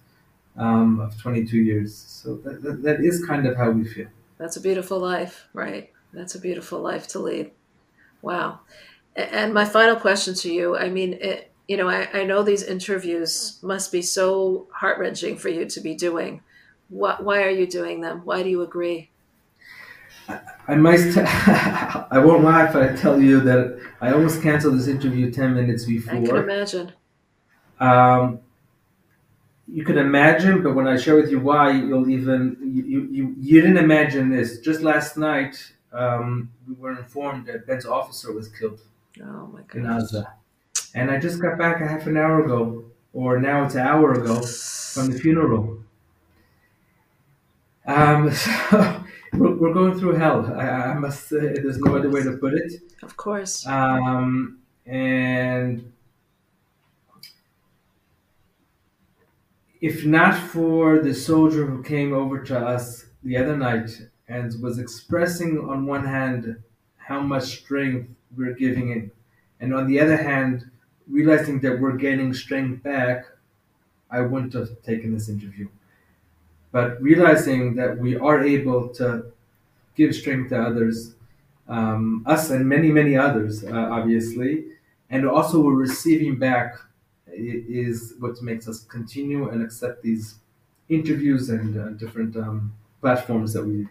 um, 0.57 1.01
of 1.01 1.21
22 1.21 1.59
years. 1.59 1.95
So 1.95 2.37
that, 2.37 2.63
that, 2.63 2.83
that 2.83 3.01
is 3.01 3.25
kind 3.25 3.47
of 3.47 3.57
how 3.57 3.71
we 3.71 3.85
feel. 3.85 4.09
That's 4.39 4.57
a 4.57 4.61
beautiful 4.61 4.99
life, 4.99 5.47
right? 5.53 5.91
That's 6.13 6.35
a 6.35 6.41
beautiful 6.41 6.81
life 6.81 7.09
to 7.09 7.19
lead. 7.19 7.51
Wow. 8.21 8.61
And 9.15 9.53
my 9.53 9.65
final 9.65 9.97
question 9.97 10.35
to 10.37 10.53
you 10.53 10.77
I 10.77 10.89
mean, 10.89 11.15
it, 11.15 11.51
you 11.69 11.77
know, 11.77 11.89
I, 11.89 12.09
I 12.13 12.25
know 12.25 12.43
these 12.43 12.63
interviews 12.63 13.59
must 13.63 13.93
be 13.93 14.03
so 14.03 14.67
heart 14.73 14.99
wrenching 14.99 15.37
for 15.37 15.49
you 15.49 15.67
to 15.67 15.81
be 15.81 15.95
doing. 15.95 16.43
What, 16.93 17.25
why 17.25 17.43
are 17.43 17.51
you 17.51 17.67
doing 17.67 18.03
them? 18.03 18.21
Why 18.25 18.43
do 18.43 18.51
you 18.51 18.61
agree? 18.61 19.09
I, 20.29 20.41
I 20.69 20.75
must. 20.75 21.17
I 21.17 22.19
won't 22.23 22.45
lie 22.45 22.69
if 22.69 22.77
I 22.77 22.95
tell 22.95 23.19
you 23.19 23.41
that 23.41 23.81
I 24.03 24.13
almost 24.13 24.43
canceled 24.43 24.79
this 24.79 24.89
interview 24.89 25.31
ten 25.31 25.55
minutes 25.55 25.87
before. 25.87 26.17
I 26.17 26.23
can 26.23 26.37
imagine. 26.37 26.93
Um, 27.81 28.41
you 29.67 29.85
can 29.85 29.97
imagine, 29.97 30.63
but 30.63 30.75
when 30.75 30.87
I 30.87 30.99
share 30.99 31.17
with 31.17 31.31
you 31.31 31.41
why, 31.41 31.71
you'll 31.71 32.11
even 32.11 32.59
you 32.63 33.09
you, 33.11 33.35
you 33.41 33.63
didn't 33.63 33.79
imagine 33.79 34.29
this. 34.29 34.59
Just 34.59 34.83
last 34.83 35.17
night, 35.17 35.73
um, 35.95 36.51
we 36.69 36.75
were 36.75 36.93
informed 36.93 37.47
that 37.47 37.67
Ben's 37.67 37.87
officer 37.87 38.35
was 38.35 38.49
killed 38.49 38.83
oh 39.25 39.47
my 39.47 39.63
god! 39.63 39.77
in 39.77 39.85
Gaza, 39.85 40.35
and 40.95 41.11
I 41.11 41.19
just 41.19 41.41
got 41.41 41.57
back 41.57 41.81
a 41.81 41.89
half 41.89 42.07
an 42.07 42.19
hour 42.19 42.45
ago, 42.45 42.85
or 43.15 43.41
now 43.41 43.65
it's 43.65 43.77
an 43.77 43.87
hour 43.87 44.13
ago, 44.13 44.43
from 44.43 45.11
the 45.11 45.19
funeral. 45.19 45.82
Um, 47.87 48.31
so 48.33 49.05
we're, 49.33 49.57
we're 49.57 49.75
going 49.75 49.99
through 49.99 50.15
hell. 50.17 50.53
I, 50.55 50.69
I 50.69 50.95
must 50.95 51.29
say, 51.29 51.55
there's 51.55 51.79
no 51.79 51.97
other 51.97 52.11
way 52.11 52.23
to 52.23 52.33
put 52.33 52.55
it. 52.55 52.73
Of 53.03 53.17
course. 53.17 53.67
Um, 53.67 54.59
and 54.87 55.93
if 59.81 60.05
not 60.07 60.35
for 60.35 60.99
the 61.01 61.13
soldier 61.15 61.67
who 61.67 61.83
came 61.83 62.13
over 62.15 62.43
to 62.43 62.59
us 62.59 63.07
the 63.23 63.37
other 63.37 63.57
night 63.57 63.91
and 64.29 64.61
was 64.63 64.79
expressing 64.79 65.59
on 65.59 65.87
one 65.87 66.05
hand 66.07 66.63
how 66.97 67.21
much 67.21 67.45
strength 67.61 68.09
we're 68.37 68.55
giving 68.55 68.89
him, 68.89 69.11
and 69.61 69.75
on 69.75 69.87
the 69.87 70.01
other 70.01 70.17
hand, 70.17 70.71
realizing 71.09 71.61
that 71.61 71.81
we're 71.81 71.97
gaining 71.97 72.33
strength 72.33 72.83
back, 72.83 73.25
I 74.11 74.21
wouldn't 74.23 74.55
have 74.55 74.83
taken 74.83 75.15
this 75.15 75.29
interview. 75.29 75.69
But 76.73 77.01
realizing 77.01 77.75
that 77.77 77.99
we 77.99 78.17
are 78.17 78.43
able 78.43 78.89
to 78.95 79.27
give 79.95 80.15
strength 80.15 80.49
to 80.51 80.61
others, 80.61 81.15
um, 81.69 82.25
us 82.27 82.51
and 82.51 82.67
many, 82.67 82.91
many 82.91 83.17
others, 83.17 83.65
uh, 83.65 83.71
obviously, 83.71 84.65
and 85.11 85.29
also 85.29 85.61
we're 85.61 85.75
receiving 85.75 86.39
back 86.39 86.75
is 87.35 88.15
what 88.19 88.41
makes 88.43 88.69
us 88.69 88.85
continue 88.85 89.49
and 89.49 89.63
accept 89.63 90.03
these 90.03 90.37
interviews 90.89 91.51
and 91.51 91.79
uh, 91.79 91.89
different 91.91 92.37
um, 92.37 92.73
platforms 93.01 93.53
that 93.53 93.65
we 93.65 93.87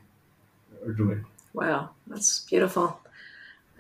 are 0.86 0.94
doing. 0.94 1.26
Wow, 1.54 1.90
that's 2.08 2.42
beautiful. 2.42 3.01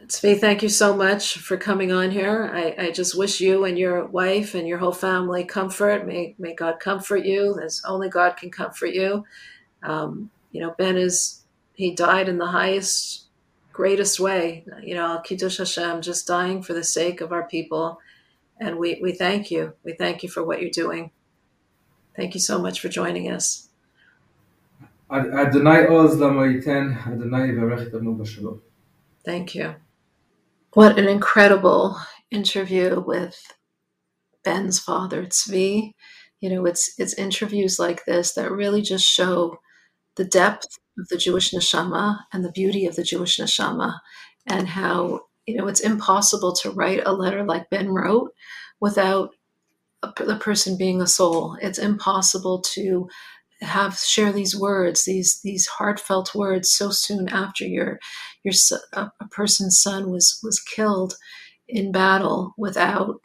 Tzvi, 0.08 0.39
thank 0.39 0.64
you 0.64 0.70
so 0.70 0.95
much 0.95 1.38
for 1.38 1.58
coming 1.58 1.91
on 1.91 2.12
here. 2.12 2.49
I, 2.54 2.88
I, 2.88 2.91
just 2.91 3.18
wish 3.18 3.39
you 3.39 3.66
and 3.66 3.78
your 3.78 4.06
wife 4.06 4.56
and 4.56 4.68
your 4.68 4.78
whole 4.78 4.91
family 4.91 5.43
comfort. 5.43 6.08
May, 6.08 6.36
may 6.39 6.54
God 6.54 6.80
comfort 6.80 7.26
you 7.26 7.60
as 7.60 7.82
only 7.86 8.10
God 8.10 8.36
can 8.36 8.49
comfort 8.49 8.93
you. 8.93 9.26
Um, 9.84 10.30
you 10.52 10.62
know, 10.62 10.74
Ben 10.78 10.97
is, 10.97 11.43
he 11.74 11.93
died 11.93 12.30
in 12.30 12.38
the 12.38 12.47
highest, 12.47 13.26
greatest 13.72 14.20
way. 14.20 14.66
You 14.82 14.95
know, 14.95 15.22
Kiddush 15.24 15.58
Hashem, 15.58 16.02
just 16.02 16.28
dying 16.28 16.62
for 16.62 16.74
the 16.74 16.84
sake 16.84 17.22
of 17.22 17.32
our 17.32 17.47
people 17.47 17.99
and 18.62 18.78
we, 18.78 18.99
we 19.02 19.12
thank 19.12 19.49
you. 19.49 19.74
We 19.84 19.93
thank 19.93 20.22
you 20.22 20.30
for 20.30 20.43
what 20.43 20.62
you're 20.62 20.70
doing. 20.70 21.12
Thank 22.16 22.36
you 22.36 22.39
so 22.39 22.60
much 22.62 22.80
for 22.80 22.89
joining 22.89 23.32
us. 23.32 23.68
Adonai 25.12 25.88
Oz 25.88 26.16
Lamoiten, 26.16 26.95
Adonai. 27.08 27.52
Thank 29.26 29.56
you. 29.56 29.76
What 30.74 30.97
an 30.97 31.07
incredible 31.07 31.97
interview 32.32 33.01
with 33.05 33.53
Ben's 34.43 34.80
father, 34.80 35.26
Tzvi. 35.26 35.91
You 36.39 36.49
know, 36.49 36.65
it's 36.65 36.93
it's 36.97 37.13
interviews 37.13 37.78
like 37.78 38.05
this 38.05 38.34
that 38.36 38.51
really 38.51 38.82
just 38.82 39.05
show 39.05 39.57
the 40.15 40.24
depth 40.24 40.80
of 40.97 41.09
the 41.09 41.17
Jewish 41.17 41.51
neshama 41.51 42.19
and 42.32 42.45
the 42.45 42.51
beauty 42.53 42.86
of 42.86 42.95
the 42.95 43.03
Jewish 43.03 43.38
neshama, 43.38 43.99
and 44.47 44.69
how 44.69 45.22
you 45.45 45.57
know 45.57 45.67
it's 45.67 45.82
impossible 45.82 46.53
to 46.53 46.72
write 46.72 47.01
a 47.05 47.11
letter 47.11 47.43
like 47.43 47.69
Ben 47.69 47.89
wrote 47.89 48.32
without 48.80 49.32
the 50.17 50.38
person 50.38 50.78
being 50.78 51.01
a 51.01 51.07
soul. 51.07 51.57
It's 51.61 51.80
impossible 51.80 52.61
to 52.74 53.09
have 53.62 53.97
share 53.97 54.32
these 54.32 54.57
words, 54.57 55.05
these 55.05 55.39
these 55.43 55.68
heartfelt 55.68 56.34
words, 56.34 56.72
so 56.72 56.89
soon 56.89 57.30
after 57.30 57.66
your 57.66 57.99
your 58.43 58.53
a, 58.93 59.09
person's 59.30 59.80
son 59.80 60.09
was 60.09 60.39
was 60.43 60.59
killed 60.59 61.16
in 61.68 61.91
battle 61.91 62.53
without 62.57 63.22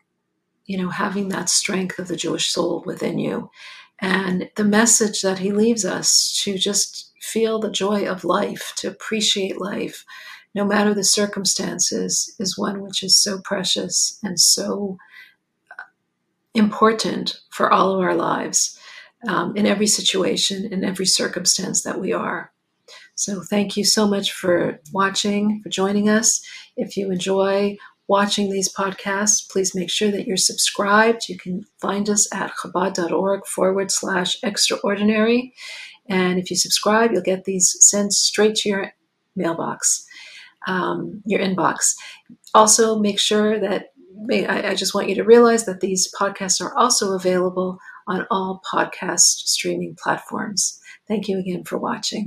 you 0.66 0.78
know 0.78 0.90
having 0.90 1.28
that 1.30 1.48
strength 1.48 1.98
of 1.98 2.08
the 2.08 2.16
Jewish 2.16 2.48
soul 2.48 2.82
within 2.86 3.18
you, 3.18 3.50
and 4.00 4.50
the 4.56 4.64
message 4.64 5.22
that 5.22 5.38
he 5.38 5.52
leaves 5.52 5.84
us 5.84 6.38
to 6.44 6.58
just 6.58 7.12
feel 7.22 7.58
the 7.58 7.70
joy 7.70 8.06
of 8.06 8.24
life, 8.24 8.72
to 8.76 8.88
appreciate 8.88 9.60
life, 9.60 10.04
no 10.54 10.64
matter 10.64 10.92
the 10.94 11.04
circumstances, 11.04 12.34
is 12.38 12.58
one 12.58 12.82
which 12.82 13.02
is 13.02 13.16
so 13.16 13.40
precious 13.40 14.18
and 14.22 14.38
so 14.38 14.98
uh, 15.70 15.82
important 16.54 17.40
for 17.50 17.72
all 17.72 17.94
of 17.94 18.00
our 18.00 18.14
lives 18.14 18.78
um, 19.26 19.56
in 19.56 19.66
every 19.66 19.86
situation, 19.86 20.72
in 20.72 20.84
every 20.84 21.06
circumstance 21.06 21.82
that 21.82 22.00
we 22.00 22.12
are. 22.12 22.52
So, 23.14 23.42
thank 23.42 23.76
you 23.76 23.84
so 23.84 24.06
much 24.06 24.32
for 24.32 24.80
watching, 24.92 25.60
for 25.62 25.68
joining 25.68 26.08
us. 26.08 26.44
If 26.76 26.96
you 26.96 27.10
enjoy 27.10 27.78
watching 28.08 28.50
these 28.50 28.72
podcasts, 28.72 29.50
please 29.50 29.74
make 29.74 29.90
sure 29.90 30.10
that 30.10 30.26
you're 30.26 30.36
subscribed. 30.36 31.28
You 31.28 31.38
can 31.38 31.64
find 31.80 32.08
us 32.08 32.32
at 32.32 32.52
chabad.org 32.52 33.46
forward 33.46 33.90
slash 33.90 34.36
extraordinary. 34.42 35.54
And 36.08 36.38
if 36.38 36.50
you 36.50 36.56
subscribe, 36.56 37.12
you'll 37.12 37.22
get 37.22 37.44
these 37.44 37.76
sent 37.80 38.12
straight 38.12 38.54
to 38.56 38.68
your 38.68 38.92
mailbox, 39.34 40.06
um, 40.66 41.22
your 41.26 41.40
inbox. 41.40 41.94
Also, 42.54 42.98
make 42.98 43.18
sure 43.18 43.58
that 43.58 43.92
I, 44.30 44.70
I 44.70 44.74
just 44.74 44.94
want 44.94 45.08
you 45.08 45.14
to 45.16 45.24
realize 45.24 45.66
that 45.66 45.80
these 45.80 46.12
podcasts 46.18 46.60
are 46.60 46.76
also 46.76 47.14
available 47.14 47.78
on 48.06 48.26
all 48.30 48.62
podcast 48.72 49.20
streaming 49.20 49.96
platforms. 50.02 50.80
Thank 51.08 51.28
you 51.28 51.38
again 51.38 51.64
for 51.64 51.78
watching. 51.78 52.24